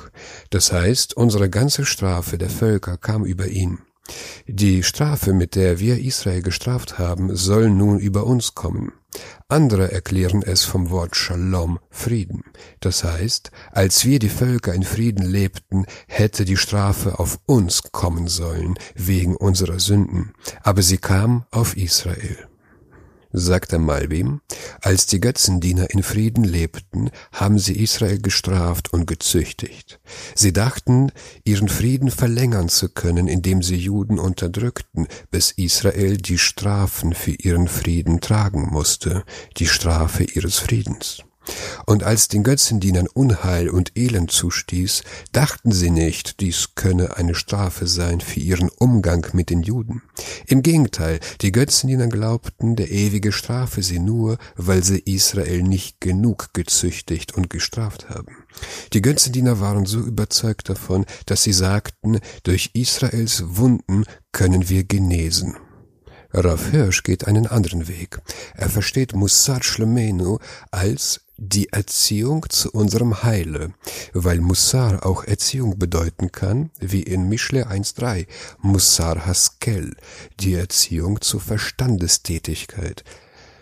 Das 0.51 0.73
heißt, 0.73 1.17
unsere 1.17 1.49
ganze 1.49 1.87
Strafe 1.87 2.37
der 2.37 2.51
Völker 2.51 2.99
kam 2.99 3.25
über 3.25 3.47
ihn. 3.47 3.79
Die 4.47 4.83
Strafe, 4.83 5.33
mit 5.33 5.55
der 5.55 5.79
wir 5.79 5.99
Israel 5.99 6.43
gestraft 6.43 6.99
haben, 6.99 7.35
soll 7.35 7.71
nun 7.71 7.99
über 7.99 8.27
uns 8.27 8.55
kommen. 8.55 8.93
Andere 9.49 9.93
erklären 9.93 10.43
es 10.43 10.65
vom 10.65 10.91
Wort 10.91 11.17
Shalom, 11.17 11.79
Frieden. 11.91 12.43
Das 12.81 13.05
heißt, 13.05 13.51
als 13.71 14.05
wir 14.05 14.19
die 14.19 14.29
Völker 14.29 14.75
in 14.75 14.83
Frieden 14.83 15.25
lebten, 15.25 15.87
hätte 16.09 16.45
die 16.45 16.57
Strafe 16.57 17.19
auf 17.19 17.39
uns 17.47 17.83
kommen 17.93 18.27
sollen, 18.27 18.75
wegen 18.95 19.37
unserer 19.37 19.79
Sünden. 19.79 20.33
Aber 20.63 20.83
sie 20.83 20.99
kam 20.99 21.45
auf 21.51 21.77
Israel. 21.77 22.49
Sagte 23.37 23.79
Malbim, 23.79 24.41
als 24.81 25.07
die 25.07 25.21
Götzendiener 25.21 25.91
in 25.91 26.05
Frieden 26.05 26.45
lebten, 26.45 27.11
haben 27.33 27.59
sie 27.59 27.83
Israel 27.83 28.21
gestraft 28.21 28.93
und 28.93 29.07
gezüchtigt. 29.07 29.99
Sie 30.37 30.53
dachten, 30.53 31.11
ihren 31.43 31.69
Frieden 31.69 32.13
verlängern 32.13 32.69
zu 32.69 32.89
können, 32.89 33.27
indem 33.27 33.61
sie 33.61 33.77
Juden 33.77 34.21
unterdrückten, 34.21 35.09
bis 35.33 35.51
Israel 35.51 36.17
die 36.17 36.39
Strafen 36.39 37.13
für 37.13 37.33
ihren 37.33 37.67
Frieden 37.67 38.21
tragen 38.21 38.69
musste, 38.71 39.25
die 39.57 39.67
Strafe 39.67 40.23
ihres 40.23 40.61
Friedens. 40.61 41.25
Und 41.87 42.03
als 42.03 42.29
den 42.29 42.43
Götzendienern 42.43 43.07
Unheil 43.07 43.69
und 43.69 43.97
Elend 43.97 44.31
zustieß, 44.31 45.03
dachten 45.33 45.73
sie 45.73 45.91
nicht, 45.91 46.41
dies 46.41 46.71
könne 46.75 47.17
eine 47.17 47.35
Strafe 47.35 47.87
sein 47.87 48.21
für 48.21 48.41
ihren 48.41 48.71
Umgang 48.71 49.27
mit 49.33 49.51
den 49.51 49.63
Juden. 49.63 50.03
Im 50.47 50.63
Gegenteil, 50.63 51.21
die 51.41 51.53
Götzendiener 51.53 52.09
glaubten, 52.09 52.77
der 52.77 52.91
ewige 52.91 53.33
strafe 53.33 53.83
sie 53.83 53.99
nur, 53.99 54.39
weil 54.57 54.83
sie 54.83 55.01
Israel 55.01 55.63
nicht 55.63 56.01
genug 56.01 56.55
gezüchtigt 56.55 57.35
und 57.35 57.51
gestraft 57.51 58.09
haben. 58.09 58.45
Die 58.93 59.03
Götzendiener 59.03 59.61
waren 59.61 59.87
so 59.87 59.99
überzeugt 59.99 60.69
davon, 60.69 61.05
dass 61.27 61.43
sie 61.43 61.53
sagten, 61.53 62.21
durch 62.45 62.71
Israels 62.75 63.43
Wunden 63.47 64.05
können 64.33 64.69
wir 64.69 64.85
genesen. 64.85 65.57
Rav 66.37 66.71
Hirsch 66.71 67.05
geht 67.05 67.29
einen 67.29 67.47
anderen 67.47 67.87
Weg. 67.87 68.21
Er 68.55 68.69
versteht 68.69 69.15
Mussar 69.15 69.63
Shlemenu 69.63 70.39
als 70.73 71.21
die 71.37 71.73
Erziehung 71.73 72.47
zu 72.49 72.71
unserem 72.71 73.23
Heile, 73.23 73.75
weil 74.13 74.41
Mussar 74.41 75.05
auch 75.05 75.25
Erziehung 75.25 75.79
bedeuten 75.79 76.31
kann, 76.33 76.71
wie 76.79 77.03
in 77.03 77.29
Mischle 77.29 77.69
1.3, 77.69 78.27
Mussar 78.61 79.27
Haskel, 79.27 79.97
die 80.41 80.55
Erziehung 80.55 81.21
zur 81.21 81.41
Verstandestätigkeit. 81.41 83.05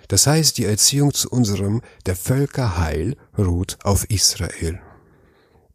Das 0.08 0.26
heißt, 0.26 0.58
die 0.58 0.66
Erziehung 0.66 1.14
zu 1.14 1.30
unserem 1.30 1.80
der 2.04 2.16
Völker 2.16 2.76
Heil 2.76 3.16
ruht 3.38 3.78
auf 3.82 4.08
Israel. 4.10 4.80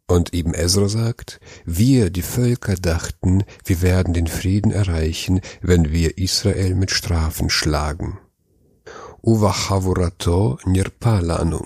Und 0.06 0.32
eben 0.32 0.54
Ezra 0.54 0.88
sagt, 0.88 1.40
wir, 1.66 2.10
die 2.10 2.22
Völker, 2.22 2.76
dachten, 2.76 3.44
wir 3.64 3.82
werden 3.82 4.14
den 4.14 4.26
Frieden 4.26 4.70
erreichen, 4.70 5.40
wenn 5.60 5.92
wir 5.92 6.16
Israel 6.16 6.74
mit 6.74 6.90
Strafen 6.90 7.50
schlagen. 7.50 8.18
Uvachavurato 9.22 10.58
nirpalanu. 10.64 11.64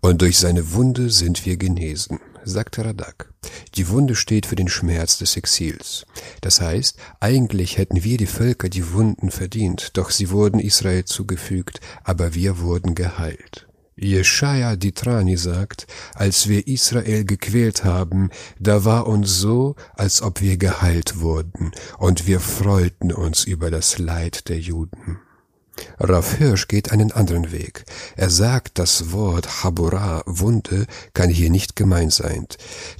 Und 0.00 0.22
durch 0.22 0.38
seine 0.38 0.72
Wunde 0.72 1.10
sind 1.10 1.44
wir 1.44 1.56
genesen, 1.56 2.20
sagte 2.44 2.84
Radak. 2.84 3.32
Die 3.74 3.88
Wunde 3.88 4.14
steht 4.14 4.46
für 4.46 4.56
den 4.56 4.68
Schmerz 4.68 5.18
des 5.18 5.36
Exils. 5.36 6.06
Das 6.40 6.60
heißt, 6.60 6.96
eigentlich 7.20 7.78
hätten 7.78 8.02
wir 8.02 8.16
die 8.16 8.26
Völker 8.26 8.68
die 8.68 8.92
Wunden 8.92 9.30
verdient, 9.30 9.96
doch 9.96 10.10
sie 10.10 10.30
wurden 10.30 10.60
Israel 10.60 11.04
zugefügt, 11.04 11.80
aber 12.04 12.34
wir 12.34 12.60
wurden 12.60 12.94
geheilt. 12.94 13.66
Jeschaya 13.96 14.76
Ditrani 14.76 15.36
sagt, 15.36 15.86
als 16.14 16.48
wir 16.48 16.66
Israel 16.66 17.24
gequält 17.24 17.84
haben, 17.84 18.30
da 18.58 18.86
war 18.86 19.06
uns 19.06 19.36
so, 19.36 19.76
als 19.94 20.22
ob 20.22 20.40
wir 20.40 20.56
geheilt 20.56 21.20
wurden, 21.20 21.72
und 21.98 22.26
wir 22.26 22.40
freuten 22.40 23.12
uns 23.12 23.44
über 23.44 23.70
das 23.70 23.98
Leid 23.98 24.48
der 24.48 24.58
Juden. 24.58 25.20
Rav 25.98 26.36
Hirsch 26.36 26.68
geht 26.68 26.92
einen 26.92 27.12
anderen 27.12 27.52
Weg. 27.52 27.84
Er 28.16 28.30
sagt, 28.30 28.78
das 28.78 29.12
Wort 29.12 29.62
Habura, 29.62 30.22
Wunde, 30.26 30.86
kann 31.14 31.30
hier 31.30 31.50
nicht 31.50 31.76
gemeint 31.76 32.12
sein, 32.12 32.46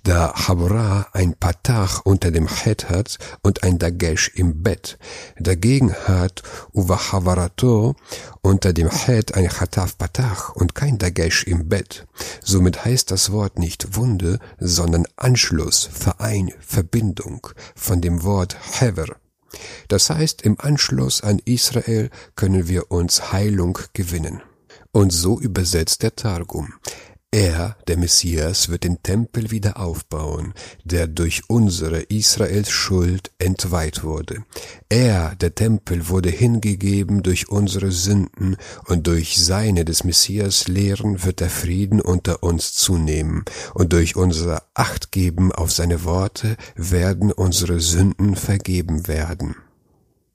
da 0.02 0.34
Habura 0.34 1.06
ein 1.12 1.34
Patach 1.34 2.02
unter 2.04 2.30
dem 2.30 2.48
Het 2.48 2.88
hat 2.88 3.18
und 3.42 3.62
ein 3.62 3.78
Dagesh 3.78 4.32
im 4.34 4.62
Bett. 4.62 4.98
Dagegen 5.38 5.94
hat 5.94 6.42
Uvahavarato 6.74 7.96
unter 8.42 8.72
dem 8.72 8.90
Het 8.90 9.34
ein 9.34 9.48
Chataf 9.48 9.96
Patach 9.96 10.54
und 10.54 10.74
kein 10.74 10.98
Dagesh 10.98 11.44
im 11.44 11.68
Bett. 11.68 12.06
Somit 12.42 12.84
heißt 12.84 13.10
das 13.10 13.32
Wort 13.32 13.58
nicht 13.58 13.96
Wunde, 13.96 14.38
sondern 14.58 15.06
Anschluss, 15.16 15.88
Verein, 15.92 16.52
Verbindung 16.60 17.48
von 17.74 18.00
dem 18.00 18.22
Wort 18.22 18.56
Hever. 18.78 19.16
Das 19.88 20.10
heißt, 20.10 20.42
im 20.42 20.60
Anschluss 20.60 21.22
an 21.22 21.40
Israel 21.44 22.10
können 22.36 22.68
wir 22.68 22.90
uns 22.90 23.32
Heilung 23.32 23.78
gewinnen. 23.92 24.42
Und 24.92 25.10
so 25.10 25.40
übersetzt 25.40 26.02
der 26.02 26.16
Targum. 26.16 26.74
Er, 27.32 27.76
der 27.86 27.96
Messias, 27.96 28.70
wird 28.70 28.82
den 28.82 29.04
Tempel 29.04 29.52
wieder 29.52 29.78
aufbauen, 29.78 30.52
der 30.82 31.06
durch 31.06 31.48
unsere 31.48 32.00
Israels 32.00 32.70
Schuld 32.70 33.30
entweiht 33.38 34.02
wurde. 34.02 34.44
Er, 34.88 35.36
der 35.36 35.54
Tempel, 35.54 36.08
wurde 36.08 36.28
hingegeben 36.28 37.22
durch 37.22 37.48
unsere 37.48 37.92
Sünden 37.92 38.56
und 38.86 39.06
durch 39.06 39.40
seine 39.40 39.84
des 39.84 40.02
Messias 40.02 40.66
Lehren 40.66 41.22
wird 41.22 41.38
der 41.38 41.50
Frieden 41.50 42.00
unter 42.00 42.42
uns 42.42 42.72
zunehmen 42.72 43.44
und 43.74 43.92
durch 43.92 44.16
unser 44.16 44.64
Achtgeben 44.74 45.52
auf 45.52 45.70
seine 45.70 46.02
Worte 46.02 46.56
werden 46.74 47.30
unsere 47.30 47.78
Sünden 47.78 48.34
vergeben 48.34 49.06
werden. 49.06 49.54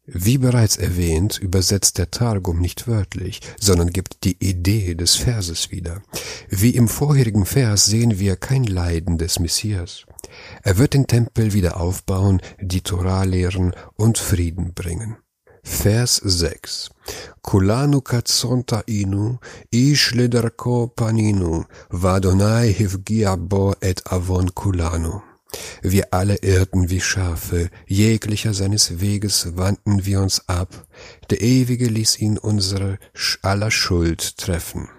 Wie 0.07 0.37
bereits 0.37 0.77
erwähnt, 0.77 1.39
übersetzt 1.39 1.97
der 1.97 2.11
Targum 2.11 2.59
nicht 2.59 2.87
wörtlich, 2.87 3.41
sondern 3.59 3.89
gibt 3.89 4.23
die 4.23 4.37
Idee 4.39 4.93
des 4.93 5.15
Verses 5.15 5.71
wieder. 5.71 6.01
Wie 6.47 6.75
im 6.75 6.87
vorherigen 6.87 7.45
Vers 7.45 7.87
sehen 7.87 8.19
wir 8.19 8.35
kein 8.35 8.65
Leiden 8.65 9.17
des 9.17 9.39
Messias. 9.39 10.05
Er 10.61 10.77
wird 10.77 10.93
den 10.93 11.07
Tempel 11.07 11.53
wieder 11.53 11.79
aufbauen, 11.81 12.41
die 12.61 12.81
Torah 12.81 13.23
lehren 13.23 13.73
und 13.95 14.19
Frieden 14.19 14.73
bringen. 14.73 15.17
Vers 15.63 16.17
6. 16.23 16.91
Kulanu 17.41 18.01
katzonta 18.01 18.83
inu, 18.85 19.37
ish 19.71 20.13
ledarko 20.13 20.87
paninu, 20.87 21.63
vadonai 21.89 22.71
hivgia 22.71 23.35
bo 23.35 23.73
et 23.81 24.05
avon 24.05 24.53
kulanu. 24.53 25.34
Wir 25.81 26.13
alle 26.13 26.37
irrten 26.37 26.89
wie 26.89 27.01
Schafe, 27.01 27.69
jeglicher 27.87 28.53
seines 28.53 28.99
Weges 28.99 29.55
wandten 29.55 30.05
wir 30.05 30.21
uns 30.21 30.47
ab, 30.47 30.87
der 31.29 31.41
Ewige 31.41 31.87
ließ 31.87 32.19
ihn 32.19 32.37
unsere 32.37 32.99
aller 33.41 33.71
Schuld 33.71 34.37
treffen. 34.37 34.89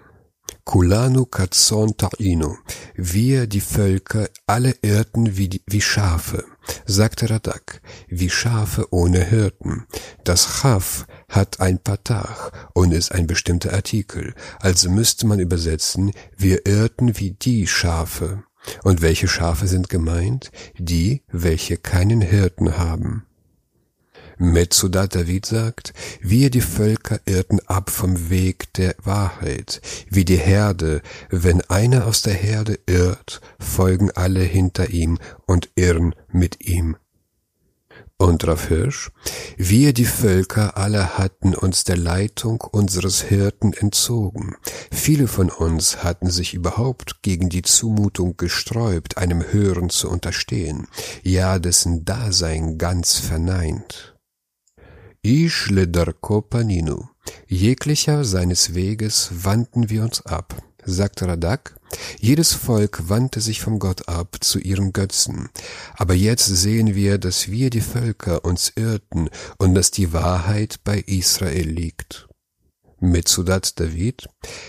Kulanu 0.67 1.25
katzon 1.25 1.95
ta'inu, 1.95 2.57
wir 2.95 3.47
die 3.47 3.61
Völker 3.61 4.27
alle 4.47 4.75
irrten 4.81 5.37
wie, 5.37 5.47
die, 5.47 5.61
wie 5.65 5.79
Schafe, 5.79 6.43
sagte 6.85 7.29
Radak, 7.29 7.81
wie 8.09 8.29
Schafe 8.29 8.87
ohne 8.91 9.23
Hirten. 9.23 9.85
Das 10.25 10.59
Chaf 10.59 11.07
hat 11.29 11.61
ein 11.61 11.79
Patach 11.79 12.51
und 12.73 12.91
ist 12.91 13.13
ein 13.13 13.27
bestimmter 13.27 13.71
Artikel, 13.71 14.33
also 14.59 14.89
müsste 14.89 15.25
man 15.25 15.39
übersetzen, 15.39 16.11
wir 16.35 16.65
irrten 16.65 17.17
wie 17.17 17.31
die 17.31 17.65
Schafe. 17.65 18.43
Und 18.83 19.01
welche 19.01 19.27
Schafe 19.27 19.67
sind 19.67 19.89
gemeint? 19.89 20.51
Die, 20.77 21.23
welche 21.31 21.77
keinen 21.77 22.21
Hirten 22.21 22.77
haben. 22.77 23.23
Metzudat 24.39 25.15
David 25.15 25.47
sagt, 25.47 25.93
wir 26.21 26.51
die 26.51 26.61
Völker 26.61 27.19
irrten 27.25 27.59
ab 27.65 27.89
vom 27.89 28.29
Weg 28.29 28.71
der 28.73 28.95
Wahrheit, 29.03 29.81
wie 30.09 30.25
die 30.25 30.37
Herde, 30.37 31.01
wenn 31.29 31.61
einer 31.61 32.05
aus 32.05 32.21
der 32.21 32.35
Herde 32.35 32.79
irrt, 32.85 33.41
folgen 33.59 34.11
alle 34.11 34.41
hinter 34.41 34.89
ihm 34.91 35.17
und 35.47 35.69
irren 35.75 36.13
mit 36.31 36.67
ihm 36.67 36.97
und 38.17 38.47
Rav 38.47 38.67
Hirsch, 38.67 39.11
wir 39.57 39.93
die 39.93 40.05
Völker 40.05 40.75
alle 40.75 41.17
hatten 41.17 41.53
uns 41.53 41.83
der 41.83 41.97
Leitung 41.97 42.61
unseres 42.61 43.21
Hirten 43.21 43.73
entzogen. 43.73 44.55
Viele 44.91 45.27
von 45.27 45.49
uns 45.49 46.03
hatten 46.03 46.29
sich 46.29 46.53
überhaupt 46.53 47.21
gegen 47.21 47.49
die 47.49 47.61
Zumutung 47.61 48.35
gesträubt, 48.35 49.17
einem 49.17 49.43
Hören 49.51 49.89
zu 49.89 50.09
unterstehen, 50.09 50.87
ja 51.21 51.59
dessen 51.59 52.05
Dasein 52.05 52.77
ganz 52.77 53.17
verneint. 53.17 54.15
Ish 55.21 55.69
le 55.69 55.87
darko 55.87 56.41
paninu, 56.41 57.03
jeglicher 57.47 58.23
seines 58.23 58.73
Weges 58.73 59.29
wandten 59.43 59.89
wir 59.89 60.03
uns 60.03 60.25
ab 60.25 60.55
sagt 60.87 61.21
Radak, 61.21 61.76
jedes 62.19 62.53
Volk 62.53 63.09
wandte 63.09 63.41
sich 63.41 63.61
vom 63.61 63.79
Gott 63.79 64.07
ab 64.07 64.37
zu 64.41 64.59
ihren 64.59 64.93
Götzen. 64.93 65.49
Aber 65.95 66.13
jetzt 66.13 66.45
sehen 66.45 66.95
wir, 66.95 67.17
dass 67.17 67.49
wir 67.49 67.69
die 67.69 67.81
Völker 67.81 68.43
uns 68.45 68.73
irrten 68.75 69.29
und 69.57 69.75
dass 69.75 69.91
die 69.91 70.13
Wahrheit 70.13 70.79
bei 70.83 70.99
Israel 70.99 71.69
liegt. 71.69 72.27
Metzudat 72.99 73.79
David, 73.79 74.27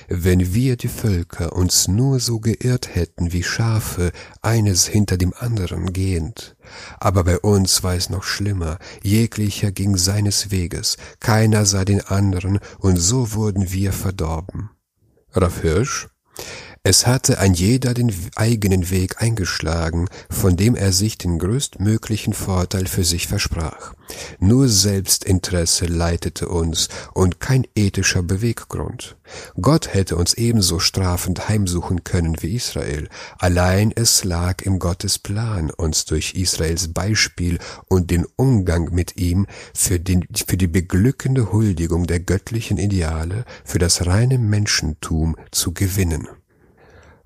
wenn 0.08 0.52
wir 0.52 0.76
die 0.76 0.88
Völker 0.88 1.54
uns 1.54 1.88
nur 1.88 2.20
so 2.20 2.40
geirrt 2.40 2.94
hätten 2.94 3.32
wie 3.32 3.42
Schafe, 3.42 4.12
eines 4.42 4.86
hinter 4.86 5.16
dem 5.16 5.32
anderen 5.32 5.94
gehend. 5.94 6.54
Aber 7.00 7.24
bei 7.24 7.38
uns 7.38 7.82
war 7.82 7.94
es 7.94 8.10
noch 8.10 8.24
schlimmer, 8.24 8.78
jeglicher 9.02 9.72
ging 9.72 9.96
seines 9.96 10.50
Weges, 10.50 10.98
keiner 11.20 11.64
sah 11.64 11.86
den 11.86 12.02
anderen, 12.02 12.58
und 12.78 12.96
so 12.96 13.32
wurden 13.32 13.72
wir 13.72 13.94
verdorben. 13.94 14.70
Rav 15.32 15.62
Hirsch, 15.62 16.08
Es 16.90 17.06
hatte 17.06 17.38
ein 17.38 17.52
jeder 17.52 17.92
den 17.92 18.10
eigenen 18.34 18.88
Weg 18.88 19.20
eingeschlagen, 19.20 20.08
von 20.30 20.56
dem 20.56 20.74
er 20.74 20.94
sich 20.94 21.18
den 21.18 21.38
größtmöglichen 21.38 22.32
Vorteil 22.32 22.86
für 22.86 23.04
sich 23.04 23.26
versprach. 23.26 23.92
Nur 24.38 24.70
Selbstinteresse 24.70 25.84
leitete 25.84 26.48
uns 26.48 26.88
und 27.12 27.40
kein 27.40 27.66
ethischer 27.74 28.22
Beweggrund. 28.22 29.18
Gott 29.60 29.92
hätte 29.92 30.16
uns 30.16 30.32
ebenso 30.32 30.78
strafend 30.78 31.50
heimsuchen 31.50 32.04
können 32.04 32.40
wie 32.40 32.54
Israel, 32.54 33.10
allein 33.38 33.92
es 33.94 34.24
lag 34.24 34.62
im 34.62 34.78
Gottes 34.78 35.18
Plan, 35.18 35.70
uns 35.70 36.06
durch 36.06 36.36
Israels 36.36 36.94
Beispiel 36.94 37.58
und 37.88 38.10
den 38.10 38.24
Umgang 38.36 38.94
mit 38.94 39.18
ihm 39.18 39.46
für, 39.74 40.00
den, 40.00 40.24
für 40.32 40.56
die 40.56 40.68
beglückende 40.68 41.52
Huldigung 41.52 42.06
der 42.06 42.20
göttlichen 42.20 42.78
Ideale, 42.78 43.44
für 43.62 43.78
das 43.78 44.06
reine 44.06 44.38
Menschentum 44.38 45.36
zu 45.50 45.74
gewinnen. 45.74 46.28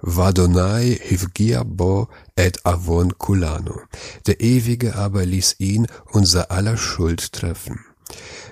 Vadonai 0.02 0.98
Hivgia 1.00 1.62
bo 1.64 2.08
et 2.36 2.58
avon 2.66 3.12
kulano. 3.18 3.80
Der 4.26 4.40
Ewige 4.40 4.96
aber 4.96 5.24
ließ 5.24 5.56
ihn 5.58 5.86
unser 6.10 6.50
aller 6.50 6.76
Schuld 6.76 7.32
treffen. 7.32 7.78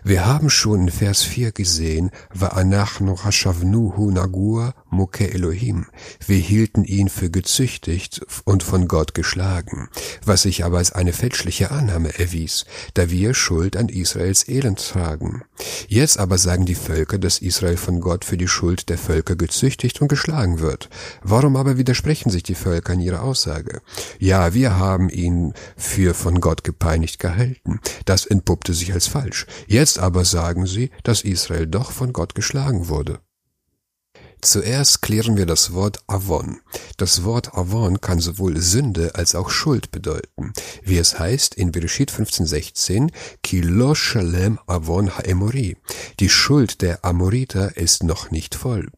Wir 0.05 0.27
haben 0.27 0.49
schon 0.49 0.83
in 0.83 0.91
Vers 0.91 1.23
4 1.23 1.53
gesehen, 1.53 2.11
Va'anachnu 2.33 3.25
hashavnuhu 3.25 4.11
nagur 4.13 4.75
muke 4.91 5.33
Elohim. 5.33 5.87
Wir 6.27 6.39
hielten 6.39 6.85
ihn 6.85 7.09
für 7.09 7.31
gezüchtigt 7.31 8.21
und 8.45 8.63
von 8.63 8.89
Gott 8.89 9.15
geschlagen, 9.15 9.89
was 10.25 10.43
sich 10.43 10.65
aber 10.65 10.79
als 10.79 10.93
eine 10.93 11.13
fälschliche 11.13 11.71
Annahme 11.71 12.19
erwies, 12.19 12.67
da 12.95 13.11
wir 13.11 13.35
Schuld 13.35 13.77
an 13.77 13.89
Israels 13.89 14.49
Elend 14.49 14.79
tragen. 14.87 15.43
Jetzt 15.89 16.19
aber 16.19 16.39
sagen 16.39 16.67
die 16.67 16.75
Völker, 16.75 17.19
dass 17.19 17.39
Israel 17.39 17.77
von 17.77 18.01
Gott 18.01 18.25
für 18.25 18.37
die 18.37 18.49
Schuld 18.49 18.89
der 18.89 18.99
Völker 18.99 19.37
gezüchtigt 19.37 20.01
und 20.01 20.09
geschlagen 20.09 20.61
wird. 20.61 20.89
Warum 21.23 21.57
aber 21.57 21.79
widersprechen 21.79 22.31
sich 22.31 22.43
die 22.43 22.55
Völker 22.55 22.93
in 22.93 23.01
ihrer 23.01 23.23
Aussage? 23.23 23.83
Ja, 24.19 24.55
wir 24.55 24.77
haben 24.77 25.09
ihn 25.09 25.55
für 25.77 26.15
von 26.15 26.41
Gott 26.41 26.65
gepeinigt 26.65 27.19
gehalten. 27.19 27.81
Das 28.05 28.27
entpuppte 28.27 28.75
sich 28.75 28.93
als 28.93 29.07
falsch. 29.07 29.47
Jetzt 29.67 29.99
aber 29.99 30.25
sagen 30.25 30.67
sie, 30.67 30.91
dass 31.03 31.23
Israel 31.23 31.67
doch 31.67 31.93
von 31.93 32.13
Gott 32.13 32.35
geschlagen 32.35 32.89
wurde. 32.89 33.21
Zuerst 34.43 35.03
klären 35.03 35.37
wir 35.37 35.45
das 35.45 35.75
Wort 35.75 35.99
Avon. 36.07 36.61
Das 36.97 37.25
Wort 37.25 37.55
Avon 37.55 38.01
kann 38.01 38.21
sowohl 38.21 38.59
Sünde 38.59 39.15
als 39.15 39.35
auch 39.35 39.51
Schuld 39.51 39.91
bedeuten, 39.91 40.53
wie 40.83 40.99
es 40.99 41.19
heißt 41.19 41.55
in 41.55 41.73
Bereshit 41.73 42.11
15,16, 42.11 43.11
Ki 43.43 43.61
lo 43.61 43.95
shalem 43.95 44.59
Avon 44.67 45.11
ha'emori. 45.11 45.77
Die 46.21 46.31
Schuld 46.31 46.81
der 46.81 47.05
Amoriter 47.05 47.77
ist 47.77 48.03
noch 48.03 48.31
nicht 48.31 48.55
voll. 48.55 48.89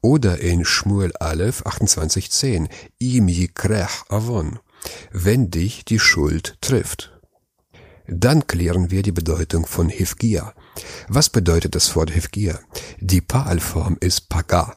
Oder 0.00 0.38
in 0.38 0.64
Shmuel 0.64 1.12
Aleph 1.16 1.62
28,10, 1.66 2.68
Im 2.98 3.28
yikrech 3.28 4.04
Avon. 4.08 4.60
Wenn 5.10 5.50
dich 5.50 5.84
die 5.84 5.98
Schuld 5.98 6.56
trifft. 6.60 7.10
Dann 8.06 8.46
klären 8.46 8.90
wir 8.90 9.02
die 9.02 9.12
Bedeutung 9.12 9.66
von 9.66 9.88
Hifgia. 9.88 10.54
Was 11.08 11.28
bedeutet 11.28 11.74
das 11.74 11.94
Wort 11.96 12.10
Hifgia? 12.10 12.58
Die 13.00 13.20
Paalform 13.20 13.96
ist 14.00 14.28
Paga. 14.28 14.74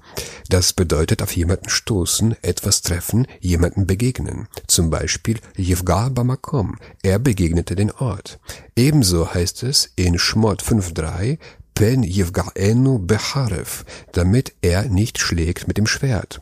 Das 0.50 0.74
bedeutet 0.74 1.22
auf 1.22 1.36
jemanden 1.36 1.70
stoßen, 1.70 2.36
etwas 2.42 2.82
treffen, 2.82 3.28
jemanden 3.40 3.88
begegnen. 3.88 4.48
Zum 4.68 4.90
Beispiel 4.90 5.40
Yivga 5.58 6.10
Bamakom. 6.10 6.78
Er 7.04 7.20
begegnete 7.20 7.76
den 7.76 7.92
Ort. 7.92 8.40
Ebenso 8.76 9.34
heißt 9.34 9.64
es 9.64 9.92
in 9.96 10.18
Schmott 10.20 10.62
5.3 10.64 11.38
Pen 11.74 12.04
Yivgaenu 12.04 13.00
Becharev, 13.00 13.86
damit 14.12 14.56
er 14.62 14.86
nicht 14.86 15.20
schlägt 15.20 15.68
mit 15.68 15.78
dem 15.78 15.86
Schwert. 15.86 16.42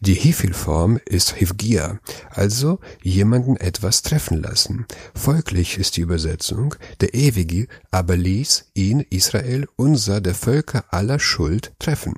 Die 0.00 0.14
Hifil-Form 0.14 1.00
ist 1.04 1.34
Hifgia, 1.34 1.98
also 2.30 2.78
jemanden 3.02 3.56
etwas 3.56 4.02
treffen 4.02 4.40
lassen. 4.40 4.86
Folglich 5.14 5.78
ist 5.78 5.96
die 5.96 6.02
Übersetzung, 6.02 6.76
der 7.00 7.14
Ewige 7.14 7.66
aber 7.90 8.16
ließ 8.16 8.70
ihn, 8.74 9.04
Israel, 9.10 9.66
unser 9.76 10.20
der 10.20 10.34
Völker 10.34 10.84
aller 10.90 11.18
Schuld 11.18 11.72
treffen. 11.78 12.14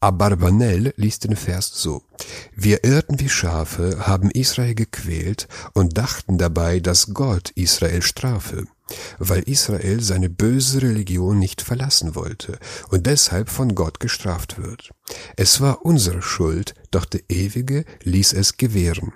Abarbanel 0.00 0.94
liest 0.96 1.24
den 1.24 1.36
Vers 1.36 1.72
so. 1.74 2.02
Wir 2.56 2.84
irrten 2.84 3.20
wie 3.20 3.28
Schafe, 3.28 4.06
haben 4.06 4.30
Israel 4.30 4.74
gequält 4.74 5.46
und 5.74 5.98
dachten 5.98 6.38
dabei, 6.38 6.80
dass 6.80 7.12
Gott 7.12 7.50
Israel 7.50 8.00
strafe 8.00 8.66
weil 9.18 9.42
Israel 9.42 10.00
seine 10.00 10.30
böse 10.30 10.82
Religion 10.82 11.38
nicht 11.38 11.62
verlassen 11.62 12.14
wollte 12.14 12.58
und 12.88 13.06
deshalb 13.06 13.48
von 13.48 13.74
Gott 13.74 14.00
gestraft 14.00 14.62
wird. 14.62 14.90
Es 15.36 15.60
war 15.60 15.84
unsere 15.84 16.22
Schuld, 16.22 16.74
doch 16.90 17.04
der 17.04 17.22
Ewige 17.28 17.84
ließ 18.04 18.32
es 18.32 18.56
gewähren 18.56 19.12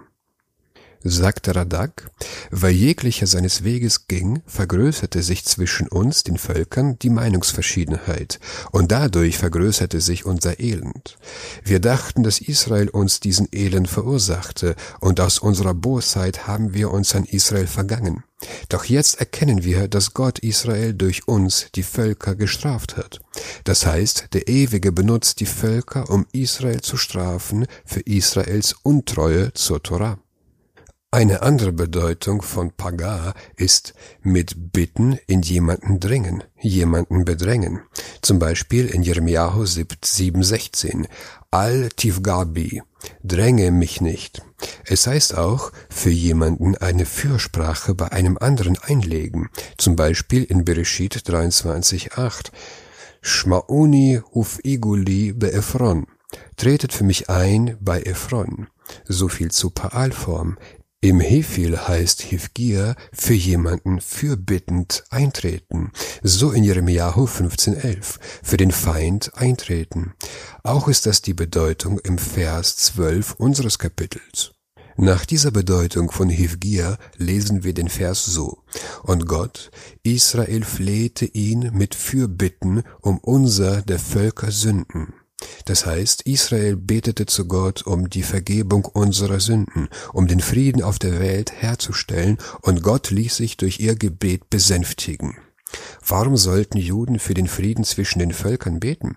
sagte 1.05 1.55
Radak, 1.55 2.11
weil 2.51 2.73
jeglicher 2.73 3.27
seines 3.27 3.63
Weges 3.63 4.09
ging, 4.09 4.43
vergrößerte 4.47 5.23
sich 5.23 5.45
zwischen 5.45 5.87
uns, 5.87 6.25
den 6.25 6.39
Völkern, 6.39 6.99
die 6.99 7.11
Meinungsverschiedenheit, 7.11 8.41
und 8.73 8.91
dadurch 8.91 9.39
vergrößerte 9.39 10.01
sich 10.01 10.25
unser 10.25 10.59
Elend. 10.61 11.17
Wir 11.63 11.79
dachten, 11.79 12.23
dass 12.23 12.41
Israel 12.41 12.89
uns 12.89 13.21
diesen 13.21 13.49
Elend 13.53 13.89
verursachte, 13.89 14.75
und 15.01 15.21
aus 15.21 15.39
unserer 15.39 15.75
Bosheit 15.75 16.47
haben 16.47 16.75
wir 16.75 16.91
uns 16.91 17.15
an 17.15 17.25
Israel 17.25 17.67
vergangen. 17.67 18.25
Doch 18.69 18.85
jetzt 18.85 19.21
erkennen 19.21 19.65
wir, 19.65 19.89
dass 19.89 20.15
Gott 20.15 20.39
Israel 20.39 20.95
durch 20.95 21.29
uns, 21.29 21.67
die 21.75 21.83
Völker, 21.83 22.35
gestraft 22.35 22.97
hat. 22.97 23.21
Das 23.65 23.87
heißt, 23.87 24.29
der 24.33 24.49
Ewige 24.49 24.93
benutzt 24.93 25.41
die 25.41 25.47
Völker, 25.47 26.11
um 26.11 26.27
Israel 26.33 26.81
zu 26.81 26.97
strafen 26.97 27.67
für 27.85 28.01
Israels 28.01 28.75
Untreue 28.83 29.53
zur 29.55 29.83
Torah. 29.83 30.19
Eine 31.15 31.43
andere 31.43 31.71
Bedeutung 31.71 32.43
von 32.43 32.73
Paga 32.73 33.35
ist 33.55 33.95
mit 34.25 34.73
Bitten 34.73 35.17
in 35.29 35.43
jemanden 35.43 36.01
dringen, 36.01 36.43
jemanden 36.59 37.25
bedrängen. 37.25 37.83
Zum 38.21 38.41
Beispiel 38.41 38.89
in 38.89 39.05
Jeremiahu 39.05 39.63
7,16 39.63 41.07
Al 41.53 41.91
Tivgabi, 41.95 42.83
dränge 43.23 43.71
mich 43.71 44.01
nicht. 44.01 44.43
Es 44.87 45.07
heißt 45.07 45.39
auch, 45.39 45.71
für 45.89 46.11
jemanden 46.11 46.77
eine 46.77 47.07
Fürsprache 47.07 47.95
bei 47.95 48.11
einem 48.11 48.37
anderen 48.37 48.77
einlegen. 48.77 49.51
Zum 49.79 49.95
Beispiel 49.95 50.43
in 50.43 50.65
Bereshit 50.65 51.15
23,8 51.15 52.51
Shmauni 53.21 54.21
uf 54.33 54.59
iguli 54.65 55.33
be 55.33 55.53
Ephron. 55.53 56.09
Tretet 56.57 56.93
für 56.93 57.05
mich 57.05 57.31
ein 57.31 57.77
bei 57.81 58.03
Ephron. 58.03 58.67
So 59.05 59.29
viel 59.29 59.53
zu 59.53 59.71
Paalform. 59.71 60.59
Im 61.05 61.21
Hefil 61.21 61.79
heißt 61.87 62.23
Hifgir 62.23 62.97
für 63.13 63.35
jemanden 63.35 64.01
fürbittend 64.01 65.05
eintreten, 65.11 65.93
so 66.23 66.51
in 66.51 66.65
Jeremiahu 66.65 67.27
15,11, 67.27 68.19
für 68.43 68.57
den 68.57 68.71
Feind 68.71 69.31
eintreten. 69.35 70.15
Auch 70.63 70.89
ist 70.89 71.05
das 71.05 71.21
die 71.21 71.35
Bedeutung 71.35 71.99
im 71.99 72.17
Vers 72.17 72.77
12 72.77 73.35
unseres 73.35 73.79
Kapitels. 73.79 74.53
Nach 74.97 75.27
dieser 75.27 75.51
Bedeutung 75.51 76.11
von 76.11 76.31
Hivgir 76.31 76.97
lesen 77.19 77.65
wir 77.65 77.75
den 77.75 77.91
Vers 77.91 78.25
so. 78.25 78.63
Und 79.03 79.27
Gott, 79.27 79.73
Israel 80.05 80.65
flehte 80.65 81.27
ihn 81.27 81.71
mit 81.75 81.95
Fürbitten 81.95 82.83
um 83.03 83.19
unser 83.19 83.83
der 83.83 83.99
Völker 83.99 84.51
Sünden. 84.51 85.13
Das 85.65 85.87
heißt, 85.87 86.23
Israel 86.23 86.77
betete 86.77 87.27
zu 87.27 87.47
Gott 87.47 87.87
um 87.87 88.11
die 88.11 88.23
Vergebung 88.23 88.85
unserer 88.85 89.41
Sünden, 89.41 89.89
um 90.13 90.27
den 90.27 90.41
Frieden 90.41 90.83
auf 90.83 90.99
der 90.99 91.21
Welt 91.21 91.53
herzustellen, 91.53 92.39
und 92.63 92.83
Gott 92.83 93.11
ließ 93.11 93.37
sich 93.37 93.57
durch 93.57 93.81
ihr 93.81 93.97
Gebet 93.97 94.51
besänftigen. 94.51 95.37
Warum 96.07 96.37
sollten 96.37 96.79
Juden 96.79 97.19
für 97.19 97.35
den 97.35 97.49
Frieden 97.49 97.85
zwischen 97.85 98.19
den 98.19 98.33
Völkern 98.33 98.81
beten? 98.81 99.17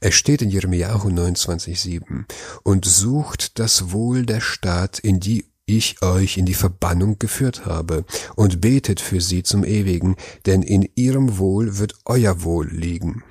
Es 0.00 0.14
steht 0.14 0.42
in 0.42 0.50
Jeremiahu 0.50 1.08
29,7 1.08 2.24
und 2.62 2.84
sucht 2.84 3.58
das 3.58 3.92
Wohl 3.92 4.26
der 4.26 4.40
Stadt, 4.40 4.98
in 4.98 5.20
die 5.20 5.46
ich 5.64 6.02
euch 6.02 6.38
in 6.38 6.46
die 6.46 6.54
Verbannung 6.54 7.18
geführt 7.18 7.66
habe, 7.66 8.04
und 8.34 8.60
betet 8.60 9.00
für 9.00 9.20
sie 9.20 9.42
zum 9.42 9.64
Ewigen, 9.64 10.16
denn 10.46 10.62
in 10.62 10.88
ihrem 10.96 11.38
Wohl 11.38 11.78
wird 11.78 11.94
euer 12.04 12.42
Wohl 12.42 12.68
liegen. 12.68 13.22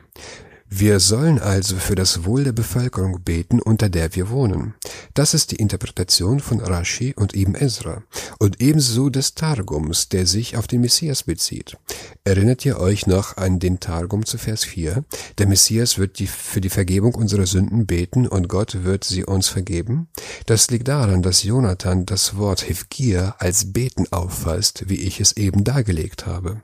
Wir 0.74 1.02
sollen 1.02 1.38
also 1.38 1.76
für 1.76 1.96
das 1.96 2.24
Wohl 2.24 2.46
der 2.46 2.54
Bevölkerung 2.54 3.24
beten, 3.26 3.62
unter 3.62 3.90
der 3.90 4.16
wir 4.16 4.30
wohnen. 4.30 4.74
Das 5.14 5.34
ist 5.34 5.52
die 5.52 5.58
Interpretation 5.58 6.40
von 6.40 6.62
Rashi 6.62 7.14
und 7.14 7.36
Ibn 7.36 7.56
Ezra 7.56 8.04
und 8.40 8.62
ebenso 8.62 9.10
des 9.10 9.36
Targums, 9.36 10.08
der 10.08 10.26
sich 10.26 10.56
auf 10.56 10.68
den 10.68 10.80
Messias 10.80 11.24
bezieht. 11.24 11.78
Erinnert 12.24 12.64
ihr 12.66 12.80
euch 12.80 13.06
noch 13.06 13.36
an 13.36 13.60
den 13.60 13.82
Targum 13.82 14.26
zu 14.26 14.38
Vers 14.38 14.64
4? 14.64 15.04
Der 15.40 15.48
Messias 15.48 15.98
wird 15.98 16.20
die, 16.20 16.28
für 16.28 16.62
die 16.62 16.70
Vergebung 16.70 17.16
unserer 17.16 17.48
Sünden 17.48 17.86
beten 17.86 18.26
und 18.26 18.48
Gott 18.48 18.86
wird 18.86 19.04
sie 19.04 19.26
uns 19.26 19.50
vergeben? 19.50 20.08
Das 20.46 20.72
liegt 20.72 20.88
daran, 20.88 21.22
dass 21.22 21.44
Jonathan 21.44 22.06
das 22.06 22.38
Wort 22.38 22.62
Hivgir 22.62 23.36
als 23.40 23.74
Beten 23.74 24.06
auffasst, 24.12 24.86
wie 24.88 25.02
ich 25.02 25.20
es 25.20 25.36
eben 25.36 25.66
dargelegt 25.66 26.28
habe. 26.28 26.62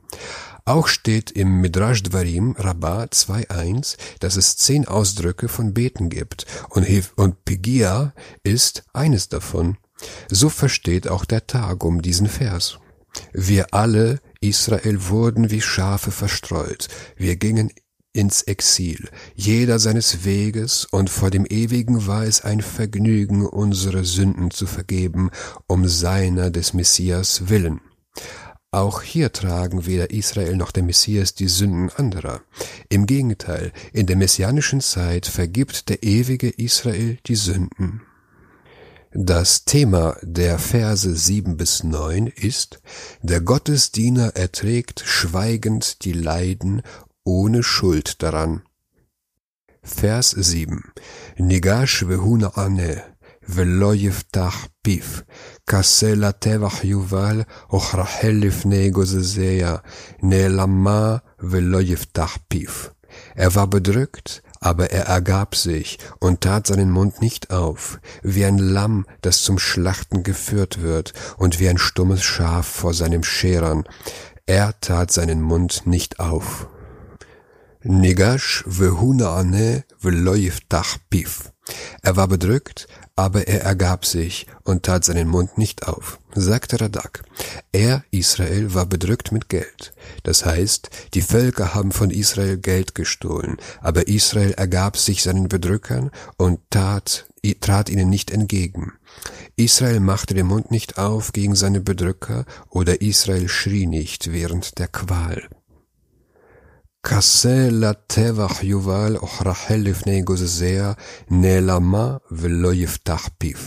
Auch 0.68 0.90
steht 0.90 1.32
im 1.32 1.62
Midrash 1.62 2.04
Dvarim 2.04 2.54
Rabbah 2.58 3.04
2.1, 3.04 3.96
dass 4.20 4.36
es 4.36 4.58
zehn 4.58 4.86
Ausdrücke 4.86 5.48
von 5.48 5.74
Beten 5.74 6.10
gibt 6.10 6.46
und, 6.68 6.86
und 7.16 7.46
Pegia 7.46 8.14
ist 8.44 8.84
eines 8.92 9.30
davon. 9.30 9.78
So 10.30 10.50
versteht 10.50 11.08
auch 11.08 11.24
der 11.24 11.48
Targum 11.48 12.02
diesen 12.02 12.28
Vers. 12.28 12.80
Wir 13.32 13.74
alle, 13.74 14.20
Israel, 14.42 15.08
wurden 15.08 15.52
wie 15.52 15.62
Schafe 15.62 16.12
verstreut. 16.12 16.90
Wir 17.16 17.38
gingen 17.38 17.72
ins 18.12 18.42
Exil, 18.42 19.08
jeder 19.36 19.80
seines 19.80 20.26
Weges, 20.26 20.84
und 20.84 21.10
vor 21.10 21.30
dem 21.32 21.46
Ewigen 21.46 22.08
war 22.08 22.26
es 22.26 22.42
ein 22.42 22.60
Vergnügen, 22.60 23.46
unsere 23.46 24.04
Sünden 24.04 24.52
zu 24.52 24.68
vergeben, 24.68 25.32
um 25.68 25.88
seiner 25.88 26.50
des 26.52 26.74
Messias 26.74 27.48
willen. 27.48 27.80
Auch 28.72 29.02
hier 29.02 29.32
tragen 29.32 29.86
weder 29.86 30.12
Israel 30.12 30.58
noch 30.58 30.72
der 30.72 30.84
Messias 30.84 31.34
die 31.34 31.48
Sünden 31.48 31.90
anderer. 31.90 32.42
Im 32.90 33.06
Gegenteil, 33.06 33.72
in 33.94 34.08
der 34.08 34.18
messianischen 34.18 34.82
Zeit 34.82 35.26
vergibt 35.26 35.90
der 35.90 36.04
ewige 36.04 36.50
Israel 36.50 37.18
die 37.26 37.36
Sünden. 37.36 38.02
Das 39.14 39.64
Thema 39.64 40.18
der 40.22 40.60
Verse 40.60 41.16
7 41.16 41.56
bis 41.56 41.84
9 41.84 42.28
ist, 42.28 42.82
der 43.22 43.40
Gottesdiener 43.40 44.36
erträgt 44.36 45.02
schweigend 45.06 46.04
die 46.04 46.12
Leiden 46.12 46.82
ohne 47.24 47.64
Schuld 47.64 48.22
daran. 48.22 48.64
Vers 49.82 50.32
7 50.32 50.84
Nigash 51.38 52.08
vehuna 52.08 52.58
ane, 52.58 53.02
veloyeftach 53.42 54.68
pif, 54.84 55.26
פיו, 55.67 55.81
כסה 55.81 56.15
לטבח 56.15 56.85
יובל, 56.85 57.43
וכרחל 57.75 58.39
לפני 58.41 58.91
גוזזיה, 58.91 59.77
נעלמה 60.23 61.17
ולא 61.41 61.83
יפתח 61.83 62.39
פיו. 62.49 62.71
Er 63.37 63.55
war 63.55 63.67
bedrückt, 63.67 64.43
aber 64.61 64.91
er 64.91 65.05
ergab 65.05 65.55
sich 65.55 65.99
und 66.19 66.41
tat 66.41 66.67
seinen 66.67 66.91
Mund 66.91 67.21
nicht 67.21 67.51
auf, 67.51 68.01
wie 68.23 68.47
ein 68.47 68.57
Lamm, 68.57 69.05
das 69.21 69.43
zum 69.43 69.59
Schlachten 69.59 70.23
geführt 70.23 70.81
wird, 70.81 71.13
und 71.37 71.61
wie 71.61 71.69
ein 71.69 71.77
stummes 71.77 72.23
Schaf 72.23 72.67
vor 72.67 72.95
seinem 72.95 73.23
Scherern. 73.23 73.85
Er 74.47 74.81
tat 74.81 75.11
seinen 75.13 75.43
Mund 75.43 75.83
nicht 75.87 76.21
auf. 76.21 76.69
Nigash 77.83 78.65
vehuna'ane 78.67 79.85
veloyiftach 80.01 80.97
pif. 81.11 81.53
Er 82.01 82.17
war 82.17 82.29
bedrückt, 82.29 82.87
aber 83.18 83.48
er 83.48 83.64
ergab 83.64 84.06
sich 84.06 84.46
und 84.64 84.84
tat 84.84 85.04
seinen 85.04 85.28
Mund 85.28 85.58
nicht 85.58 85.88
auf, 85.88 86.20
sagte 86.36 86.80
Radak. 86.80 87.24
Er, 87.72 88.04
Israel, 88.12 88.74
war 88.76 88.86
bedrückt 88.86 89.32
mit 89.32 89.50
Geld. 89.50 89.94
Das 90.24 90.46
heißt, 90.46 90.90
die 91.16 91.24
Völker 91.24 91.74
haben 91.74 91.92
von 91.92 92.12
Israel 92.12 92.58
Geld 92.58 92.96
gestohlen, 92.96 93.58
aber 93.82 94.08
Israel 94.08 94.54
ergab 94.54 94.98
sich 94.98 95.24
seinen 95.24 95.50
Bedrückern 95.50 96.12
und 96.38 96.60
tat, 96.70 97.28
trat 97.60 97.90
ihnen 97.90 98.10
nicht 98.10 98.30
entgegen. 98.30 98.94
Israel 99.56 100.00
machte 100.00 100.36
den 100.36 100.46
Mund 100.46 100.70
nicht 100.70 101.00
auf 101.00 101.34
gegen 101.34 101.56
seine 101.56 101.82
Bedrücker 101.82 102.46
oder 102.70 103.02
Israel 103.02 103.50
schrie 103.50 103.88
nicht 103.88 104.32
während 104.32 104.78
der 104.78 104.88
Qual. 104.90 105.50
כסה 107.07 107.69
לטבח 107.71 108.63
יובל 108.63 109.17
וכרחל 109.23 109.75
לפני 109.75 110.23
גוזזיה, 110.23 110.93
נעלמה 111.31 112.17
ולא 112.31 112.75
יפתח 112.75 113.29
פיו. 113.39 113.59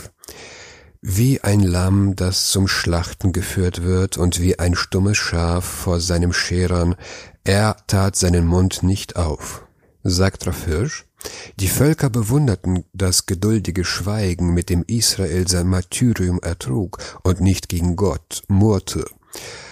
Wie 1.08 1.40
ein 1.44 1.60
Lamm, 1.60 2.16
das 2.16 2.50
zum 2.50 2.66
Schlachten 2.66 3.30
geführt 3.30 3.82
wird, 3.82 4.16
und 4.16 4.40
wie 4.40 4.58
ein 4.58 4.74
stummes 4.74 5.16
Schaf 5.16 5.64
vor 5.64 6.00
seinem 6.00 6.32
Scherern, 6.32 6.96
er 7.44 7.76
tat 7.86 8.16
seinen 8.16 8.46
Mund 8.46 8.82
nicht 8.82 9.14
auf. 9.14 9.66
Sagt 10.02 10.46
Raff 10.46 10.64
Hirsch, 10.64 11.04
die 11.60 11.68
Völker 11.68 12.10
bewunderten 12.10 12.84
das 12.92 13.26
geduldige 13.26 13.84
Schweigen, 13.84 14.52
mit 14.52 14.68
dem 14.68 14.82
Israel 14.86 15.46
sein 15.46 15.68
Martyrium 15.68 16.40
ertrug 16.42 16.98
und 17.22 17.40
nicht 17.40 17.68
gegen 17.68 17.94
Gott 17.94 18.42
murrte 18.48 19.04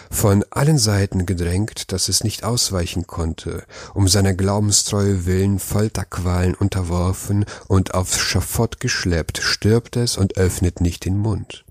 von 0.10 0.43
allen 0.49 0.78
Seiten 0.78 1.26
gedrängt, 1.26 1.91
dass 1.91 2.10
es 2.10 2.24
nicht 2.24 2.43
ausweichen 2.43 3.07
konnte, 3.07 3.64
um 3.93 4.07
seiner 4.07 4.34
Glaubenstreue 4.34 5.26
willen 5.26 5.60
Folterqualen 5.60 6.55
unterworfen 6.55 7.45
und 7.68 7.93
aufs 7.93 8.20
Schafott 8.20 8.80
geschleppt, 8.80 9.38
stirbt 9.38 9.95
es 9.95 10.18
und 10.18 10.38
öffnet 10.38 10.82
nicht 10.82 11.05
den 11.05 11.18
Mund 11.18 11.64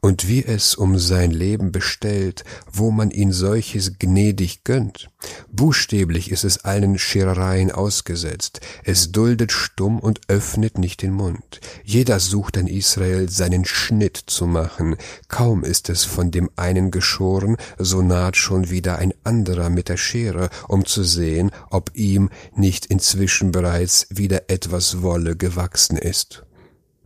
und 0.00 0.28
wie 0.28 0.44
es 0.44 0.74
um 0.74 0.98
sein 0.98 1.30
Leben 1.30 1.72
bestellt, 1.72 2.44
wo 2.70 2.90
man 2.90 3.10
ihn 3.10 3.32
solches 3.32 3.98
gnädig 3.98 4.64
gönnt. 4.64 5.08
Buchstäblich 5.50 6.30
ist 6.30 6.44
es 6.44 6.64
allen 6.64 6.98
Scherereien 6.98 7.70
ausgesetzt, 7.70 8.60
es 8.84 9.12
duldet 9.12 9.50
stumm 9.50 9.98
und 9.98 10.20
öffnet 10.28 10.78
nicht 10.78 11.02
den 11.02 11.12
Mund. 11.12 11.60
Jeder 11.84 12.20
sucht 12.20 12.58
an 12.58 12.66
Israel 12.66 13.30
seinen 13.30 13.64
Schnitt 13.64 14.16
zu 14.26 14.46
machen, 14.46 14.96
kaum 15.28 15.64
ist 15.64 15.88
es 15.88 16.04
von 16.04 16.30
dem 16.30 16.50
einen 16.56 16.90
geschoren, 16.90 17.56
so 17.78 18.02
naht 18.02 18.36
schon 18.36 18.70
wieder 18.70 18.98
ein 18.98 19.14
anderer 19.24 19.70
mit 19.70 19.88
der 19.88 19.96
Schere, 19.96 20.50
um 20.68 20.84
zu 20.84 21.02
sehen, 21.02 21.50
ob 21.70 21.90
ihm 21.94 22.30
nicht 22.54 22.86
inzwischen 22.86 23.52
bereits 23.52 24.06
wieder 24.10 24.50
etwas 24.50 25.02
Wolle 25.02 25.36
gewachsen 25.36 25.96
ist. 25.96 26.43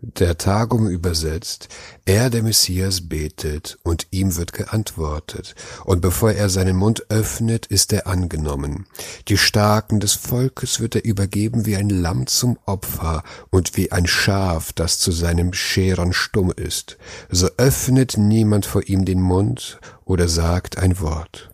Der 0.00 0.38
Tagum 0.38 0.88
übersetzt, 0.88 1.68
er, 2.04 2.30
der 2.30 2.44
Messias, 2.44 3.08
betet 3.08 3.78
und 3.82 4.06
ihm 4.12 4.36
wird 4.36 4.52
geantwortet, 4.52 5.56
und 5.84 6.00
bevor 6.00 6.30
er 6.30 6.48
seinen 6.48 6.76
Mund 6.76 7.10
öffnet, 7.10 7.66
ist 7.66 7.92
er 7.92 8.06
angenommen. 8.06 8.86
Die 9.26 9.36
Starken 9.36 9.98
des 9.98 10.12
Volkes 10.12 10.78
wird 10.78 10.94
er 10.94 11.04
übergeben 11.04 11.66
wie 11.66 11.74
ein 11.74 11.90
Lamm 11.90 12.28
zum 12.28 12.58
Opfer 12.64 13.24
und 13.50 13.76
wie 13.76 13.90
ein 13.90 14.06
Schaf, 14.06 14.72
das 14.72 15.00
zu 15.00 15.10
seinem 15.10 15.52
Scherern 15.52 16.12
stumm 16.12 16.52
ist. 16.52 16.96
So 17.28 17.48
öffnet 17.56 18.16
niemand 18.16 18.66
vor 18.66 18.84
ihm 18.86 19.04
den 19.04 19.20
Mund 19.20 19.80
oder 20.04 20.28
sagt 20.28 20.78
ein 20.78 21.00
Wort. 21.00 21.50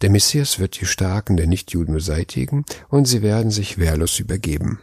Der 0.00 0.08
Messias 0.08 0.58
wird 0.58 0.80
die 0.80 0.86
Starken 0.86 1.36
der 1.36 1.46
Nichtjuden 1.46 1.92
beseitigen 1.92 2.64
und 2.88 3.04
sie 3.04 3.20
werden 3.20 3.50
sich 3.50 3.76
wehrlos 3.76 4.18
übergeben. 4.18 4.80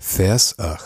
Vers 0.00 0.54
8 0.56 0.76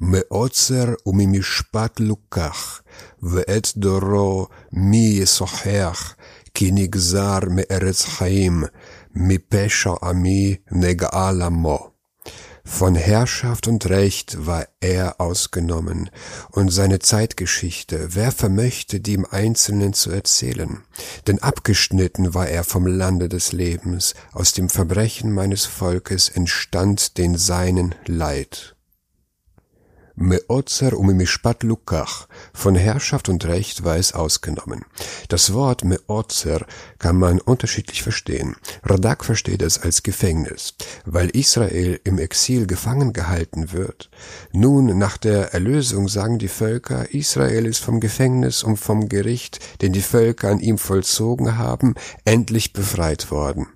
מעוצר 0.00 0.84
וממשפט 1.06 2.00
לוקח, 2.00 2.80
ואת 3.22 3.68
דורו 3.76 4.46
מי 4.72 5.18
ישוחח, 5.22 6.14
כי 6.54 6.70
נגזר 6.72 7.38
מארץ 7.50 8.04
חיים, 8.04 8.64
מפשע 9.14 9.90
עמי 10.02 10.56
נגאל 10.72 11.42
עמו. 11.42 11.93
Von 12.66 12.94
Herrschaft 12.94 13.68
und 13.68 13.88
Recht 13.88 14.46
war 14.46 14.66
er 14.80 15.20
ausgenommen, 15.20 16.10
und 16.50 16.70
seine 16.70 16.98
Zeitgeschichte, 16.98 18.08
wer 18.14 18.32
vermöchte, 18.32 19.00
die 19.00 19.14
im 19.14 19.26
Einzelnen 19.26 19.92
zu 19.92 20.10
erzählen? 20.10 20.82
Denn 21.26 21.42
abgeschnitten 21.42 22.34
war 22.34 22.48
er 22.48 22.64
vom 22.64 22.86
Lande 22.86 23.28
des 23.28 23.52
Lebens, 23.52 24.14
aus 24.32 24.54
dem 24.54 24.70
Verbrechen 24.70 25.32
meines 25.32 25.66
Volkes 25.66 26.28
entstand 26.30 27.18
den 27.18 27.36
Seinen 27.36 27.94
Leid. 28.06 28.74
Meozer 30.16 30.96
umimishpat 30.96 31.64
lukach, 31.64 32.28
von 32.52 32.76
Herrschaft 32.76 33.28
und 33.28 33.44
Recht 33.46 33.82
war 33.82 33.96
es 33.96 34.12
ausgenommen. 34.12 34.84
Das 35.28 35.52
Wort 35.52 35.84
Meozer 35.84 36.64
kann 36.98 37.16
man 37.16 37.40
unterschiedlich 37.40 38.02
verstehen. 38.04 38.54
Radak 38.84 39.24
versteht 39.24 39.60
es 39.60 39.82
als 39.82 40.04
Gefängnis, 40.04 40.74
weil 41.04 41.30
Israel 41.30 42.00
im 42.04 42.18
Exil 42.18 42.68
gefangen 42.68 43.12
gehalten 43.12 43.72
wird. 43.72 44.08
Nun, 44.52 44.96
nach 44.96 45.16
der 45.16 45.52
Erlösung 45.52 46.06
sagen 46.06 46.38
die 46.38 46.48
Völker, 46.48 47.12
Israel 47.12 47.66
ist 47.66 47.80
vom 47.80 47.98
Gefängnis 47.98 48.62
und 48.62 48.76
vom 48.76 49.08
Gericht, 49.08 49.58
den 49.82 49.92
die 49.92 50.02
Völker 50.02 50.48
an 50.50 50.60
ihm 50.60 50.78
vollzogen 50.78 51.58
haben, 51.58 51.96
endlich 52.24 52.72
befreit 52.72 53.32
worden. 53.32 53.66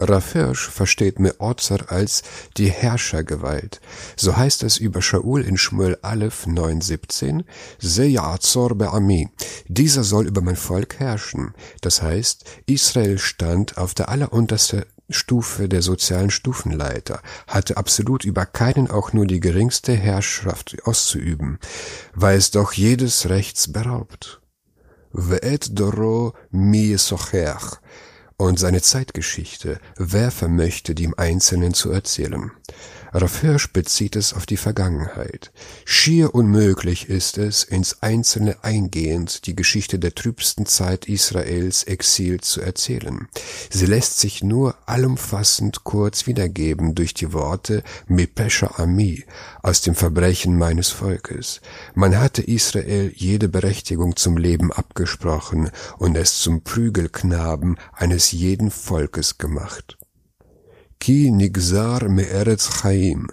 Rafirsch 0.00 0.68
versteht 0.68 1.18
Me'ozer 1.18 1.90
als 1.92 2.22
die 2.56 2.70
Herrschergewalt. 2.70 3.80
So 4.16 4.36
heißt 4.36 4.62
es 4.62 4.78
über 4.78 5.02
Shaul 5.02 5.42
in 5.42 5.58
Shmuel 5.58 5.98
Aleph 6.02 6.46
9,17, 6.46 7.44
Seyazor 7.78 8.70
be'ami. 8.70 9.28
Dieser 9.68 10.02
soll 10.02 10.26
über 10.26 10.40
mein 10.40 10.56
Volk 10.56 10.98
herrschen. 10.98 11.54
Das 11.82 12.02
heißt, 12.02 12.44
Israel 12.66 13.18
stand 13.18 13.76
auf 13.76 13.94
der 13.94 14.08
allerunterste 14.08 14.86
Stufe 15.10 15.68
der 15.68 15.82
sozialen 15.82 16.30
Stufenleiter, 16.30 17.20
hatte 17.46 17.76
absolut 17.76 18.24
über 18.24 18.46
keinen 18.46 18.90
auch 18.90 19.12
nur 19.12 19.26
die 19.26 19.40
geringste 19.40 19.92
Herrschaft 19.92 20.76
auszuüben, 20.84 21.58
war 22.14 22.32
es 22.32 22.52
doch 22.52 22.72
jedes 22.72 23.28
Rechts 23.28 23.72
beraubt. 23.72 24.40
Ve'et 25.12 25.70
doro 25.72 26.34
mi 26.50 26.96
Und 28.40 28.58
seine 28.58 28.80
Zeitgeschichte, 28.80 29.80
wer 29.98 30.30
vermöchte, 30.30 30.94
die 30.94 31.04
im 31.04 31.12
Einzelnen 31.14 31.74
zu 31.74 31.90
erzählen? 31.90 32.50
Raff 33.12 33.40
Hirsch 33.40 33.72
bezieht 33.72 34.14
es 34.14 34.32
auf 34.32 34.46
die 34.46 34.56
Vergangenheit. 34.56 35.50
Schier 35.84 36.32
unmöglich 36.34 37.08
ist 37.08 37.38
es, 37.38 37.64
ins 37.64 38.02
Einzelne 38.02 38.62
eingehend 38.62 39.46
die 39.46 39.56
Geschichte 39.56 39.98
der 39.98 40.14
trübsten 40.14 40.64
Zeit 40.64 41.08
Israels 41.08 41.82
Exil 41.82 42.40
zu 42.40 42.60
erzählen. 42.60 43.28
Sie 43.68 43.86
lässt 43.86 44.20
sich 44.20 44.44
nur 44.44 44.76
allumfassend 44.86 45.82
kurz 45.82 46.28
wiedergeben 46.28 46.94
durch 46.94 47.12
die 47.12 47.32
Worte 47.32 47.82
Mepesha 48.06 48.74
Ami 48.76 49.24
aus 49.62 49.80
dem 49.80 49.96
Verbrechen 49.96 50.56
meines 50.56 50.90
Volkes. 50.90 51.60
Man 51.94 52.16
hatte 52.16 52.42
Israel 52.42 53.12
jede 53.14 53.48
Berechtigung 53.48 54.14
zum 54.14 54.36
Leben 54.36 54.72
abgesprochen 54.72 55.70
und 55.98 56.16
es 56.16 56.38
zum 56.38 56.62
Prügelknaben 56.62 57.76
eines 57.92 58.30
jeden 58.30 58.70
Volkes 58.70 59.38
gemacht. 59.38 59.99
Ki 61.00 61.30
nigzar 61.30 62.10
me'eretz 62.10 62.82
chaim, 62.82 63.28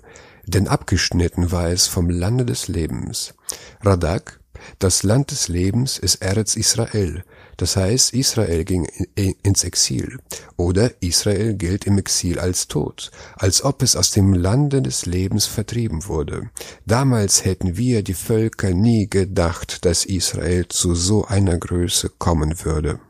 denn 0.46 0.70
abgeschnitten 0.70 1.52
war 1.52 1.68
es 1.70 1.86
vom 1.86 2.10
Lande 2.10 2.46
des 2.46 2.70
Lebens. 2.70 3.34
Radak, 3.82 4.40
das 4.80 5.04
Land 5.04 5.32
des 5.32 5.50
Lebens 5.50 5.98
ist 5.98 6.22
Eretz 6.22 6.56
Israel, 6.56 7.26
das 7.58 7.76
heißt 7.76 8.14
Israel 8.14 8.64
ging 8.64 8.88
ins 9.16 9.66
Exil 9.66 10.18
oder 10.56 10.92
Israel 11.02 11.56
gilt 11.56 11.86
im 11.86 11.98
Exil 11.98 12.40
als 12.40 12.70
tot, 12.70 13.12
als 13.36 13.62
ob 13.64 13.84
es 13.84 13.98
aus 13.98 14.12
dem 14.12 14.34
Lande 14.34 14.82
des 14.82 15.06
Lebens 15.06 15.46
vertrieben 15.46 16.08
wurde. 16.08 16.50
Damals 16.86 17.44
hätten 17.44 17.76
wir 17.76 18.02
die 18.02 18.14
Völker 18.14 18.72
nie 18.72 19.10
gedacht, 19.10 19.84
dass 19.84 20.06
Israel 20.06 20.70
zu 20.70 20.96
so 20.96 21.26
einer 21.26 21.58
Größe 21.58 22.12
kommen 22.18 22.64
würde. 22.64 23.02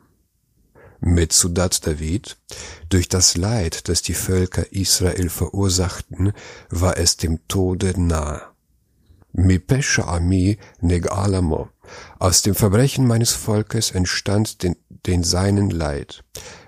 Mit 1.00 1.32
Sudat 1.32 1.86
David, 1.86 2.38
durch 2.90 3.08
das 3.08 3.38
Leid, 3.38 3.88
das 3.88 4.02
die 4.02 4.16
Völker 4.16 4.72
Israel 4.72 5.30
verursachten, 5.30 6.34
war 6.70 6.98
es 6.98 7.18
dem 7.18 7.48
Tode 7.48 8.00
nahe. 8.00 8.42
Mipesha 9.34 10.04
Ami 10.04 10.58
Negalamo, 10.82 11.70
aus 12.18 12.42
dem 12.42 12.56
Verbrechen 12.56 13.06
meines 13.06 13.34
Volkes 13.34 13.92
entstand 13.92 14.64
den, 14.64 14.76
den 15.06 15.24
seinen 15.24 15.70
Leid. 15.70 16.24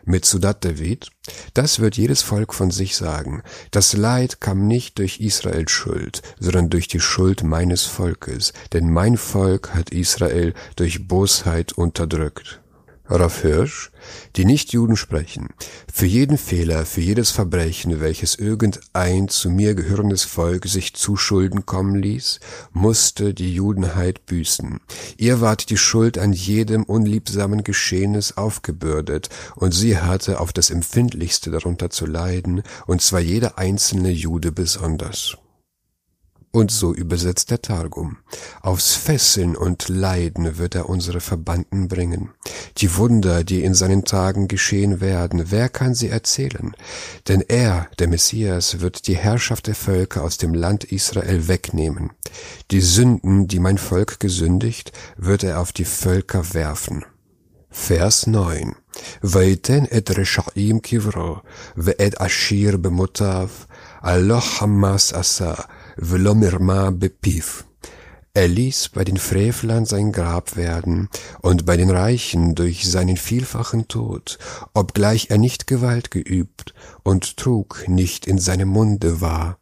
Mit 0.06 0.26
Sudat 0.26 0.64
David, 0.64 1.10
das 1.56 1.80
wird 1.80 1.98
jedes 1.98 2.22
Volk 2.22 2.54
von 2.54 2.70
sich 2.70 2.96
sagen, 2.96 3.42
das 3.72 3.94
Leid 3.94 4.40
kam 4.40 4.68
nicht 4.68 5.00
durch 5.00 5.20
Israels 5.20 5.72
Schuld, 5.72 6.22
sondern 6.40 6.70
durch 6.70 6.88
die 6.88 7.00
Schuld 7.00 7.44
meines 7.44 7.86
Volkes, 7.86 8.54
denn 8.74 8.92
mein 8.92 9.18
Volk 9.18 9.74
hat 9.74 9.90
Israel 9.90 10.54
durch 10.76 11.08
Bosheit 11.08 11.74
unterdrückt. 11.74 12.62
Raff 13.10 13.42
Hirsch, 13.42 13.92
die 14.36 14.46
Nicht-Juden 14.46 14.96
sprechen, 14.96 15.50
für 15.92 16.06
jeden 16.06 16.38
Fehler, 16.38 16.86
für 16.86 17.02
jedes 17.02 17.32
Verbrechen, 17.32 18.02
welches 18.02 18.36
irgendein 18.36 19.30
zu 19.30 19.50
mir 19.50 19.74
gehörendes 19.74 20.24
Volk 20.24 20.68
sich 20.68 20.94
zu 20.94 21.16
Schulden 21.16 21.66
kommen 21.66 21.96
ließ, 21.96 22.40
musste 22.72 23.34
die 23.34 23.54
Judenheit 23.54 24.28
büßen. 24.28 24.80
Ihr 25.18 25.42
ward 25.42 25.72
die 25.72 25.78
Schuld 25.78 26.20
an 26.20 26.34
jedem 26.34 26.84
unliebsamen 26.84 27.64
Geschehnis 27.64 28.38
aufgebürdet, 28.38 29.30
und 29.56 29.74
sie 29.74 29.98
hatte 29.98 30.40
auf 30.40 30.54
das 30.54 30.70
Empfindlichste 30.70 31.50
darunter 31.50 31.90
zu 31.90 32.06
leiden, 32.06 32.62
und 32.86 33.02
zwar 33.02 33.22
jeder 33.22 33.58
einzelne 33.58 34.12
Jude 34.12 34.52
besonders. 34.52 35.38
Und 36.52 36.72
so 36.72 36.96
übersetzt 36.96 37.52
der 37.52 37.62
Targum. 37.62 38.18
Aufs 38.62 38.96
Fesseln 38.96 39.56
und 39.56 39.88
Leiden 39.88 40.58
wird 40.58 40.74
er 40.74 40.90
unsere 40.90 41.22
Verbannten 41.22 41.88
bringen. 41.88 42.32
Die 42.78 42.96
Wunder, 42.98 43.44
die 43.44 43.64
in 43.64 43.76
seinen 43.76 44.04
Tagen 44.04 44.48
geschehen 44.48 45.00
werden, 45.00 45.52
wer 45.52 45.70
kann 45.70 45.94
sie 45.94 46.10
erzählen? 46.10 46.76
Denn 47.28 47.44
er, 47.48 47.88
der 48.00 48.08
Messias, 48.08 48.80
wird 48.80 49.06
die 49.06 49.16
Herrschaft 49.16 49.68
der 49.68 49.76
Völker 49.76 50.24
aus 50.24 50.38
dem 50.38 50.56
Land 50.56 50.86
Israel 50.86 51.48
wegnehmen. 51.48 52.12
Die 52.72 52.82
Sünden, 52.82 53.48
die 53.48 53.60
mein 53.60 53.78
Volk 53.78 54.20
gesündigt, 54.20 54.92
wird 55.18 55.44
er 55.44 55.60
auf 55.60 55.72
die 55.72 55.86
Völker 55.86 56.56
werfen. 56.56 57.06
Vers 57.70 58.26
9. 58.26 58.76
Veiten 59.22 59.86
et 59.86 60.10
Reshaim 60.18 60.82
kivro, 60.82 61.42
ve'et 61.76 62.20
Ashir 62.20 62.80
bemutav, 62.80 63.68
aloch 64.02 64.62
Hamas 64.62 65.14
asa, 65.14 65.68
עשה, 65.99 66.15
V'lomirma 66.17 66.91
bepiv. 66.91 67.65
Er 68.37 68.49
ließ 68.49 68.89
bei 68.89 69.05
den 69.05 69.17
Frevlern 69.17 69.87
sein 69.87 70.11
Grab 70.11 70.57
werden 70.57 71.09
und 71.41 71.67
bei 71.67 71.77
den 71.77 71.91
Reichen 71.91 72.57
durch 72.57 72.91
seinen 72.91 73.17
vielfachen 73.17 73.87
Tod, 73.87 74.39
obgleich 74.75 75.29
er 75.31 75.39
nicht 75.39 75.69
Gewalt 75.69 76.11
geübt 76.11 76.75
und 77.05 77.37
Trug 77.37 77.85
nicht 77.87 78.27
in 78.27 78.39
seinem 78.39 78.69
Munde 78.69 79.21
war. 79.21 79.58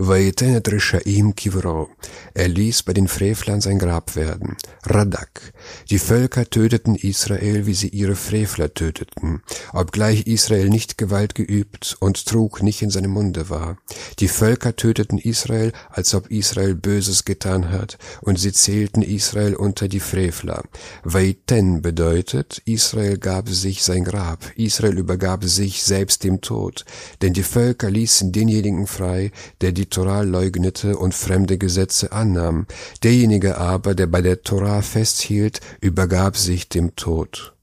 Vayetenet 0.00 0.70
Rishaim 0.70 1.34
Kivro. 1.34 1.88
Er 2.32 2.46
ließ 2.46 2.84
bei 2.84 2.92
den 2.92 3.08
Frevlern 3.08 3.60
sein 3.60 3.80
Grab 3.80 4.14
werden. 4.14 4.56
Radak. 4.84 5.52
Die 5.90 5.98
Völker 5.98 6.48
töteten 6.48 6.94
Israel, 6.94 7.66
wie 7.66 7.74
sie 7.74 7.88
ihre 7.88 8.14
Frevler 8.14 8.72
töteten, 8.72 9.42
obgleich 9.72 10.28
Israel 10.28 10.68
nicht 10.68 10.98
Gewalt 10.98 11.34
geübt 11.34 11.96
und 11.98 12.26
Trug 12.26 12.62
nicht 12.62 12.80
in 12.80 12.90
seinem 12.90 13.10
Munde 13.10 13.50
war. 13.50 13.76
Die 14.20 14.28
Völker 14.28 14.76
töteten 14.76 15.18
Israel, 15.18 15.72
als 15.90 16.14
ob 16.14 16.30
Israel 16.30 16.76
Böses 16.76 17.24
getan 17.24 17.72
hat, 17.72 17.98
und 18.20 18.38
sie 18.38 18.52
zählten 18.52 19.02
Israel 19.02 19.56
unter 19.56 19.88
die 19.88 19.98
Frevler. 19.98 20.62
Vaiten 21.02 21.82
bedeutet, 21.82 22.62
Israel 22.66 23.18
gab 23.18 23.48
sich 23.48 23.82
sein 23.82 24.04
Grab, 24.04 24.52
Israel 24.54 24.96
übergab 24.96 25.42
sich 25.42 25.82
selbst 25.82 26.22
dem 26.22 26.40
Tod, 26.40 26.84
denn 27.20 27.32
die 27.32 27.42
Völker 27.42 27.90
ließen 27.90 28.30
denjenigen 28.30 28.86
frei, 28.86 29.32
der 29.60 29.72
die 29.72 29.87
Torah 29.88 30.22
leugnete 30.22 30.96
und 30.96 31.14
fremde 31.14 31.58
Gesetze 31.58 32.12
annahm. 32.12 32.66
Derjenige 33.02 33.58
aber, 33.58 33.94
der 33.94 34.06
bei 34.06 34.22
der 34.22 34.42
Torah 34.42 34.82
festhielt, 34.82 35.60
übergab 35.80 36.36
sich 36.36 36.68
dem 36.68 36.96
Tod. 36.96 37.54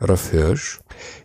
Raff 0.00 0.30
Hirsch 0.30 0.80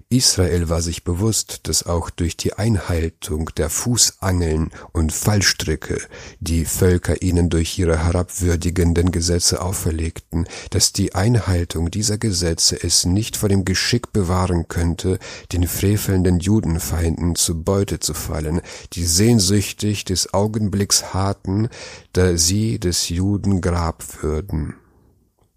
Israel 0.10 0.70
war 0.70 0.82
sich 0.82 1.03
bewusst, 1.03 1.68
dass 1.68 1.86
auch 1.86 2.10
durch 2.10 2.38
die 2.38 2.53
Einhaltung 2.53 3.49
der 3.58 3.70
Fußangeln 3.70 4.72
und 4.93 5.12
Fallstricke 5.12 6.01
die 6.39 6.64
Völker 6.64 7.22
ihnen 7.22 7.49
durch 7.49 7.78
ihre 7.78 8.05
herabwürdigenden 8.05 9.12
Gesetze 9.12 9.62
auferlegten, 9.62 10.47
dass 10.70 10.93
die 10.93 11.14
Einhaltung 11.14 11.91
dieser 11.91 12.18
Gesetze 12.18 12.82
es 12.82 13.03
nicht 13.03 13.36
vor 13.36 13.49
dem 13.49 13.66
Geschick 13.66 14.14
bewahren 14.14 14.70
könnte, 14.70 15.20
den 15.51 15.68
frevelnden 15.68 16.39
Judenfeinden 16.39 17.36
zu 17.36 17.62
Beute 17.62 17.99
zu 17.99 18.14
fallen, 18.14 18.62
die 18.93 19.03
sehnsüchtig 19.03 20.05
des 20.05 20.34
Augenblicks 20.34 21.14
harten, 21.14 21.68
da 22.14 22.38
sie 22.38 22.80
des 22.80 23.10
Juden 23.10 23.60
Grab 23.60 24.05
würden. 24.24 24.76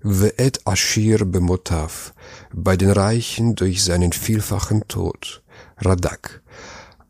Ve'et 0.03 0.61
Ashir 0.65 1.27
bemotav, 1.27 2.15
bei 2.55 2.79
den 2.79 2.91
Reichen 2.91 3.55
durch 3.55 3.85
seinen 3.85 4.13
vielfachen 4.13 4.89
Tod, 4.89 5.43
Radak. 5.77 6.43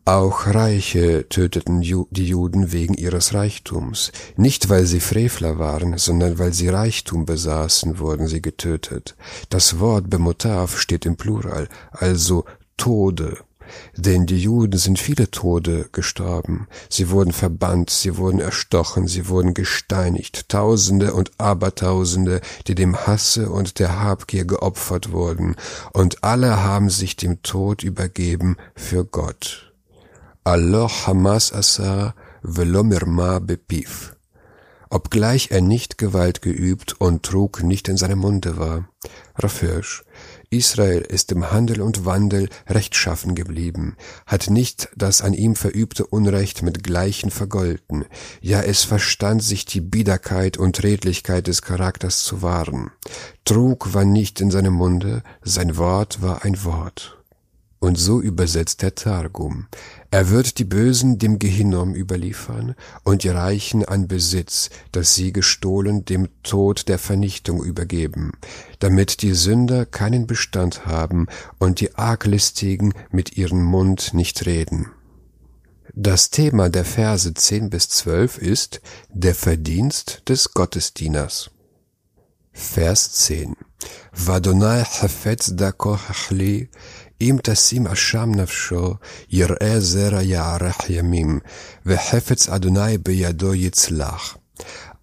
Auch 0.03 0.47
Reiche 0.47 1.29
töteten 1.29 1.79
die 1.81 2.27
Juden 2.27 2.73
wegen 2.73 2.95
ihres 2.95 3.33
Reichtums. 3.33 4.11
Nicht 4.35 4.67
weil 4.69 4.85
sie 4.85 4.99
Frevler 4.99 5.57
waren, 5.57 5.97
sondern 5.97 6.37
weil 6.37 6.53
sie 6.53 6.67
Reichtum 6.67 7.25
besaßen, 7.25 7.99
wurden 7.99 8.27
sie 8.27 8.41
getötet. 8.41 9.15
Das 9.49 9.79
Wort 9.79 10.09
bemotav 10.09 10.77
steht 10.77 11.05
im 11.05 11.15
Plural, 11.15 11.69
also 11.91 12.43
Tode. 12.75 13.37
Denn 13.95 14.25
die 14.25 14.37
Juden 14.37 14.77
sind 14.77 14.99
viele 14.99 15.31
Tode 15.31 15.89
gestorben. 15.91 16.67
Sie 16.89 17.09
wurden 17.09 17.31
verbannt, 17.31 17.89
sie 17.89 18.17
wurden 18.17 18.39
erstochen, 18.39 19.07
sie 19.07 19.27
wurden 19.27 19.53
gesteinigt, 19.53 20.49
Tausende 20.49 21.13
und 21.13 21.31
Abertausende, 21.37 22.41
die 22.67 22.75
dem 22.75 22.95
Hasse 22.95 23.49
und 23.49 23.79
der 23.79 23.99
Habgier 23.99 24.45
geopfert 24.45 25.11
wurden, 25.11 25.55
und 25.93 26.23
alle 26.23 26.63
haben 26.63 26.89
sich 26.89 27.15
dem 27.15 27.41
Tod 27.43 27.83
übergeben 27.83 28.57
für 28.75 29.05
Gott. 29.05 29.73
Allah 30.43 30.89
Hamas 31.05 31.53
asa 31.53 32.15
velomirma 32.41 33.39
bepiv 33.39 34.15
obgleich 34.91 35.51
er 35.51 35.61
nicht 35.61 35.97
Gewalt 35.97 36.41
geübt 36.41 36.99
und 36.99 37.23
Trug 37.23 37.63
nicht 37.63 37.87
in 37.87 37.97
seinem 37.97 38.19
Munde 38.19 38.57
war. 38.57 38.89
Rafirsch, 39.35 40.03
Israel 40.51 40.99
ist 40.99 41.31
im 41.31 41.49
Handel 41.49 41.81
und 41.81 42.03
Wandel 42.05 42.49
rechtschaffen 42.67 43.35
geblieben, 43.35 43.95
hat 44.25 44.49
nicht 44.49 44.89
das 44.97 45.21
an 45.21 45.33
ihm 45.33 45.55
verübte 45.55 46.05
Unrecht 46.05 46.61
mit 46.61 46.83
Gleichen 46.83 47.31
vergolten, 47.31 48.03
ja 48.41 48.61
es 48.61 48.83
verstand 48.83 49.41
sich 49.41 49.63
die 49.63 49.79
Biederkeit 49.79 50.57
und 50.57 50.83
Redlichkeit 50.83 51.47
des 51.47 51.61
Charakters 51.61 52.23
zu 52.23 52.41
wahren. 52.41 52.91
Trug 53.45 53.93
war 53.93 54.03
nicht 54.03 54.41
in 54.41 54.51
seinem 54.51 54.73
Munde, 54.73 55.23
sein 55.41 55.77
Wort 55.77 56.21
war 56.21 56.43
ein 56.43 56.65
Wort. 56.65 57.20
Und 57.81 57.97
so 57.97 58.21
übersetzt 58.21 58.83
der 58.83 58.95
Targum. 58.95 59.67
Er 60.11 60.29
wird 60.29 60.59
die 60.59 60.65
Bösen 60.65 61.17
dem 61.17 61.39
Gehinnom 61.39 61.95
überliefern 61.95 62.75
und 63.03 63.23
die 63.23 63.29
Reichen 63.29 63.83
an 63.83 64.07
Besitz, 64.07 64.69
das 64.91 65.15
sie 65.15 65.33
gestohlen, 65.33 66.05
dem 66.05 66.29
Tod 66.43 66.87
der 66.87 66.99
Vernichtung 66.99 67.63
übergeben, 67.63 68.33
damit 68.79 69.23
die 69.23 69.33
Sünder 69.33 69.87
keinen 69.87 70.27
Bestand 70.27 70.85
haben 70.85 71.25
und 71.57 71.79
die 71.79 71.95
Arglistigen 71.95 72.93
mit 73.09 73.35
ihrem 73.35 73.63
Mund 73.63 74.13
nicht 74.13 74.45
reden. 74.45 74.91
Das 75.93 76.29
Thema 76.29 76.69
der 76.69 76.85
Verse 76.85 77.33
10 77.33 77.71
bis 77.71 77.89
12 77.89 78.37
ist 78.37 78.81
der 79.09 79.33
Verdienst 79.33 80.21
des 80.29 80.53
Gottesdieners. 80.53 81.49
Vers 82.53 83.11
10 83.13 83.55
Vadonai 84.13 84.83
hafetz 84.83 85.53
hachli 85.57 86.69
אם 87.20 87.36
תשים 87.42 87.86
אשם 87.86 88.30
נפשו, 88.34 88.94
יראה 89.30 89.80
זרע 89.80 90.22
יארך 90.22 90.90
ימים, 90.90 91.40
וחפץ 91.86 92.48
אדוני 92.48 92.98
בידו 92.98 93.54
יצלח. 93.54 94.36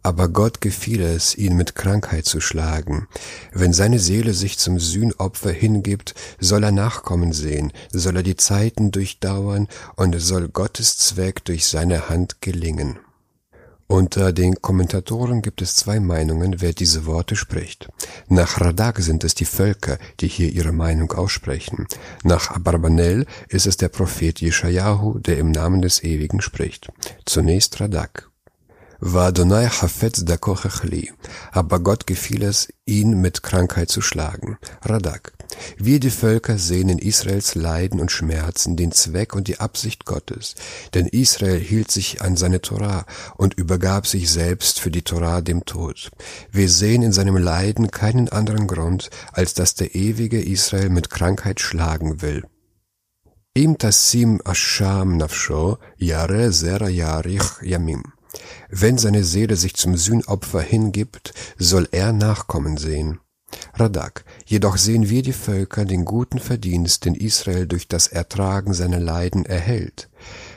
Aber 0.05 0.27
Gott 0.27 0.59
gefiel 0.59 1.01
es, 1.01 1.33
ihn 1.33 1.55
mit 1.55 1.75
Krankheit 1.75 2.25
zu 2.25 2.41
schlagen. 2.41 3.07
Wenn 3.53 3.71
seine 3.71 3.99
Seele 3.99 4.33
sich 4.33 4.57
zum 4.57 4.77
Sühnopfer 4.77 5.51
hingibt, 5.51 6.13
soll 6.39 6.63
er 6.63 6.73
Nachkommen 6.73 7.31
sehen, 7.31 7.71
soll 7.93 8.17
er 8.17 8.23
die 8.23 8.35
Zeiten 8.35 8.91
durchdauern 8.91 9.69
und 9.95 10.19
soll 10.19 10.49
Gottes 10.49 10.97
Zweck 10.97 11.45
durch 11.45 11.65
seine 11.67 12.09
Hand 12.09 12.41
gelingen. 12.41 12.99
Unter 13.90 14.34
den 14.34 14.60
Kommentatoren 14.60 15.40
gibt 15.40 15.62
es 15.62 15.74
zwei 15.74 15.98
Meinungen, 15.98 16.60
wer 16.60 16.74
diese 16.74 17.06
Worte 17.06 17.36
spricht. 17.36 17.88
Nach 18.28 18.60
Radak 18.60 18.98
sind 18.98 19.24
es 19.24 19.34
die 19.34 19.46
Völker, 19.46 19.96
die 20.20 20.28
hier 20.28 20.52
ihre 20.52 20.72
Meinung 20.72 21.12
aussprechen. 21.12 21.86
Nach 22.22 22.50
Abarbanel 22.50 23.24
ist 23.48 23.66
es 23.66 23.78
der 23.78 23.88
Prophet 23.88 24.42
Jeschajahu, 24.42 25.18
der 25.20 25.38
im 25.38 25.52
Namen 25.52 25.80
des 25.80 26.04
Ewigen 26.04 26.42
spricht. 26.42 26.92
Zunächst 27.24 27.80
Radak. 27.80 28.30
Aber 31.52 31.80
Gott 31.80 32.06
gefiel 32.06 32.42
es, 32.42 32.68
ihn 32.84 33.22
mit 33.22 33.42
Krankheit 33.42 33.88
zu 33.88 34.02
schlagen. 34.02 34.58
Radak. 34.82 35.37
Wir 35.76 36.00
die 36.00 36.10
Völker 36.10 36.58
sehen 36.58 36.88
in 36.88 36.98
Israels 36.98 37.54
Leiden 37.54 38.00
und 38.00 38.12
Schmerzen 38.12 38.76
den 38.76 38.92
Zweck 38.92 39.34
und 39.34 39.48
die 39.48 39.60
Absicht 39.60 40.04
Gottes, 40.04 40.54
denn 40.94 41.06
Israel 41.06 41.58
hielt 41.58 41.90
sich 41.90 42.20
an 42.22 42.36
seine 42.36 42.60
Torah 42.60 43.06
und 43.36 43.54
übergab 43.54 44.06
sich 44.06 44.30
selbst 44.30 44.80
für 44.80 44.90
die 44.90 45.02
Torah 45.02 45.40
dem 45.40 45.64
Tod. 45.64 46.10
Wir 46.50 46.68
sehen 46.68 47.02
in 47.02 47.12
seinem 47.12 47.36
Leiden 47.36 47.90
keinen 47.90 48.28
anderen 48.28 48.66
Grund, 48.66 49.10
als 49.32 49.54
dass 49.54 49.74
der 49.74 49.94
ewige 49.94 50.40
Israel 50.40 50.90
mit 50.90 51.10
Krankheit 51.10 51.60
schlagen 51.60 52.22
will. 52.22 52.44
Im 53.54 53.76
tassim 53.76 54.40
asham 54.44 55.16
nafsho 55.16 55.78
yare 55.96 56.50
zera 56.52 56.88
yarich 56.88 57.62
yamim. 57.62 58.02
Wenn 58.70 58.98
seine 58.98 59.24
Seele 59.24 59.56
sich 59.56 59.74
zum 59.74 59.96
Sühnopfer 59.96 60.60
hingibt, 60.60 61.32
soll 61.58 61.88
er 61.90 62.12
Nachkommen 62.12 62.76
sehen. 62.76 63.18
Radak, 63.74 64.24
jedoch 64.44 64.76
sehen 64.76 65.08
wir 65.08 65.22
die 65.22 65.32
Völker 65.32 65.84
den 65.84 66.04
guten 66.04 66.38
Verdienst, 66.38 67.04
den 67.04 67.14
Israel 67.14 67.66
durch 67.66 67.88
das 67.88 68.08
Ertragen 68.08 68.74
seiner 68.74 69.00
Leiden 69.00 69.46
erhält. 69.46 70.08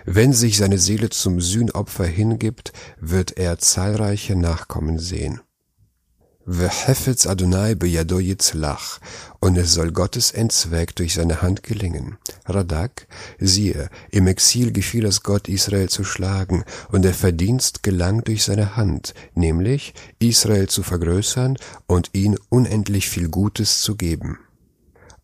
Wenn 0.06 0.34
sich 0.34 0.58
seine 0.58 0.78
Seele 0.78 1.10
zum 1.10 1.40
Sühnopfer 1.40 2.06
hingibt, 2.06 2.74
wird 3.00 3.38
er 3.38 3.60
zahlreiche 3.60 4.36
Nachkommen 4.36 5.00
sehen. 5.00 5.42
Vehefetz 6.54 7.28
Adonai 7.28 7.76
beyado 7.76 8.20
yitzlach, 8.20 9.00
und 9.40 9.58
es 9.58 9.74
soll 9.74 9.94
Gottes 9.94 10.32
Endzweck 10.32 10.94
durch 10.98 11.14
seine 11.14 11.42
Hand 11.42 11.64
gelingen. 11.64 12.18
Radak, 12.46 13.08
siehe, 13.40 13.90
im 14.12 14.28
Exil 14.28 14.74
gefiel 14.74 15.06
es 15.06 15.24
Gott, 15.24 15.48
Israel 15.48 15.88
zu 15.88 16.04
schlagen, 16.04 16.66
und 16.90 17.04
der 17.04 17.14
Verdienst 17.14 17.84
gelang 17.84 18.26
durch 18.26 18.44
seine 18.44 18.76
Hand, 18.76 19.14
nämlich 19.34 19.94
Israel 20.20 20.68
zu 20.68 20.84
vergrößern 20.84 21.58
und 21.88 22.10
ihn 22.12 22.38
unendlich 22.50 23.08
viel 23.08 23.30
Gutes 23.30 23.80
zu 23.80 23.96
geben. 23.96 24.38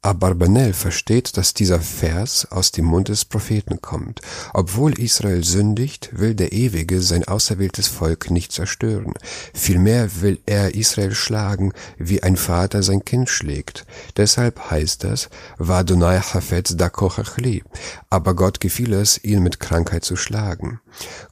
Abarbanel 0.02 0.74
versteht, 0.74 1.38
dass 1.38 1.54
dieser 1.54 1.80
Vers 1.80 2.48
aus 2.52 2.72
dem 2.72 2.86
Mund 2.86 3.10
des 3.10 3.26
Propheten 3.26 3.82
kommt. 3.82 4.22
Obwohl 4.54 4.98
Israel 5.00 5.44
sündigt, 5.44 6.10
will 6.12 6.36
der 6.36 6.54
Ewige 6.54 7.02
sein 7.02 7.28
auserwähltes 7.28 7.88
Volk 7.88 8.30
nicht 8.30 8.52
zerstören. 8.52 9.14
Vielmehr 9.54 10.22
will 10.22 10.40
er 10.46 10.76
Israel 10.76 11.14
schlagen, 11.14 11.74
wie 11.98 12.24
ein 12.24 12.38
Vater 12.38 12.84
sein 12.84 13.04
Kind 13.04 13.30
schlägt. 13.30 13.86
Deshalb 14.16 14.72
heißt 14.72 15.04
das, 15.04 15.30
Vadunai 15.58 16.20
hafetz 16.20 16.78
dakochachli. 16.78 17.64
Aber 18.10 18.36
Gott 18.36 18.60
gefiel 18.60 18.94
es, 18.94 19.24
ihn 19.24 19.44
mit 19.44 19.60
Krankheit 19.60 20.06
zu 20.06 20.16
schlagen. 20.16 20.80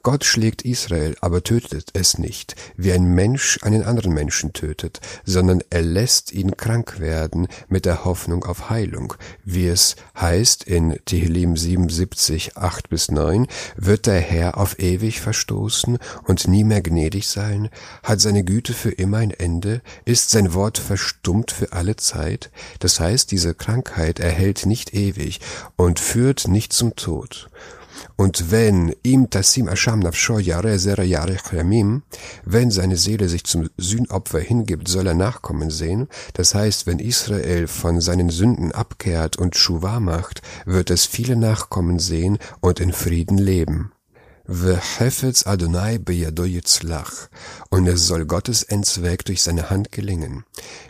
Gott 0.02 0.24
schlägt 0.24 0.62
Israel, 0.62 1.16
aber 1.20 1.42
tötet 1.42 1.90
es 1.94 2.18
nicht, 2.18 2.54
wie 2.76 2.92
ein 2.92 3.14
Mensch 3.14 3.58
einen 3.62 3.82
anderen 3.82 4.12
Menschen 4.12 4.52
tötet, 4.52 5.00
sondern 5.24 5.62
er 5.70 5.82
lässt 5.82 6.32
ihn 6.32 6.56
krank 6.56 7.00
werden 7.00 7.48
mit 7.68 7.84
der 7.84 8.04
Hoffnung 8.04 8.44
auf 8.44 8.70
Heilung. 8.70 9.14
Wie 9.44 9.68
es 9.68 9.96
heißt 10.20 10.64
in 10.64 10.98
Tehillim 11.04 11.56
77, 11.56 12.56
8 12.56 12.88
bis 12.88 13.10
9, 13.10 13.46
wird 13.76 14.06
der 14.06 14.20
Herr 14.20 14.58
auf 14.58 14.78
ewig 14.78 15.20
verstoßen 15.20 15.98
und 16.24 16.48
nie 16.48 16.64
mehr 16.64 16.82
gnädig 16.82 17.28
sein? 17.28 17.68
Hat 18.02 18.20
seine 18.20 18.44
Güte 18.44 18.72
für 18.72 18.90
immer 18.90 19.18
ein 19.18 19.30
Ende? 19.30 19.82
Ist 20.04 20.30
sein 20.30 20.54
Wort 20.54 20.78
verstummt 20.78 21.50
für 21.50 21.72
alle 21.72 21.96
Zeit? 21.96 22.50
Das 22.78 23.00
heißt, 23.00 23.30
diese 23.30 23.54
Krankheit 23.54 24.20
erhält 24.20 24.66
nicht 24.66 24.94
ewig 24.94 25.40
und 25.76 26.00
führt 26.00 26.48
nicht 26.48 26.72
zum 26.72 26.96
Tod. 26.96 27.48
Und 28.16 28.50
wenn 28.50 28.94
im 29.02 29.28
Tassim 29.28 29.68
Asham 29.68 30.00
Nafsho 30.00 30.38
Yare 30.38 30.78
Zera 30.78 31.02
Yare 31.02 31.36
Yamim, 31.52 32.02
wenn 32.44 32.70
seine 32.70 32.96
Seele 32.96 33.28
sich 33.28 33.44
zum 33.44 33.68
Sühnopfer 33.76 34.40
hingibt, 34.40 34.88
soll 34.88 35.06
er 35.06 35.14
Nachkommen 35.14 35.70
sehen. 35.70 36.08
Das 36.32 36.54
heißt, 36.54 36.86
wenn 36.86 36.98
Israel 36.98 37.68
von 37.68 38.00
seinen 38.00 38.30
Sünden 38.30 38.72
abkehrt 38.72 39.36
und 39.36 39.56
Schuwa 39.56 40.00
macht, 40.00 40.40
wird 40.64 40.90
es 40.90 41.04
viele 41.04 41.36
Nachkommen 41.36 41.98
sehen 41.98 42.38
und 42.60 42.80
in 42.80 42.92
Frieden 42.92 43.36
leben. 43.36 43.92
Vehefetz 44.48 45.44
Adonai 45.44 45.98
beyado 45.98 46.44
yitzlach, 46.44 47.28
und 47.68 47.88
es 47.88 48.06
soll 48.06 48.26
Gottes 48.26 48.62
Endzweck 48.62 49.24
durch 49.24 49.42
seine 49.42 49.70
Hand 49.70 49.90
gelingen. 49.90 50.44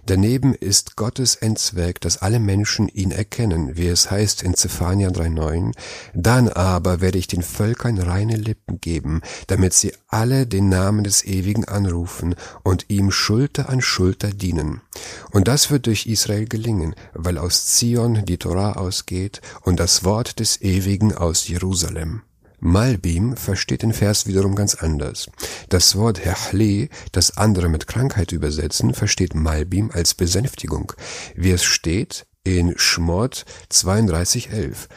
Daneben 0.05 0.55
ist 0.55 0.97
Gottes 0.97 1.37
Endzweck, 1.37 1.99
dass 2.03 2.19
alle 2.19 2.39
Menschen 2.39 2.89
ihn 2.89 3.13
erkennen, 3.13 3.79
wie 3.79 3.89
es 3.89 4.11
heißt 4.11 4.43
in 4.43 4.53
Zephania 4.55 5.09
3,9, 5.09 5.73
dann 6.13 6.51
aber 6.51 7.01
werde 7.01 7.17
ich 7.17 7.29
den 7.29 7.43
Völkern 7.43 7.99
reine 7.99 8.37
Lippen 8.37 8.79
geben, 8.83 9.23
damit 9.47 9.73
sie 9.73 9.95
alle 10.09 10.47
den 10.47 10.69
Namen 10.69 11.03
des 11.03 11.25
Ewigen 11.25 11.65
anrufen 11.65 12.35
und 12.63 12.85
ihm 12.89 13.11
Schulter 13.11 13.71
an 13.71 13.81
Schulter 13.81 14.35
dienen. 14.35 14.83
Und 15.31 15.49
das 15.49 15.71
wird 15.71 15.87
durch 15.87 16.07
Israel 16.07 16.45
gelingen, 16.45 16.95
weil 17.15 17.39
aus 17.39 17.65
Zion 17.65 18.27
die 18.27 18.37
Torah 18.37 18.75
ausgeht 18.75 19.41
und 19.63 19.81
das 19.81 20.05
Wort 20.05 20.41
des 20.41 20.61
Ewigen 20.61 21.15
aus 21.15 21.49
Jerusalem. 21.49 22.21
Malbim 22.67 23.37
versteht 23.37 23.83
den 23.83 23.93
Vers 23.93 24.27
wiederum 24.27 24.57
ganz 24.57 24.75
anders. 24.75 25.31
Das 25.69 25.95
Wort 25.95 26.25
Herchle, 26.25 26.89
das 27.13 27.37
andere 27.37 27.69
mit 27.69 27.87
Krankheit 27.87 28.33
übersetzen, 28.33 28.93
versteht 28.93 29.37
Malbim 29.37 29.93
als 29.93 30.15
Besänftigung, 30.15 30.93
wie 31.37 31.53
es 31.53 31.63
steht 31.63 32.27
in 32.43 32.75
Schmott 32.77 33.45
32,11. 33.71 34.89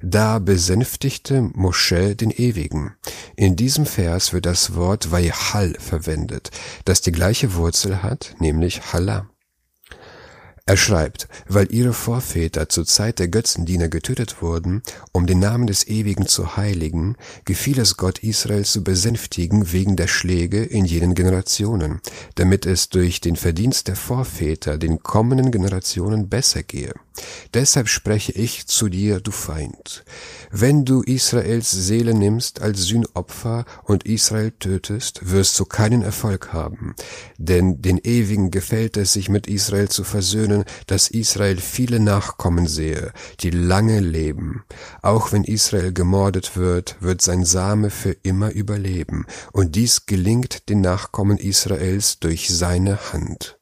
Da 0.00 0.38
besänftigte 0.38 1.42
Mosche 1.42 2.14
den 2.14 2.30
Ewigen. 2.30 2.94
In 3.34 3.56
diesem 3.56 3.86
Vers 3.86 4.32
wird 4.32 4.46
das 4.46 4.76
Wort 4.76 5.10
Vayhal 5.10 5.74
verwendet, 5.80 6.52
das 6.84 7.00
die 7.00 7.12
gleiche 7.12 7.54
Wurzel 7.54 8.04
hat, 8.04 8.36
nämlich 8.38 8.92
Hallah. 8.92 9.28
Er 10.68 10.76
schreibt, 10.76 11.28
weil 11.46 11.72
ihre 11.72 11.92
Vorväter 11.92 12.68
zur 12.68 12.84
Zeit 12.86 13.20
der 13.20 13.28
Götzendiener 13.28 13.88
getötet 13.88 14.42
wurden, 14.42 14.82
um 15.12 15.28
den 15.28 15.38
Namen 15.38 15.68
des 15.68 15.86
Ewigen 15.86 16.26
zu 16.26 16.56
heiligen, 16.56 17.14
gefiel 17.44 17.78
es 17.78 17.96
Gott 17.96 18.18
Israel 18.24 18.64
zu 18.64 18.82
besänftigen 18.82 19.72
wegen 19.72 19.94
der 19.94 20.08
Schläge 20.08 20.64
in 20.64 20.84
jenen 20.84 21.14
Generationen, 21.14 22.00
damit 22.34 22.66
es 22.66 22.88
durch 22.88 23.20
den 23.20 23.36
Verdienst 23.36 23.86
der 23.86 23.94
Vorväter 23.94 24.76
den 24.76 25.04
kommenden 25.04 25.52
Generationen 25.52 26.28
besser 26.28 26.64
gehe. 26.64 26.94
Deshalb 27.54 27.88
spreche 27.88 28.32
ich 28.32 28.66
zu 28.66 28.88
dir, 28.88 29.20
du 29.20 29.30
Feind. 29.30 30.04
Wenn 30.50 30.84
du 30.84 31.02
Israels 31.02 31.70
Seele 31.70 32.14
nimmst 32.14 32.60
als 32.60 32.82
Sühnopfer 32.82 33.64
und 33.84 34.04
Israel 34.04 34.52
tötest, 34.52 35.30
wirst 35.30 35.58
du 35.58 35.64
keinen 35.64 36.02
Erfolg 36.02 36.52
haben. 36.52 36.94
Denn 37.38 37.82
den 37.82 37.98
Ewigen 37.98 38.50
gefällt 38.50 38.96
es, 38.96 39.12
sich 39.12 39.28
mit 39.28 39.46
Israel 39.46 39.88
zu 39.88 40.04
versöhnen, 40.04 40.64
dass 40.86 41.08
Israel 41.08 41.58
viele 41.58 42.00
Nachkommen 42.00 42.66
sehe, 42.66 43.12
die 43.40 43.50
lange 43.50 44.00
leben. 44.00 44.64
Auch 45.02 45.32
wenn 45.32 45.44
Israel 45.44 45.92
gemordet 45.92 46.56
wird, 46.56 46.96
wird 47.00 47.22
sein 47.22 47.44
Same 47.44 47.90
für 47.90 48.16
immer 48.22 48.52
überleben. 48.52 49.26
Und 49.52 49.76
dies 49.76 50.06
gelingt 50.06 50.68
den 50.68 50.80
Nachkommen 50.80 51.38
Israels 51.38 52.18
durch 52.18 52.48
seine 52.48 53.12
Hand. 53.12 53.58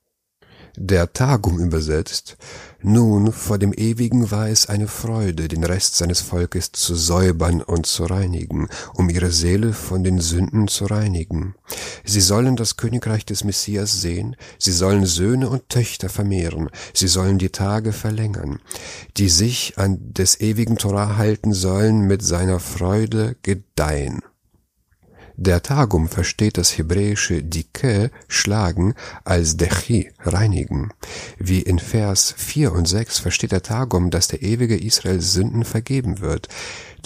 Der 0.77 1.13
Tagum 1.13 1.61
übersetzt, 1.61 2.37
nun, 2.85 3.33
vor 3.33 3.59
dem 3.59 3.73
Ewigen 3.73 4.31
war 4.31 4.49
es 4.49 4.67
eine 4.67 4.89
Freude, 4.89 5.49
den 5.49 5.65
Rest 5.65 5.97
seines 5.97 6.21
Volkes 6.21 6.71
zu 6.71 6.95
säubern 6.95 7.63
und 7.63 7.87
zu 7.87 8.05
reinigen, 8.05 8.69
um 8.93 9.09
ihre 9.09 9.31
Seele 9.31 9.73
von 9.73 10.05
den 10.05 10.21
Sünden 10.21 10.69
zu 10.69 10.85
reinigen. 10.85 11.55
Sie 12.05 12.21
sollen 12.21 12.57
das 12.57 12.77
Königreich 12.77 13.25
des 13.25 13.43
Messias 13.43 14.03
sehen, 14.03 14.37
sie 14.59 14.73
sollen 14.73 15.07
Söhne 15.07 15.49
und 15.49 15.69
Töchter 15.71 16.11
vermehren, 16.11 16.69
sie 16.93 17.09
sollen 17.09 17.39
die 17.39 17.49
Tage 17.49 17.93
verlängern. 17.93 18.61
Die 19.17 19.31
sich 19.31 19.79
an 19.79 20.13
des 20.13 20.41
ewigen 20.41 20.77
Torah 20.77 21.17
halten 21.17 21.55
sollen, 21.55 22.03
mit 22.03 22.23
seiner 22.23 22.61
Freude 22.61 23.37
gedeihen. 23.43 24.21
Der 25.37 25.63
Targum 25.63 26.09
versteht 26.09 26.59
das 26.59 26.79
hebräische 26.79 27.43
Dike, 27.43 28.13
schlagen, 28.29 28.95
als 29.25 29.57
Dechi, 29.57 30.13
reinigen. 30.21 30.93
Wie 31.39 31.61
in 31.61 31.81
Vers 31.81 32.35
4 32.37 32.73
und 32.73 32.87
6 32.87 33.19
versteht 33.19 33.51
der 33.51 33.63
Targum, 33.63 34.11
dass 34.11 34.29
der 34.29 34.43
ewige 34.43 34.77
Israel 34.77 35.21
Sünden 35.21 35.65
vergeben 35.65 36.21
wird 36.21 36.49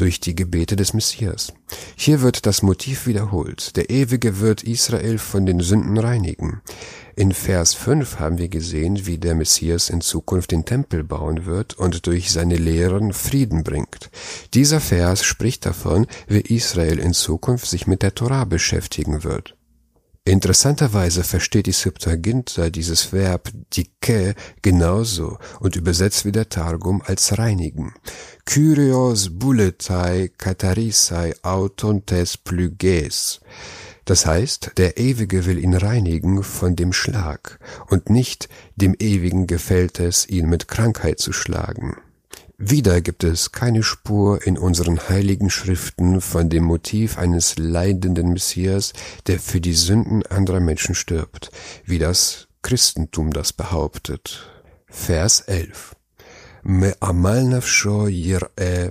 durch 0.00 0.20
die 0.20 0.34
Gebete 0.34 0.76
des 0.76 0.94
Messias. 0.94 1.52
Hier 1.96 2.22
wird 2.22 2.46
das 2.46 2.62
Motiv 2.62 3.06
wiederholt. 3.06 3.76
Der 3.76 3.90
Ewige 3.90 4.40
wird 4.40 4.62
Israel 4.62 5.18
von 5.18 5.44
den 5.44 5.60
Sünden 5.60 5.98
reinigen. 5.98 6.62
In 7.16 7.32
Vers 7.32 7.74
5 7.74 8.20
haben 8.20 8.38
wir 8.38 8.48
gesehen, 8.48 9.06
wie 9.06 9.18
der 9.18 9.34
Messias 9.34 9.90
in 9.90 10.00
Zukunft 10.00 10.52
den 10.52 10.64
Tempel 10.64 11.02
bauen 11.02 11.46
wird 11.46 11.76
und 11.76 12.06
durch 12.06 12.30
seine 12.30 12.56
Lehren 12.56 13.12
Frieden 13.12 13.64
bringt. 13.64 14.10
Dieser 14.54 14.80
Vers 14.80 15.24
spricht 15.24 15.66
davon, 15.66 16.06
wie 16.28 16.40
Israel 16.40 17.00
in 17.00 17.14
Zukunft 17.14 17.66
sich 17.66 17.88
mit 17.88 18.02
der 18.02 18.14
Torah 18.14 18.44
beschäftigen 18.44 19.24
wird. 19.24 19.57
Interessanterweise 20.28 21.24
versteht 21.24 21.64
die 21.64 21.72
Septuaginta 21.72 22.68
dieses 22.68 23.14
Verb 23.14 23.50
dike 23.74 24.34
genauso 24.60 25.38
und 25.58 25.74
übersetzt 25.74 26.26
wie 26.26 26.32
der 26.32 26.50
Targum 26.50 27.00
als 27.02 27.38
reinigen. 27.38 27.94
Kyrios 28.44 29.30
buletai 29.38 30.30
katarisai 30.36 31.32
autontes 31.42 32.36
pluges. 32.36 33.40
Das 34.04 34.26
heißt, 34.26 34.72
der 34.76 34.98
Ewige 34.98 35.46
will 35.46 35.58
ihn 35.58 35.74
reinigen 35.74 36.42
von 36.42 36.76
dem 36.76 36.92
Schlag, 36.92 37.58
und 37.88 38.10
nicht 38.10 38.50
dem 38.76 38.94
Ewigen 38.98 39.46
gefällt 39.46 39.98
es, 39.98 40.28
ihn 40.28 40.50
mit 40.50 40.68
Krankheit 40.68 41.20
zu 41.20 41.32
schlagen. 41.32 41.96
Wieder 42.57 43.01
gibt 43.01 43.23
es 43.23 43.51
keine 43.51 43.83
Spur 43.83 44.45
in 44.45 44.57
unseren 44.57 45.09
heiligen 45.09 45.49
Schriften 45.49 46.21
von 46.21 46.49
dem 46.49 46.63
Motiv 46.63 47.17
eines 47.17 47.57
leidenden 47.57 48.29
Messias, 48.29 48.93
der 49.27 49.39
für 49.39 49.59
die 49.59 49.73
Sünden 49.73 50.25
anderer 50.27 50.59
Menschen 50.59 50.95
stirbt, 50.95 51.51
wie 51.85 51.99
das 51.99 52.47
Christentum 52.61 53.33
das 53.33 53.51
behauptet. 53.53 54.49
Vers 54.87 55.41
11 55.41 55.95
מעמל 56.63 57.39
נפשו 57.39 58.09
יראה, 58.09 58.87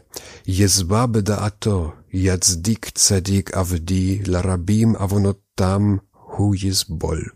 יזבע 0.47 1.07
בדעתו, 1.07 1.93
יצדיק 2.12 2.89
צדיק 2.95 3.55
עבדי, 3.55 4.18
לרבים 4.26 4.97
עוונותם 4.97 5.97
hu 6.14 6.57
יסבול. 6.57 7.36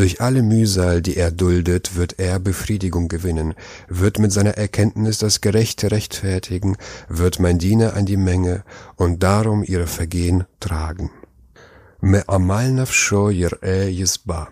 Durch 0.00 0.22
alle 0.22 0.42
Mühsal, 0.42 1.02
die 1.02 1.18
er 1.18 1.30
duldet, 1.30 1.94
wird 1.94 2.18
er 2.18 2.38
Befriedigung 2.38 3.08
gewinnen, 3.08 3.52
wird 3.86 4.18
mit 4.18 4.32
seiner 4.32 4.56
Erkenntnis 4.56 5.18
das 5.18 5.42
Gerechte 5.42 5.90
rechtfertigen, 5.90 6.78
wird 7.10 7.38
mein 7.38 7.58
Diener 7.58 7.92
an 7.92 8.06
die 8.06 8.16
Menge 8.16 8.64
und 8.96 9.22
darum 9.22 9.62
ihre 9.62 9.86
Vergehen 9.86 10.44
tragen. 10.58 11.10
Me'amal 12.00 12.72
nafsho 12.72 13.28
yir'e. 13.28 14.46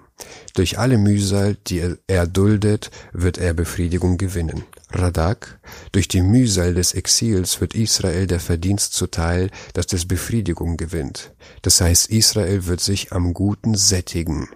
Durch 0.55 0.79
alle 0.79 0.99
Mühsal, 0.99 1.57
die 1.67 1.97
er 2.07 2.27
duldet, 2.27 2.91
wird 3.15 3.39
er 3.39 3.55
Befriedigung 3.55 4.19
gewinnen. 4.19 4.65
Radak, 4.91 5.59
durch 5.93 6.09
die 6.09 6.21
Mühsal 6.21 6.75
des 6.75 6.93
Exils 6.93 7.59
wird 7.63 7.75
Israel 7.75 8.27
der 8.27 8.41
Verdienst 8.41 8.93
zuteil, 8.93 9.49
dass 9.73 9.95
es 9.95 10.07
Befriedigung 10.07 10.77
gewinnt. 10.77 11.33
Das 11.63 11.81
heißt, 11.81 12.11
Israel 12.11 12.67
wird 12.67 12.81
sich 12.81 13.13
am 13.13 13.33
Guten 13.33 13.77
sättigen. 13.77 14.51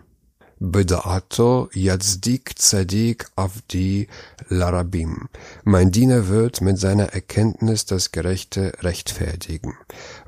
Beda'ato 0.62 1.70
Yazdik 1.74 2.56
Zadik 2.56 3.26
Avdi 3.34 4.06
Larabim. 4.48 5.28
Mein 5.64 5.90
Diener 5.90 6.28
wird 6.28 6.60
mit 6.60 6.78
seiner 6.78 7.06
Erkenntnis 7.06 7.84
das 7.84 8.12
Gerechte 8.12 8.72
rechtfertigen. 8.80 9.74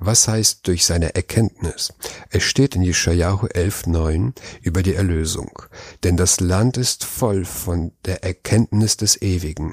Was 0.01 0.27
heißt 0.27 0.67
durch 0.67 0.87
seine 0.87 1.15
Erkenntnis? 1.15 1.93
Es 2.31 2.43
steht 2.43 2.75
in 2.75 2.83
Jeschajahu 2.83 3.47
11,9 3.47 4.33
über 4.63 4.83
die 4.83 4.97
Erlösung. 4.97 5.63
Denn 6.03 6.17
das 6.17 6.41
Land 6.41 6.79
ist 6.79 7.05
voll 7.05 7.45
von 7.45 7.93
der 8.05 8.25
Erkenntnis 8.25 8.97
des 8.97 9.23
Ewigen. 9.23 9.73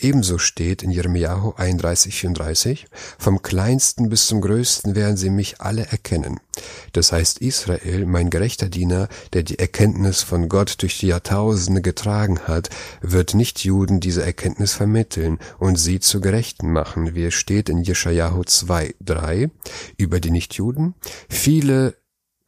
Ebenso 0.00 0.38
steht 0.38 0.82
in 0.82 0.90
Jeremiahu 0.90 1.54
31, 1.56 2.14
34, 2.14 2.86
vom 3.18 3.42
kleinsten 3.42 4.08
bis 4.08 4.26
zum 4.26 4.40
größten 4.40 4.94
werden 4.94 5.16
sie 5.16 5.30
mich 5.30 5.60
alle 5.60 5.86
erkennen. 5.86 6.40
Das 6.92 7.12
heißt 7.12 7.38
Israel, 7.38 8.06
mein 8.06 8.30
gerechter 8.30 8.68
Diener, 8.68 9.08
der 9.32 9.42
die 9.42 9.58
Erkenntnis 9.58 10.22
von 10.22 10.48
Gott 10.48 10.82
durch 10.82 10.98
die 10.98 11.08
Jahrtausende 11.08 11.82
getragen 11.82 12.40
hat, 12.40 12.70
wird 13.00 13.34
nicht 13.34 13.64
Juden 13.64 14.00
diese 14.00 14.24
Erkenntnis 14.24 14.74
vermitteln 14.74 15.38
und 15.58 15.76
sie 15.76 16.00
zu 16.00 16.20
Gerechten 16.20 16.72
machen, 16.72 17.14
wie 17.14 17.26
es 17.26 17.34
steht 17.34 17.68
in 17.68 17.82
Jeschajahu 17.82 18.44
2, 18.44 18.94
3 19.00 19.50
über 19.96 20.20
die 20.20 20.30
Nichtjuden. 20.30 20.94
Viele 21.28 21.94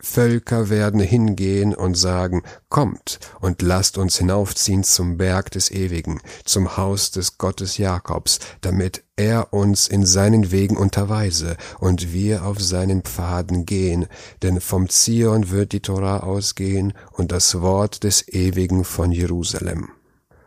Völker 0.00 0.68
werden 0.70 1.00
hingehen 1.00 1.74
und 1.74 1.94
sagen, 1.94 2.42
kommt 2.68 3.20
und 3.40 3.62
lasst 3.62 3.98
uns 3.98 4.16
hinaufziehen 4.16 4.82
zum 4.84 5.16
Berg 5.16 5.50
des 5.50 5.70
Ewigen, 5.70 6.20
zum 6.44 6.76
Haus 6.76 7.10
des 7.10 7.38
Gottes 7.38 7.78
Jakobs, 7.78 8.38
damit 8.60 9.04
er 9.16 9.52
uns 9.52 9.88
in 9.88 10.06
seinen 10.06 10.50
Wegen 10.50 10.76
unterweise 10.76 11.56
und 11.78 12.12
wir 12.12 12.44
auf 12.44 12.60
seinen 12.60 13.02
Pfaden 13.02 13.66
gehen, 13.66 14.06
denn 14.42 14.60
vom 14.60 14.88
Zion 14.88 15.50
wird 15.50 15.72
die 15.72 15.80
Torah 15.80 16.20
ausgehen 16.20 16.94
und 17.12 17.32
das 17.32 17.60
Wort 17.60 18.04
des 18.04 18.26
Ewigen 18.28 18.84
von 18.84 19.12
Jerusalem. 19.12 19.90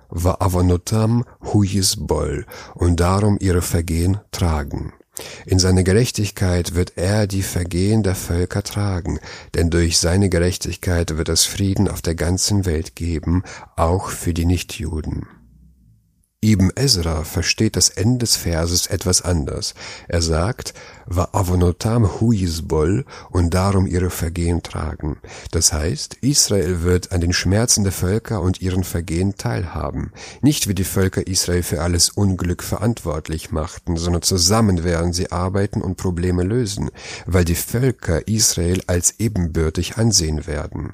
Va'avonotam 0.09 1.23
huyisbol 1.41 2.45
und 2.75 2.99
darum 2.99 3.37
ihre 3.39 3.61
Vergehen 3.61 4.19
tragen. 4.31 4.93
In 5.45 5.59
seiner 5.59 5.83
Gerechtigkeit 5.83 6.73
wird 6.73 6.93
er 6.97 7.27
die 7.27 7.43
Vergehen 7.43 8.01
der 8.01 8.15
Völker 8.15 8.63
tragen, 8.63 9.19
denn 9.53 9.69
durch 9.69 9.99
seine 9.99 10.29
Gerechtigkeit 10.29 11.17
wird 11.17 11.29
es 11.29 11.45
Frieden 11.45 11.87
auf 11.87 12.01
der 12.01 12.15
ganzen 12.15 12.65
Welt 12.65 12.95
geben, 12.95 13.43
auch 13.75 14.09
für 14.09 14.33
die 14.33 14.45
Nichtjuden. 14.45 15.27
Ibn 16.43 16.71
Ezra 16.75 17.23
versteht 17.23 17.77
das 17.77 17.87
Ende 17.87 18.19
des 18.19 18.35
Verses 18.35 18.87
etwas 18.87 19.21
anders. 19.21 19.75
Er 20.09 20.21
sagt, 20.21 20.73
va 21.05 21.29
avonotam 21.31 22.19
huisbol 22.19 23.05
und 23.29 23.53
darum 23.53 23.87
ihre 23.87 24.09
Vergehen 24.09 24.61
tragen. 24.61 25.17
Das 25.51 25.71
heißt, 25.71 26.15
Israel 26.15 26.81
wird 26.81 27.13
an 27.13 27.21
den 27.21 27.31
Schmerzen 27.31 27.83
der 27.83 27.93
Völker 27.93 28.41
und 28.41 28.61
ihren 28.61 28.83
Vergehen 28.83 29.35
teilhaben. 29.37 30.11
Nicht 30.41 30.67
wie 30.67 30.75
die 30.75 30.83
Völker 30.83 31.25
Israel 31.27 31.63
für 31.63 31.81
alles 31.81 32.09
Unglück 32.09 32.61
verantwortlich 32.61 33.51
machten, 33.51 33.95
sondern 33.95 34.21
zusammen 34.21 34.83
werden 34.83 35.13
sie 35.13 35.31
arbeiten 35.31 35.81
und 35.81 35.95
Probleme 35.95 36.43
lösen, 36.43 36.91
weil 37.25 37.45
die 37.45 37.55
Völker 37.55 38.27
Israel 38.27 38.81
als 38.87 39.15
ebenbürtig 39.19 39.97
ansehen 39.97 40.45
werden. 40.45 40.93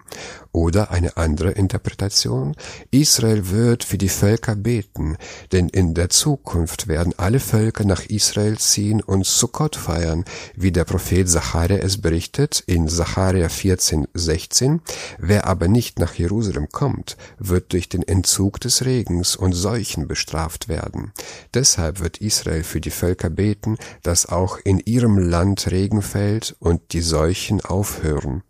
Oder 0.51 0.89
eine 0.89 1.15
andere 1.15 1.51
Interpretation, 1.51 2.55
Israel 2.89 3.49
wird 3.49 3.83
für 3.83 3.99
die 3.99 4.09
Völker 4.09 4.55
beten, 4.55 5.15
denn 5.51 5.69
in 5.69 5.93
der 5.93 6.09
Zukunft 6.09 6.87
werden 6.87 7.13
alle 7.17 7.39
Völker 7.39 7.85
nach 7.85 8.05
Israel 8.05 8.57
ziehen 8.57 9.01
und 9.01 9.27
Sukkot 9.27 9.75
feiern, 9.75 10.25
wie 10.55 10.71
der 10.71 10.85
Prophet 10.85 11.29
Zacharia 11.29 11.77
es 11.77 12.01
berichtet 12.01 12.63
in 12.65 12.87
Zacharia 12.87 13.47
14, 13.47 14.07
16. 14.15 14.81
Wer 15.19 15.45
aber 15.45 15.67
nicht 15.67 15.99
nach 15.99 16.15
Jerusalem 16.15 16.69
kommt, 16.71 17.15
wird 17.37 17.73
durch 17.73 17.87
den 17.87 18.01
Entzug 18.01 18.59
des 18.59 18.85
Regens 18.85 19.35
und 19.35 19.53
Seuchen 19.53 20.07
bestraft 20.07 20.67
werden. 20.67 21.13
Deshalb 21.53 21.99
wird 21.99 22.17
Israel 22.17 22.63
für 22.63 22.81
die 22.81 22.89
Völker 22.89 23.29
beten, 23.29 23.77
dass 24.01 24.25
auch 24.25 24.57
in 24.63 24.79
ihrem 24.79 25.19
Land 25.19 25.69
Regen 25.69 26.01
fällt 26.01 26.55
und 26.59 26.93
die 26.93 27.01
Seuchen 27.01 27.61
aufhören. 27.61 28.41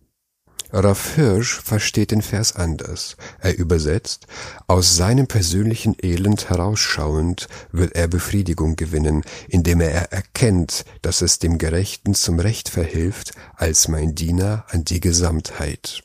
Raff 0.72 1.15
Hirsch 1.15 1.61
versteht 1.61 2.11
den 2.11 2.22
Vers 2.22 2.55
anders. 2.55 3.17
Er 3.39 3.57
übersetzt, 3.57 4.28
aus 4.67 4.95
seinem 4.95 5.28
persönlichen 5.28 5.95
Elend 6.01 6.49
herausschauend 6.49 7.47
wird 7.72 7.95
er 7.95 8.07
Befriedigung 8.07 8.76
gewinnen, 8.76 9.24
indem 9.47 9.82
er 9.82 10.11
erkennt, 10.11 10.86
dass 11.01 11.22
es 11.22 11.39
dem 11.39 11.57
Gerechten 11.57 12.13
zum 12.13 12.39
Recht 12.39 12.70
verhilft, 12.70 13.32
als 13.55 13.88
mein 13.88 14.13
Diener 14.13 14.65
an 14.70 14.86
die 14.86 14.99
Gesamtheit. 14.99 16.03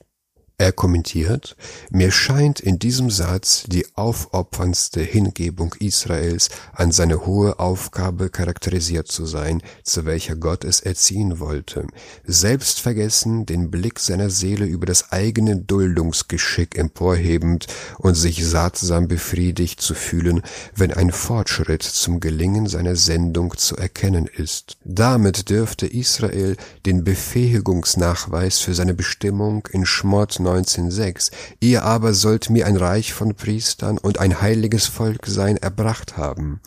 Er 0.57 0.71
kommentiert, 0.71 1.57
mir 1.91 2.13
scheint 2.13 2.61
in 2.61 2.79
diesem 2.79 3.11
Satz 3.11 3.65
die 3.67 3.87
aufopferndste 3.97 5.01
Hingebung 5.01 5.75
Israels 5.81 6.49
an 6.73 6.93
seine 6.93 7.27
hohe 7.27 7.59
Aufgabe 7.59 8.31
charakterisiert 8.31 9.09
zu 9.09 9.27
sein, 9.27 9.63
zu 9.83 10.05
welcher 10.05 10.37
Gott 10.37 10.63
es 10.63 10.79
erziehen 10.79 11.41
wollte, 11.41 11.89
selbstvergessen 12.23 13.47
den 13.47 13.73
Blick 13.73 13.99
seiner 13.99 14.31
Seele 14.31 14.65
über 14.65 14.87
das 14.87 15.11
eigene 15.11 15.57
Duldungsgeschick 15.57 16.79
emporhebend 16.79 17.67
und 17.99 18.15
sich 18.15 18.47
sattsam 18.47 19.09
befriedigt 19.09 19.81
zu 19.81 19.95
fühlen, 19.95 20.41
wenn 20.77 20.93
ein 20.93 21.11
Fortschritt 21.11 21.83
zum 21.83 22.21
Gelingen 22.21 22.69
seiner 22.69 22.95
Sendung 22.95 23.57
zu 23.57 23.77
erkennen 23.77 24.31
ist. 24.33 24.77
Damit 24.85 25.51
dürfte 25.51 25.89
Israel 25.89 26.57
den 26.87 27.03
Befähigungsnachweis 27.03 28.61
für 28.61 28.75
seine 28.75 28.95
Bestimmung 28.95 29.67
in 29.73 29.85
Schmott 29.85 30.44
19,6, 30.47 31.31
ihr 31.61 31.83
aber 31.85 32.15
sollt 32.15 32.51
mir 32.51 32.67
ein 32.67 32.77
Reich 32.77 33.13
von 33.13 33.35
Priestern 33.35 33.99
und 33.99 34.19
ein 34.19 34.41
heiliges 34.41 34.87
Volk 34.87 35.27
sein 35.27 35.57
erbracht 35.57 36.17
haben. 36.17 36.61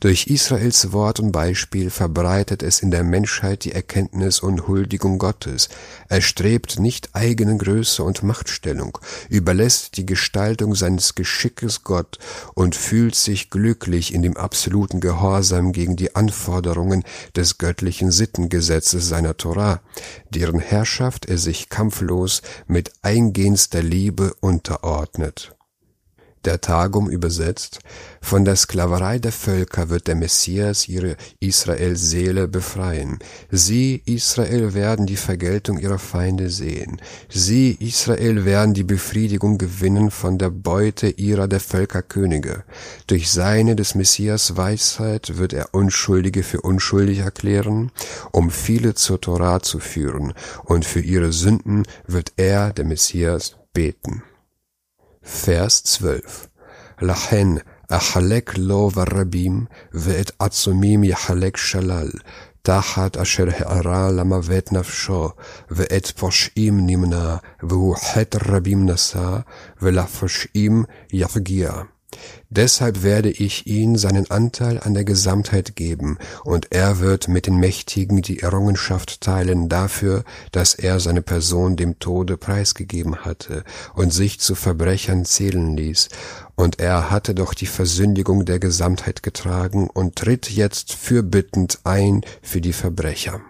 Durch 0.00 0.26
Israels 0.26 0.92
Wort 0.92 1.20
und 1.20 1.32
Beispiel 1.32 1.90
verbreitet 1.90 2.62
es 2.62 2.80
in 2.80 2.90
der 2.90 3.04
Menschheit 3.04 3.64
die 3.64 3.72
Erkenntnis 3.72 4.40
und 4.40 4.68
Huldigung 4.68 5.18
Gottes. 5.18 5.68
Er 6.08 6.20
strebt 6.20 6.78
nicht 6.78 7.10
eigene 7.14 7.56
Größe 7.56 8.02
und 8.02 8.22
Machtstellung, 8.22 8.98
überlässt 9.28 9.96
die 9.96 10.06
Gestaltung 10.06 10.74
seines 10.74 11.14
Geschickes 11.14 11.84
Gott 11.84 12.18
und 12.54 12.74
fühlt 12.74 13.14
sich 13.14 13.50
glücklich 13.50 14.14
in 14.14 14.22
dem 14.22 14.36
absoluten 14.36 15.00
Gehorsam 15.00 15.72
gegen 15.72 15.96
die 15.96 16.14
Anforderungen 16.14 17.04
des 17.36 17.58
göttlichen 17.58 18.10
Sittengesetzes 18.10 19.08
seiner 19.08 19.36
Torah, 19.36 19.80
deren 20.30 20.60
Herrschaft 20.60 21.26
er 21.26 21.38
sich 21.38 21.68
kampflos 21.68 22.42
mit 22.66 22.92
eingehendster 23.24 23.82
Liebe 23.82 24.34
unterordnet 24.40 25.53
der 26.46 26.60
Tagum 26.60 27.08
übersetzt, 27.08 27.80
von 28.20 28.44
der 28.44 28.56
Sklaverei 28.56 29.18
der 29.18 29.32
Völker 29.32 29.90
wird 29.90 30.06
der 30.06 30.14
Messias 30.14 30.88
ihre 30.88 31.16
Israels 31.40 32.08
Seele 32.08 32.48
befreien. 32.48 33.18
Sie, 33.50 34.02
Israel, 34.06 34.72
werden 34.72 35.06
die 35.06 35.16
Vergeltung 35.16 35.78
ihrer 35.78 35.98
Feinde 35.98 36.48
sehen. 36.48 37.00
Sie, 37.28 37.76
Israel, 37.80 38.44
werden 38.44 38.72
die 38.72 38.82
Befriedigung 38.82 39.58
gewinnen 39.58 40.10
von 40.10 40.38
der 40.38 40.50
Beute 40.50 41.08
ihrer 41.08 41.48
der 41.48 41.60
Völkerkönige. 41.60 42.64
Durch 43.06 43.30
seine 43.30 43.76
des 43.76 43.94
Messias 43.94 44.56
Weisheit 44.56 45.36
wird 45.36 45.52
er 45.52 45.74
Unschuldige 45.74 46.42
für 46.42 46.62
unschuldig 46.62 47.18
erklären, 47.18 47.90
um 48.32 48.50
viele 48.50 48.94
zur 48.94 49.20
Torah 49.20 49.60
zu 49.62 49.80
führen, 49.80 50.32
und 50.64 50.84
für 50.84 51.00
ihre 51.00 51.32
Sünden 51.32 51.84
wird 52.06 52.32
er, 52.36 52.72
der 52.72 52.84
Messias, 52.84 53.56
beten. 53.72 54.22
Vers 55.24 55.82
12 55.84 56.16
לכן 57.02 57.48
אחלק 57.90 58.58
לו 58.58 58.90
ורבים, 58.94 59.64
ואת 59.92 60.30
עצומים 60.38 61.04
יחלק 61.04 61.56
שלל, 61.56 62.08
תחת 62.62 63.16
אשר 63.16 63.44
הערה 63.56 64.10
למוות 64.10 64.72
נפשו, 64.72 65.28
ואת 65.70 66.06
פושעים 66.06 66.86
נמנע, 66.86 67.36
והוא 67.62 67.96
חטא 67.96 68.38
רבים 68.44 68.90
נשא, 68.90 69.36
ולפושעים 69.82 70.84
יפגיע. 71.12 71.72
Deshalb 72.50 73.02
werde 73.02 73.30
ich 73.30 73.66
ihn 73.66 73.96
seinen 73.96 74.30
Anteil 74.30 74.80
an 74.80 74.94
der 74.94 75.04
Gesamtheit 75.04 75.76
geben, 75.76 76.18
und 76.44 76.68
er 76.70 77.00
wird 77.00 77.28
mit 77.28 77.46
den 77.46 77.56
Mächtigen 77.56 78.22
die 78.22 78.40
Errungenschaft 78.40 79.20
teilen 79.20 79.68
dafür, 79.68 80.24
dass 80.52 80.74
er 80.74 81.00
seine 81.00 81.22
Person 81.22 81.76
dem 81.76 81.98
Tode 81.98 82.36
preisgegeben 82.36 83.24
hatte 83.24 83.64
und 83.94 84.12
sich 84.12 84.40
zu 84.40 84.54
Verbrechern 84.54 85.24
zählen 85.24 85.76
ließ, 85.76 86.08
und 86.56 86.80
er 86.80 87.10
hatte 87.10 87.34
doch 87.34 87.54
die 87.54 87.66
Versündigung 87.66 88.44
der 88.44 88.58
Gesamtheit 88.58 89.22
getragen 89.22 89.88
und 89.92 90.16
tritt 90.16 90.50
jetzt 90.50 90.92
fürbittend 90.92 91.80
ein 91.84 92.22
für 92.42 92.60
die 92.60 92.72
Verbrecher. 92.72 93.40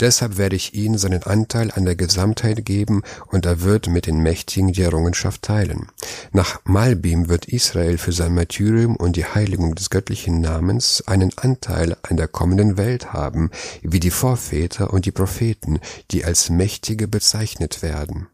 Deshalb 0.00 0.38
werde 0.38 0.56
ich 0.56 0.74
ihm 0.74 0.96
seinen 0.96 1.22
Anteil 1.24 1.70
an 1.72 1.84
der 1.84 1.96
Gesamtheit 1.96 2.64
geben 2.64 3.02
und 3.26 3.44
er 3.44 3.62
wird 3.62 3.88
mit 3.88 4.06
den 4.06 4.20
Mächtigen 4.22 4.72
die 4.72 4.82
Errungenschaft 4.82 5.42
teilen. 5.42 5.88
Nach 6.32 6.60
Malbim 6.64 7.28
wird 7.28 7.46
Israel 7.46 7.98
für 7.98 8.12
sein 8.12 8.34
Martyrium 8.34 8.94
und 8.94 9.16
die 9.16 9.24
Heiligung 9.24 9.74
des 9.74 9.90
göttlichen 9.90 10.40
Namens 10.40 11.02
einen 11.06 11.36
Anteil 11.36 11.96
an 12.02 12.16
der 12.16 12.28
kommenden 12.28 12.76
Welt 12.76 13.12
haben, 13.12 13.50
wie 13.82 14.00
die 14.00 14.10
Vorväter 14.10 14.92
und 14.92 15.06
die 15.06 15.12
Propheten, 15.12 15.80
die 16.12 16.24
als 16.24 16.50
Mächtige 16.50 17.08
bezeichnet 17.08 17.82
werden 17.82 18.28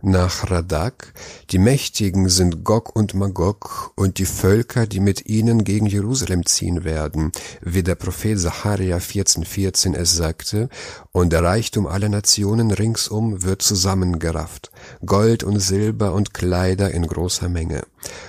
nach 0.00 0.50
Radak, 0.50 1.12
die 1.50 1.58
Mächtigen 1.58 2.28
sind 2.28 2.64
Gog 2.64 2.94
und 2.94 3.14
Magog 3.14 3.92
und 3.96 4.18
die 4.18 4.26
Völker, 4.26 4.86
die 4.86 5.00
mit 5.00 5.26
ihnen 5.26 5.64
gegen 5.64 5.86
Jerusalem 5.86 6.46
ziehen 6.46 6.84
werden, 6.84 7.32
wie 7.60 7.82
der 7.82 7.96
Prophet 7.96 8.38
Zacharia 8.38 8.98
14,14 8.98 9.44
14 9.44 9.94
es 9.94 10.16
sagte, 10.16 10.68
und 11.12 11.32
der 11.32 11.42
Reichtum 11.42 11.86
aller 11.86 12.08
Nationen 12.08 12.70
ringsum 12.70 13.42
wird 13.42 13.62
zusammengerafft, 13.62 14.70
Gold 15.04 15.42
und 15.42 15.58
Silber 15.58 16.12
und 16.12 16.32
Kleider 16.32 16.92
in 16.92 17.06
großer 17.06 17.48
Menge. 17.48 17.82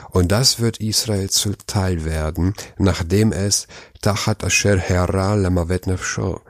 Und 0.10 0.32
das 0.32 0.60
wird 0.60 0.80
Israel 0.80 1.30
zuteil 1.30 2.04
werden, 2.04 2.56
nachdem 2.78 3.32
es 3.32 3.68
Tachat 4.02 4.44
Asher 4.44 4.78
Hera 4.78 5.36
Lamavet 5.36 5.86
Nefsho 5.86 6.42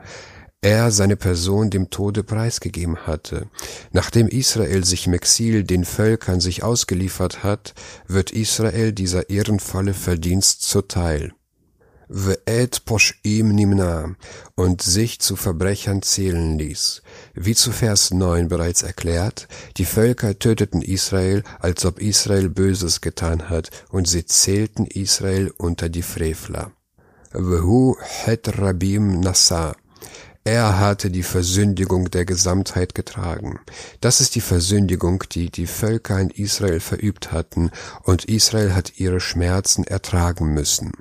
er 0.62 0.90
seine 0.90 1.16
Person 1.16 1.70
dem 1.70 1.90
Tode 1.90 2.22
preisgegeben 2.22 3.06
hatte. 3.06 3.48
Nachdem 3.92 4.28
Israel 4.28 4.84
sich 4.84 5.06
im 5.06 5.14
Exil 5.14 5.64
den 5.64 5.84
Völkern 5.84 6.40
sich 6.40 6.62
ausgeliefert 6.62 7.42
hat, 7.42 7.74
wird 8.06 8.30
Israel 8.30 8.92
dieser 8.92 9.30
ehrenvolle 9.30 9.94
Verdienst 9.94 10.62
zuteil. 10.62 11.32
Ve'et 12.12 12.82
posh'im 12.86 13.52
nimna 13.52 14.16
und 14.56 14.82
sich 14.82 15.20
zu 15.20 15.36
Verbrechern 15.36 16.02
zählen 16.02 16.58
ließ. 16.58 17.02
Wie 17.34 17.54
zu 17.54 17.70
Vers 17.70 18.10
9 18.10 18.48
bereits 18.48 18.82
erklärt, 18.82 19.46
die 19.76 19.84
Völker 19.84 20.36
töteten 20.36 20.82
Israel, 20.82 21.44
als 21.60 21.84
ob 21.84 22.00
Israel 22.00 22.50
Böses 22.50 23.00
getan 23.00 23.48
hat, 23.48 23.70
und 23.90 24.08
sie 24.08 24.26
zählten 24.26 24.86
Israel 24.86 25.52
unter 25.56 25.88
die 25.88 26.02
Frevler. 26.02 26.72
Vehu 27.32 27.94
het 28.00 28.58
rabim 28.58 29.20
nasa 29.20 29.76
er 30.44 30.78
hatte 30.78 31.10
die 31.10 31.22
Versündigung 31.22 32.10
der 32.10 32.24
Gesamtheit 32.24 32.94
getragen. 32.94 33.60
Das 34.00 34.20
ist 34.20 34.34
die 34.34 34.40
Versündigung, 34.40 35.24
die 35.32 35.50
die 35.50 35.66
Völker 35.66 36.18
in 36.18 36.30
Israel 36.30 36.80
verübt 36.80 37.32
hatten, 37.32 37.70
und 38.02 38.24
Israel 38.24 38.74
hat 38.74 38.98
ihre 38.98 39.20
Schmerzen 39.20 39.84
ertragen 39.84 40.54
müssen. 40.54 40.92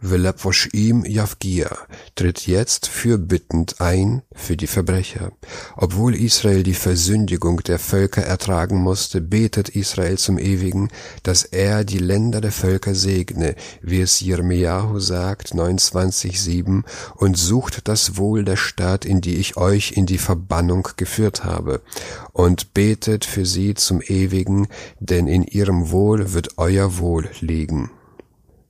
Velaposhim 0.00 1.04
Javgia 1.04 1.76
tritt 2.14 2.46
jetzt 2.46 2.86
fürbittend 2.86 3.80
ein 3.80 4.22
für 4.32 4.56
die 4.56 4.68
Verbrecher. 4.68 5.32
Obwohl 5.76 6.14
Israel 6.14 6.62
die 6.62 6.74
Versündigung 6.74 7.64
der 7.64 7.80
Völker 7.80 8.22
ertragen 8.22 8.78
musste, 8.78 9.20
betet 9.20 9.70
Israel 9.70 10.16
zum 10.16 10.38
Ewigen, 10.38 10.90
dass 11.24 11.42
er 11.42 11.82
die 11.84 11.98
Länder 11.98 12.40
der 12.40 12.52
Völker 12.52 12.94
segne, 12.94 13.56
wie 13.82 14.00
es 14.00 14.20
Jeremiahu 14.20 15.00
sagt, 15.00 15.52
29,7, 15.52 16.84
und 17.16 17.36
sucht 17.36 17.88
das 17.88 18.16
Wohl 18.16 18.44
der 18.44 18.56
Stadt, 18.56 19.04
in 19.04 19.20
die 19.20 19.36
ich 19.36 19.56
euch 19.56 19.92
in 19.92 20.06
die 20.06 20.18
Verbannung 20.18 20.86
geführt 20.96 21.44
habe, 21.44 21.82
und 22.32 22.72
betet 22.72 23.24
für 23.24 23.44
sie 23.44 23.74
zum 23.74 24.00
Ewigen, 24.00 24.68
denn 25.00 25.26
in 25.26 25.42
ihrem 25.42 25.90
Wohl 25.90 26.34
wird 26.34 26.56
euer 26.56 26.98
Wohl 26.98 27.28
liegen. 27.40 27.90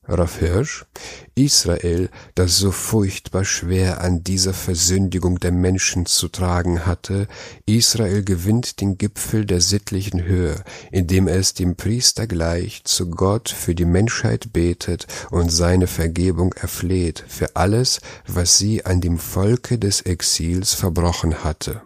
Rav 0.08 0.38
Hirsch, 0.38 0.86
Israel, 1.34 2.08
das 2.34 2.56
so 2.56 2.72
furchtbar 2.72 3.44
schwer 3.44 4.00
an 4.00 4.24
dieser 4.24 4.54
Versündigung 4.54 5.38
der 5.38 5.52
Menschen 5.52 6.06
zu 6.06 6.28
tragen 6.28 6.86
hatte, 6.86 7.28
Israel 7.66 8.24
gewinnt 8.24 8.80
den 8.80 8.96
Gipfel 8.96 9.44
der 9.44 9.60
sittlichen 9.60 10.24
Höhe, 10.24 10.64
indem 10.90 11.28
es 11.28 11.52
dem 11.54 11.76
Priester 11.76 12.26
gleich 12.26 12.82
zu 12.84 13.10
Gott 13.10 13.50
für 13.50 13.74
die 13.74 13.84
Menschheit 13.84 14.52
betet 14.52 15.06
und 15.30 15.50
seine 15.50 15.86
Vergebung 15.86 16.54
erfleht 16.54 17.22
für 17.28 17.54
alles, 17.54 18.00
was 18.26 18.56
sie 18.56 18.86
an 18.86 19.00
dem 19.00 19.18
Volke 19.18 19.78
des 19.78 20.00
Exils 20.00 20.74
verbrochen 20.74 21.44
hatte. 21.44 21.82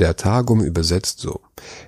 Der 0.00 0.16
Tagum 0.16 0.62
übersetzt 0.62 1.20
so, 1.20 1.40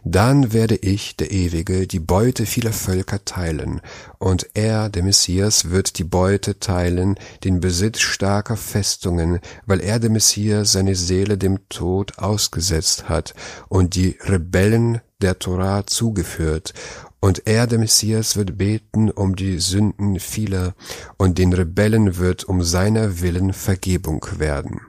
dann 0.04 0.52
werde 0.52 0.76
ich, 0.76 1.16
der 1.16 1.30
Ewige, 1.32 1.86
die 1.86 1.98
Beute 1.98 2.44
vieler 2.44 2.74
Völker 2.74 3.24
teilen, 3.24 3.80
und 4.18 4.50
er, 4.52 4.90
der 4.90 5.02
Messias, 5.02 5.70
wird 5.70 5.96
die 5.96 6.04
Beute 6.04 6.60
teilen, 6.60 7.14
den 7.42 7.60
Besitz 7.60 8.00
starker 8.00 8.58
Festungen, 8.58 9.40
weil 9.64 9.80
er, 9.80 9.98
der 9.98 10.10
Messias, 10.10 10.72
seine 10.72 10.94
Seele 10.94 11.38
dem 11.38 11.66
Tod 11.70 12.18
ausgesetzt 12.18 13.08
hat 13.08 13.32
und 13.70 13.94
die 13.94 14.18
Rebellen 14.20 15.00
der 15.22 15.38
Torah 15.38 15.86
zugeführt, 15.86 16.74
und 17.20 17.46
er, 17.46 17.66
der 17.66 17.78
Messias, 17.78 18.36
wird 18.36 18.58
beten 18.58 19.10
um 19.10 19.36
die 19.36 19.58
Sünden 19.58 20.20
vieler, 20.20 20.74
und 21.16 21.38
den 21.38 21.54
Rebellen 21.54 22.18
wird 22.18 22.44
um 22.44 22.62
seiner 22.62 23.22
Willen 23.22 23.54
Vergebung 23.54 24.26
werden. 24.36 24.82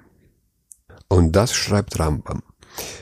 Und 1.07 1.37
das 1.37 1.53
schreibt 1.53 1.97
Rambam. 1.99 2.43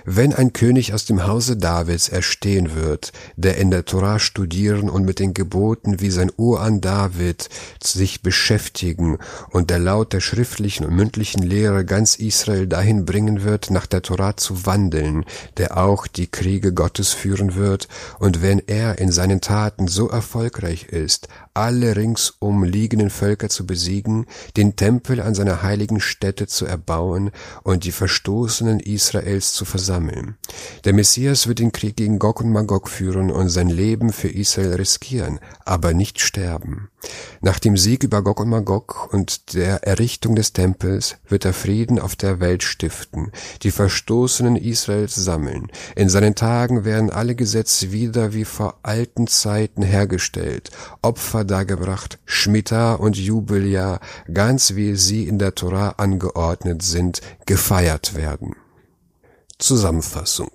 Wenn 0.06 0.34
ein 0.34 0.54
König 0.54 0.94
aus 0.94 1.06
dem 1.06 1.28
Hause 1.28 1.58
Davids 1.58 2.10
erstehen 2.10 2.76
wird, 2.76 3.12
der 3.36 3.58
in 3.58 3.72
der 3.72 3.86
Torah 3.86 4.20
studieren 4.20 4.90
und 4.90 5.06
mit 5.06 5.20
den 5.20 5.34
Geboten 5.34 6.02
wie 6.02 6.10
sein 6.10 6.32
Urahn 6.38 6.82
David 6.82 7.50
sich 7.84 8.22
beschäftigen 8.22 9.18
und 9.50 9.70
der 9.70 9.80
Laut 9.80 10.14
der 10.14 10.20
schriftlichen 10.20 10.86
und 10.86 10.96
mündlichen 10.96 11.44
Lehre 11.44 11.86
ganz 11.86 12.16
Israel 12.16 12.68
dahin 12.68 13.06
bringen 13.06 13.44
wird, 13.44 13.70
nach 13.70 13.86
der 13.86 14.02
Torah 14.02 14.38
zu 14.38 14.66
wandeln, 14.66 15.26
der 15.58 15.78
auch 15.78 16.08
die 16.08 16.28
Kriege 16.28 16.74
Gottes 16.74 17.10
führen 17.10 17.56
wird, 17.56 17.88
und 18.20 18.42
wenn 18.42 18.60
er 18.60 18.98
in 18.98 19.12
seinen 19.12 19.42
Taten 19.42 19.88
so 19.88 20.10
erfolgreich 20.10 20.86
ist, 20.86 21.28
alle 21.54 21.96
ringsum 21.96 22.64
liegenden 22.64 23.10
Völker 23.10 23.50
zu 23.50 23.66
besiegen, 23.66 24.26
den 24.58 24.76
Tempel 24.76 25.22
an 25.22 25.36
seiner 25.36 25.62
heiligen 25.62 26.00
Stätte 26.00 26.48
zu 26.48 26.66
erbauen 26.66 27.32
und 27.64 27.84
die 27.84 27.92
Verstoßenen 27.92 28.80
Israels 28.80 29.54
zu 29.62 29.66
versammeln. 29.66 30.38
Der 30.86 30.94
Messias 30.94 31.46
wird 31.46 31.60
den 31.60 31.72
Krieg 31.72 31.96
gegen 31.96 32.18
Gog 32.18 32.42
und 32.42 32.52
Magog 32.52 32.90
führen 32.90 33.30
und 33.30 33.50
sein 33.50 33.70
Leben 33.70 34.12
für 34.12 34.28
Israel 34.28 34.74
riskieren, 34.74 35.40
aber 35.66 35.94
nicht 35.94 36.20
sterben. 36.20 36.90
Nach 37.42 37.60
dem 37.60 37.78
Sieg 37.78 38.04
über 38.04 38.24
Gog 38.24 38.40
und 38.40 38.50
Magog 38.50 39.14
und 39.14 39.54
der 39.54 39.84
Errichtung 39.84 40.36
des 40.36 40.54
Tempels 40.54 41.18
wird 41.28 41.46
er 41.46 41.54
Frieden 41.54 42.00
auf 42.00 42.16
der 42.16 42.40
Welt 42.40 42.64
stiften, 42.64 43.32
die 43.62 43.70
Verstoßenen 43.70 44.56
Israels 44.56 45.14
sammeln. 45.14 45.68
In 45.96 46.10
seinen 46.10 46.34
Tagen 46.34 46.84
werden 46.84 47.12
alle 47.12 47.36
Gesetze 47.36 47.92
wieder 47.92 48.34
wie 48.34 48.46
vor 48.46 48.80
alten 48.82 49.28
Zeiten 49.28 49.84
hergestellt, 49.84 50.72
Opfer 51.04 51.44
dargebracht, 51.44 52.18
Schmittah 52.26 52.96
und 52.96 53.16
Jubeljahr, 53.16 54.00
ganz 54.34 54.74
wie 54.74 54.96
sie 54.96 55.28
in 55.28 55.38
der 55.38 55.54
Torah 55.54 55.90
angeordnet 55.98 56.82
sind, 56.82 57.22
gefeiert 57.46 58.16
werden. 58.16 58.56
Zusammenfassung 59.62 60.52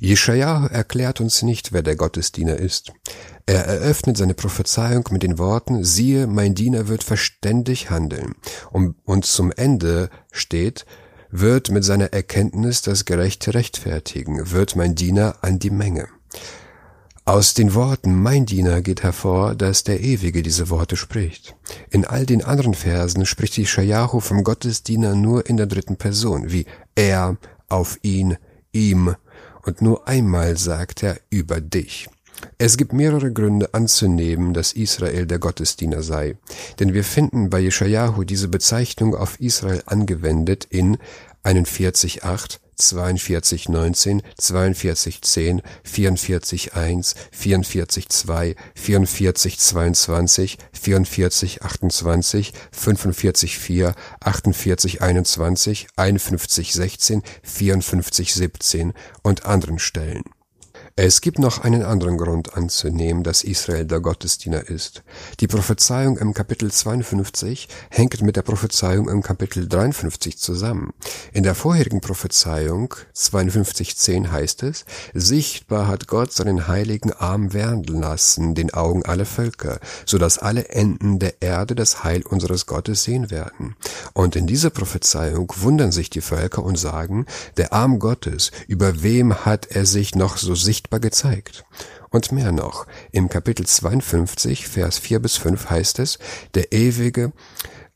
Jeschajah 0.00 0.66
erklärt 0.66 1.20
uns 1.20 1.42
nicht, 1.42 1.72
wer 1.72 1.82
der 1.82 1.96
Gottesdiener 1.96 2.56
ist. 2.56 2.92
Er 3.46 3.64
eröffnet 3.66 4.16
seine 4.16 4.34
Prophezeiung 4.34 5.08
mit 5.10 5.22
den 5.22 5.38
Worten, 5.38 5.84
siehe, 5.84 6.26
mein 6.26 6.54
Diener 6.54 6.88
wird 6.88 7.04
verständig 7.04 7.90
handeln. 7.90 8.34
Und, 8.70 9.24
zum 9.24 9.52
Ende 9.52 10.10
steht, 10.32 10.86
wird 11.30 11.70
mit 11.70 11.84
seiner 11.84 12.12
Erkenntnis 12.12 12.82
das 12.82 13.04
Gerechte 13.04 13.54
rechtfertigen, 13.54 14.50
wird 14.50 14.76
mein 14.76 14.94
Diener 14.94 15.36
an 15.42 15.58
die 15.58 15.70
Menge. 15.70 16.08
Aus 17.26 17.54
den 17.54 17.72
Worten 17.72 18.20
mein 18.20 18.44
Diener 18.44 18.82
geht 18.82 19.02
hervor, 19.02 19.54
dass 19.54 19.82
der 19.82 20.00
Ewige 20.00 20.42
diese 20.42 20.68
Worte 20.68 20.96
spricht. 20.96 21.56
In 21.90 22.04
all 22.04 22.26
den 22.26 22.44
anderen 22.44 22.74
Versen 22.74 23.24
spricht 23.24 23.56
die 23.56 23.66
Shayahu 23.66 24.20
vom 24.20 24.44
Gottesdiener 24.44 25.14
nur 25.14 25.46
in 25.48 25.56
der 25.56 25.64
dritten 25.64 25.96
Person, 25.96 26.52
wie 26.52 26.66
er, 26.94 27.38
auf 27.68 27.98
ihn, 28.02 28.36
ihm, 28.72 29.14
und 29.62 29.80
nur 29.80 30.06
einmal 30.08 30.56
sagt 30.56 31.02
er 31.02 31.18
über 31.30 31.60
dich. 31.60 32.08
Es 32.58 32.76
gibt 32.76 32.92
mehrere 32.92 33.32
Gründe 33.32 33.72
anzunehmen, 33.72 34.52
dass 34.52 34.72
Israel 34.72 35.26
der 35.26 35.38
Gottesdiener 35.38 36.02
sei, 36.02 36.36
denn 36.78 36.92
wir 36.92 37.04
finden 37.04 37.48
bei 37.50 37.60
Jeschajahu 37.60 38.24
diese 38.24 38.48
Bezeichnung 38.48 39.14
auf 39.14 39.40
Israel 39.40 39.82
angewendet 39.86 40.66
in 40.68 40.98
41.8, 41.44 42.58
42,19, 42.78 44.22
42,10, 44.40 45.62
44,1, 45.84 47.14
44,2, 47.32 48.56
44,22, 48.74 50.56
44,28, 50.72 52.52
45,4, 52.72 53.94
48,21, 54.20 55.86
51,16, 55.96 57.22
54,17 57.44 58.92
und 59.22 59.46
anderen 59.46 59.78
Stellen. 59.78 60.24
Es 60.96 61.20
gibt 61.20 61.40
noch 61.40 61.58
einen 61.64 61.82
anderen 61.82 62.18
Grund 62.18 62.54
anzunehmen, 62.56 63.24
dass 63.24 63.42
Israel 63.42 63.84
der 63.84 63.98
Gottesdiener 63.98 64.68
ist. 64.68 65.02
Die 65.40 65.48
Prophezeiung 65.48 66.18
im 66.18 66.34
Kapitel 66.34 66.70
52 66.70 67.66
hängt 67.90 68.22
mit 68.22 68.36
der 68.36 68.42
Prophezeiung 68.42 69.08
im 69.08 69.20
Kapitel 69.20 69.66
53 69.68 70.38
zusammen. 70.38 70.92
In 71.32 71.42
der 71.42 71.56
vorherigen 71.56 72.00
Prophezeiung 72.00 72.94
52.10 73.12 74.30
heißt 74.30 74.62
es, 74.62 74.84
Sichtbar 75.14 75.88
hat 75.88 76.06
Gott 76.06 76.32
seinen 76.32 76.68
heiligen 76.68 77.12
Arm 77.12 77.52
werden 77.52 78.00
lassen, 78.00 78.54
den 78.54 78.72
Augen 78.72 79.04
aller 79.04 79.26
Völker, 79.26 79.80
so 80.06 80.18
dass 80.18 80.38
alle 80.38 80.68
Enden 80.68 81.18
der 81.18 81.42
Erde 81.42 81.74
das 81.74 82.04
Heil 82.04 82.22
unseres 82.22 82.66
Gottes 82.66 83.02
sehen 83.02 83.32
werden. 83.32 83.74
Und 84.12 84.36
in 84.36 84.46
dieser 84.46 84.70
Prophezeiung 84.70 85.52
wundern 85.56 85.90
sich 85.90 86.08
die 86.08 86.20
Völker 86.20 86.62
und 86.62 86.78
sagen, 86.78 87.26
der 87.56 87.72
Arm 87.72 87.98
Gottes, 87.98 88.52
über 88.68 89.02
wem 89.02 89.44
hat 89.44 89.66
er 89.66 89.86
sich 89.86 90.14
noch 90.14 90.36
so 90.36 90.54
sichtbar 90.54 90.83
sichtbar 90.84 91.00
gezeigt. 91.00 91.64
Und 92.10 92.30
mehr 92.30 92.52
noch, 92.52 92.86
im 93.10 93.28
Kapitel 93.28 93.66
52, 93.66 94.68
Vers 94.68 94.98
4 94.98 95.20
bis 95.20 95.36
5 95.36 95.70
heißt 95.70 95.98
es, 95.98 96.18
der 96.54 96.72
Ewige, 96.72 97.32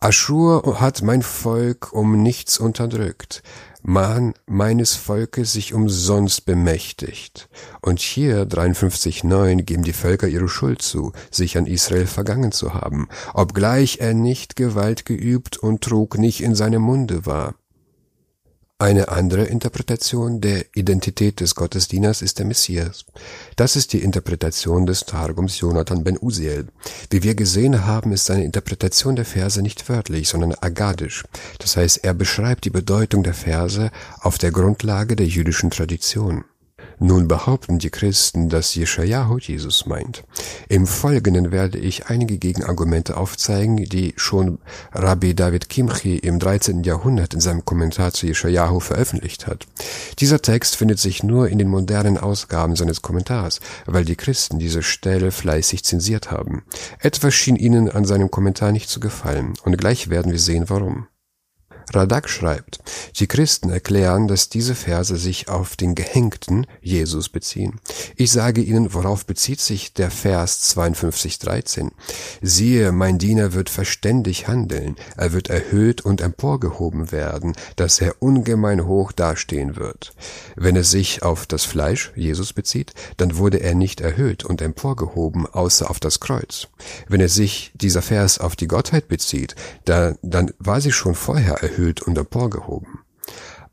Aschur 0.01 0.81
hat 0.81 1.03
mein 1.03 1.23
Volk 1.23 1.93
um 1.93 2.23
nichts 2.23 2.59
unterdrückt, 2.59 3.43
man 3.83 4.35
meines 4.47 4.95
Volkes 4.95 5.53
sich 5.53 5.75
umsonst 5.75 6.47
bemächtigt. 6.47 7.49
Und 7.83 8.01
hier 8.01 8.45
53,9 8.45 9.63
geben 9.63 9.83
die 9.83 9.93
Völker 9.93 10.29
ihre 10.29 10.49
Schuld 10.49 10.83
zu, 10.83 11.13
sich 11.31 11.59
an 11.59 11.67
Israel 11.67 12.07
vergangen 12.07 12.53
zu 12.53 12.75
haben, 12.75 13.09
obgleich 13.35 13.99
er 14.01 14.15
nicht 14.15 14.57
Gewalt 14.57 15.05
geübt 15.05 15.59
und 15.59 15.83
Trug 15.83 16.17
nicht 16.17 16.41
in 16.43 16.55
seinem 16.55 16.83
Munde 16.83 17.27
war. 17.27 17.55
Eine 18.81 19.09
andere 19.09 19.43
Interpretation 19.43 20.41
der 20.41 20.67
Identität 20.73 21.41
des 21.41 21.57
Gottesdieners 21.57 22.23
ist 22.23 22.39
der 22.39 22.47
Messias. 22.47 23.07
Das 23.57 23.75
ist 23.75 23.93
die 23.93 24.05
Interpretation 24.05 24.87
des 24.87 25.01
Targums 25.01 25.59
Jonathan 25.59 26.05
ben 26.05 26.17
Uziel. 26.17 26.69
Wie 27.11 27.25
wir 27.25 27.35
gesehen 27.35 27.87
haben, 27.87 28.13
ist 28.13 28.27
seine 28.27 28.45
Interpretation 28.45 29.17
der 29.17 29.25
Verse 29.25 29.61
nicht 29.63 29.89
wörtlich, 29.89 30.29
sondern 30.29 30.55
agadisch. 30.61 31.25
Das 31.59 31.77
heißt, 31.77 32.05
er 32.05 32.15
beschreibt 32.15 32.67
die 32.67 32.71
Bedeutung 32.71 33.25
der 33.25 33.35
Verse 33.35 33.91
auf 34.21 34.39
der 34.39 34.53
Grundlage 34.53 35.17
der 35.17 35.27
jüdischen 35.27 35.71
Tradition. 35.71 36.45
Nun 37.01 37.29
behaupten 37.29 37.79
die 37.79 37.91
Christen, 37.91 38.49
dass 38.49 38.75
Jeschajahu 38.75 39.39
Jesus 39.39 39.87
meint. 39.87 40.25
Im 40.69 40.87
Folgenden 40.87 41.53
werde 41.53 41.79
ich 41.79 42.07
einige 42.07 42.39
Gegenargumente 42.39 43.17
aufzeigen, 43.17 43.77
die 43.77 44.15
schon 44.17 44.59
Rabbi 44.93 45.35
David 45.35 45.69
Kimchi 45.69 46.19
im 46.19 46.41
13. 46.41 46.83
Jahrhundert 46.83 47.35
in 47.35 47.41
seinem 47.41 47.65
Kommentar 47.65 48.13
zu 48.13 48.27
Jeschajahu 48.27 48.81
veröffentlicht 48.81 49.47
hat. 49.47 49.67
Dieser 50.19 50.43
Text 50.43 50.77
findet 50.77 50.99
sich 50.99 51.23
nur 51.23 51.49
in 51.49 51.59
den 51.59 51.69
modernen 51.69 52.19
Ausgaben 52.19 52.75
seines 52.75 53.01
Kommentars, 53.01 53.61
weil 53.87 54.05
die 54.05 54.17
Christen 54.17 54.59
diese 54.59 54.83
Stelle 54.83 55.31
fleißig 55.31 55.85
zensiert 55.85 56.33
haben. 56.33 56.63
Etwas 56.99 57.35
schien 57.35 57.57
ihnen 57.57 57.89
an 57.91 58.05
seinem 58.05 58.31
Kommentar 58.31 58.73
nicht 58.73 58.89
zu 58.89 58.99
gefallen, 58.99 59.55
und 59.63 59.79
gleich 59.79 60.11
werden 60.11 60.33
wir 60.33 60.41
sehen 60.41 60.65
warum. 60.69 61.07
Radak 61.95 62.29
schreibt, 62.29 62.81
die 63.17 63.27
Christen 63.27 63.71
erklären, 63.71 64.29
dass 64.29 64.49
diese 64.49 64.75
Verse 64.75 65.17
sich 65.17 65.49
auf 65.49 65.77
den 65.77 65.95
Gehängten 65.95 66.67
Jesus 66.83 67.29
beziehen. 67.29 67.81
Ich 68.17 68.31
sage 68.31 68.61
Ihnen, 68.61 68.93
worauf 68.93 69.25
bezieht 69.25 69.61
sich 69.61 69.95
der 69.95 70.11
Vers 70.11 70.77
52,13? 70.77 71.91
Siehe, 72.43 72.93
mein 72.93 73.19
Diener 73.19 73.55
wird 73.55 73.71
verständig 73.71 74.49
handeln, 74.49 74.97
er 75.17 75.33
wird 75.33 75.49
erhöht 75.49 76.03
und 76.03 76.21
emporgehoben 76.21 77.11
werden, 77.11 77.55
dass 77.77 78.01
er 78.01 78.17
ungemein 78.21 78.87
hoch 78.87 79.13
dastehen 79.13 79.77
wird. 79.77 80.13
Wenn 80.57 80.77
es 80.77 80.91
sich 80.91 81.23
auf 81.23 81.47
das 81.47 81.65
Fleisch, 81.65 82.13
Jesus, 82.15 82.53
bezieht, 82.53 82.93
dann 83.17 83.37
wurde 83.37 83.59
er 83.59 83.75
nicht 83.75 84.01
erhöht 84.01 84.45
und 84.45 84.61
emporgehoben, 84.61 85.47
außer 85.47 85.91
auf 85.91 86.01
das 86.01 86.21
Kreuz. 86.21 86.69
Wenn 87.09 87.21
es 87.21 87.35
sich 87.35 87.73
dieser 87.75 88.03
Vers 88.03 88.39
auf 88.39 88.57
die 88.57 88.69
Gottheit 88.69 89.09
bezieht, 89.09 89.55
dann, 89.85 90.19
dann 90.23 90.51
war 90.59 90.81
sie 90.81 90.93
schon 90.93 91.15
vorher 91.15 91.55
erhöht 91.55 91.78
erhöht 91.79 92.03
und 92.03 92.19
emporgehoben. 92.19 93.01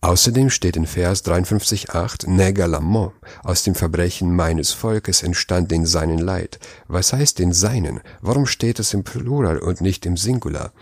Außerdem 0.01 0.51
steht 0.51 0.75
in 0.75 0.85
Vers 0.85 1.25
53,8 1.25 2.29
Negalamon, 2.29 3.11
aus 3.43 3.63
dem 3.63 3.73
Verbrechen 3.73 4.35
meines 4.35 4.71
Volkes 4.71 5.23
entstand 5.23 5.71
den 5.71 5.87
seinen 5.87 6.19
Leid. 6.19 6.59
Was 6.87 7.11
heißt 7.11 7.39
den 7.39 7.53
seinen? 7.53 8.01
Warum 8.21 8.45
steht 8.45 8.79
es 8.79 8.93
im 8.93 9.03
Plural 9.03 9.57
und 9.57 9.81
nicht 9.81 10.05
im 10.05 10.15
Singular? 10.15 10.73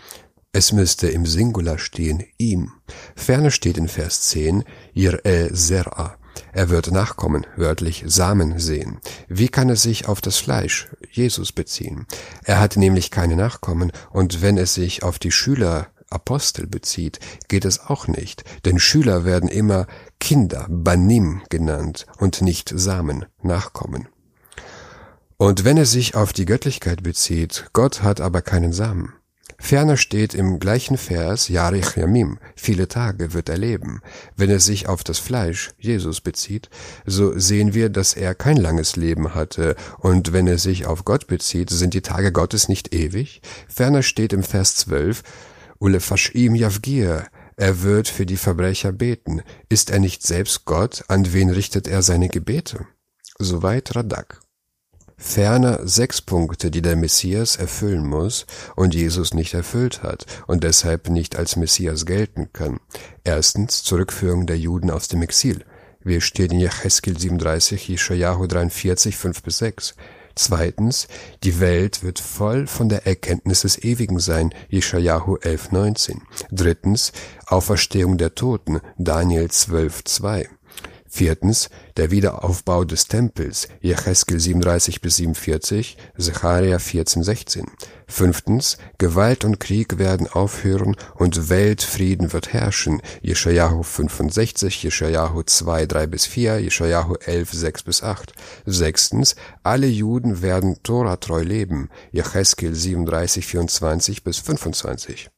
Es 0.52 0.72
müsste 0.72 1.08
im 1.08 1.24
Singular 1.24 1.78
stehen, 1.78 2.22
ihm. 2.36 2.72
Ferner 3.16 3.50
steht 3.50 3.78
in 3.78 3.88
Vers 3.88 4.22
10 4.22 4.64
Yir'e 4.94 5.50
Zer'a. 5.52 6.16
Er 6.52 6.68
wird 6.68 6.90
Nachkommen, 6.90 7.46
wörtlich 7.56 8.04
Samen 8.06 8.58
sehen. 8.58 8.98
Wie 9.28 9.48
kann 9.48 9.70
es 9.70 9.82
sich 9.82 10.06
auf 10.06 10.20
das 10.20 10.36
Fleisch, 10.36 10.88
Jesus, 11.10 11.52
beziehen? 11.52 12.06
Er 12.44 12.60
hat 12.60 12.76
nämlich 12.76 13.10
keine 13.10 13.36
Nachkommen, 13.36 13.90
und 14.10 14.42
wenn 14.42 14.58
es 14.58 14.74
sich 14.74 15.02
auf 15.02 15.18
die 15.18 15.32
Schüler 15.32 15.88
Apostel 16.14 16.66
bezieht, 16.66 17.18
geht 17.48 17.64
es 17.64 17.80
auch 17.80 18.06
nicht, 18.06 18.44
denn 18.64 18.78
Schüler 18.78 19.24
werden 19.24 19.48
immer 19.48 19.86
Kinder, 20.20 20.66
Banim 20.70 21.42
genannt 21.50 22.06
und 22.18 22.40
nicht 22.40 22.72
Samen, 22.74 23.26
Nachkommen. 23.42 24.08
Und 25.36 25.64
wenn 25.64 25.76
es 25.76 25.90
sich 25.90 26.14
auf 26.14 26.32
die 26.32 26.46
Göttlichkeit 26.46 27.02
bezieht, 27.02 27.66
Gott 27.72 28.02
hat 28.02 28.20
aber 28.20 28.40
keinen 28.40 28.72
Samen. 28.72 29.12
Ferner 29.58 29.96
steht 29.96 30.34
im 30.34 30.58
gleichen 30.58 30.98
Vers 30.98 31.48
Yarich 31.48 31.96
Yamim, 31.96 32.38
viele 32.56 32.88
Tage 32.88 33.32
wird 33.32 33.48
er 33.48 33.56
leben. 33.56 34.00
Wenn 34.36 34.50
es 34.50 34.64
sich 34.64 34.88
auf 34.88 35.04
das 35.04 35.18
Fleisch, 35.18 35.70
Jesus, 35.78 36.20
bezieht, 36.20 36.68
so 37.06 37.38
sehen 37.38 37.72
wir, 37.72 37.88
dass 37.88 38.14
er 38.14 38.34
kein 38.34 38.56
langes 38.56 38.96
Leben 38.96 39.34
hatte, 39.34 39.76
und 39.98 40.32
wenn 40.32 40.48
es 40.48 40.62
sich 40.62 40.86
auf 40.86 41.04
Gott 41.04 41.26
bezieht, 41.26 41.70
sind 41.70 41.94
die 41.94 42.02
Tage 42.02 42.32
Gottes 42.32 42.68
nicht 42.68 42.94
ewig. 42.94 43.42
Ferner 43.68 44.02
steht 44.02 44.32
im 44.32 44.42
Vers 44.42 44.76
12, 44.76 45.22
Ule 45.84 46.00
Fashim 46.00 46.54
Yavgir, 46.54 47.26
er 47.58 47.82
wird 47.82 48.08
für 48.08 48.24
die 48.24 48.38
Verbrecher 48.38 48.90
beten. 48.90 49.42
Ist 49.68 49.90
er 49.90 49.98
nicht 49.98 50.22
selbst 50.22 50.64
Gott? 50.64 51.04
An 51.08 51.34
wen 51.34 51.50
richtet 51.50 51.86
er 51.86 52.00
seine 52.00 52.30
Gebete? 52.30 52.86
Soweit 53.38 53.94
Radak. 53.94 54.40
Ferner 55.18 55.86
sechs 55.86 56.22
Punkte, 56.22 56.70
die 56.70 56.80
der 56.80 56.96
Messias 56.96 57.56
erfüllen 57.56 58.06
muss 58.06 58.46
und 58.76 58.94
Jesus 58.94 59.34
nicht 59.34 59.52
erfüllt 59.52 60.02
hat 60.02 60.24
und 60.46 60.64
deshalb 60.64 61.10
nicht 61.10 61.36
als 61.36 61.56
Messias 61.56 62.06
gelten 62.06 62.50
kann. 62.54 62.80
Erstens 63.22 63.82
Zurückführung 63.82 64.46
der 64.46 64.58
Juden 64.58 64.90
aus 64.90 65.08
dem 65.08 65.20
Exil. 65.20 65.66
Wir 66.02 66.22
stehen 66.22 66.52
in 66.52 66.60
Jecheskel 66.60 67.18
37, 67.18 67.88
Jeschajahu 67.88 68.46
43, 68.46 69.18
5 69.18 69.42
bis 69.42 69.58
6. 69.58 69.94
Zweitens, 70.36 71.06
die 71.42 71.60
Welt 71.60 72.02
wird 72.02 72.18
voll 72.18 72.66
von 72.66 72.88
der 72.88 73.06
Erkenntnis 73.06 73.62
des 73.62 73.82
Ewigen 73.82 74.18
sein, 74.18 74.52
Jeschajahu 74.68 75.36
11, 75.36 75.72
19. 75.72 76.22
Drittens, 76.50 77.12
Auferstehung 77.46 78.18
der 78.18 78.34
Toten, 78.34 78.80
Daniel 78.98 79.50
12, 79.50 80.04
2. 80.04 80.48
Viertens, 81.16 81.70
der 81.96 82.10
Wiederaufbau 82.10 82.82
des 82.82 83.06
Tempels, 83.06 83.68
Jecheskel 83.80 84.40
37 84.40 85.00
bis 85.00 85.14
47, 85.14 85.96
Zecharia 86.18 86.80
14, 86.80 87.22
16. 87.22 87.66
Fünftens, 88.08 88.78
Gewalt 88.98 89.44
und 89.44 89.60
Krieg 89.60 89.98
werden 89.98 90.26
aufhören 90.26 90.96
und 91.14 91.48
Weltfrieden 91.50 92.32
wird 92.32 92.52
herrschen, 92.52 93.00
Jeschajahu 93.22 93.84
65, 93.84 94.82
Jeschajahu 94.82 95.44
2, 95.44 95.86
3 95.86 96.06
bis 96.08 96.26
4, 96.26 96.58
Jeschajahu 96.58 97.14
11, 97.14 97.52
6 97.52 97.82
bis 97.84 98.02
8. 98.02 98.32
Sechstens, 98.66 99.36
alle 99.62 99.86
Juden 99.86 100.42
werden 100.42 100.82
Toratreu 100.82 101.42
leben, 101.42 101.90
Jecheskel 102.10 102.74
37, 102.74 103.46
24 103.46 104.24
bis 104.24 104.38
25. 104.38 105.30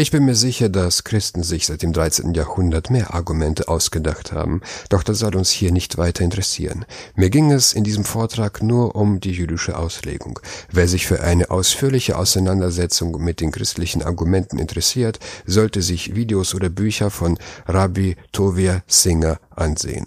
Ich 0.00 0.10
bin 0.10 0.24
mir 0.24 0.34
sicher, 0.34 0.70
dass 0.70 1.04
Christen 1.04 1.42
sich 1.42 1.66
seit 1.66 1.82
dem 1.82 1.92
13. 1.92 2.32
Jahrhundert 2.32 2.88
mehr 2.88 3.12
Argumente 3.12 3.68
ausgedacht 3.68 4.32
haben, 4.32 4.62
doch 4.88 5.02
das 5.02 5.18
soll 5.18 5.36
uns 5.36 5.50
hier 5.50 5.72
nicht 5.72 5.98
weiter 5.98 6.24
interessieren. 6.24 6.86
Mir 7.16 7.28
ging 7.28 7.52
es 7.52 7.74
in 7.74 7.84
diesem 7.84 8.06
Vortrag 8.06 8.62
nur 8.62 8.96
um 8.96 9.20
die 9.20 9.32
jüdische 9.32 9.76
Auslegung. 9.76 10.40
Wer 10.72 10.88
sich 10.88 11.06
für 11.06 11.20
eine 11.20 11.50
ausführliche 11.50 12.16
Auseinandersetzung 12.16 13.22
mit 13.22 13.42
den 13.42 13.50
christlichen 13.50 14.02
Argumenten 14.02 14.58
interessiert, 14.58 15.18
sollte 15.44 15.82
sich 15.82 16.14
Videos 16.14 16.54
oder 16.54 16.70
Bücher 16.70 17.10
von 17.10 17.36
Rabbi 17.66 18.16
Tovia 18.32 18.82
Singer 18.86 19.38
ansehen. 19.54 20.06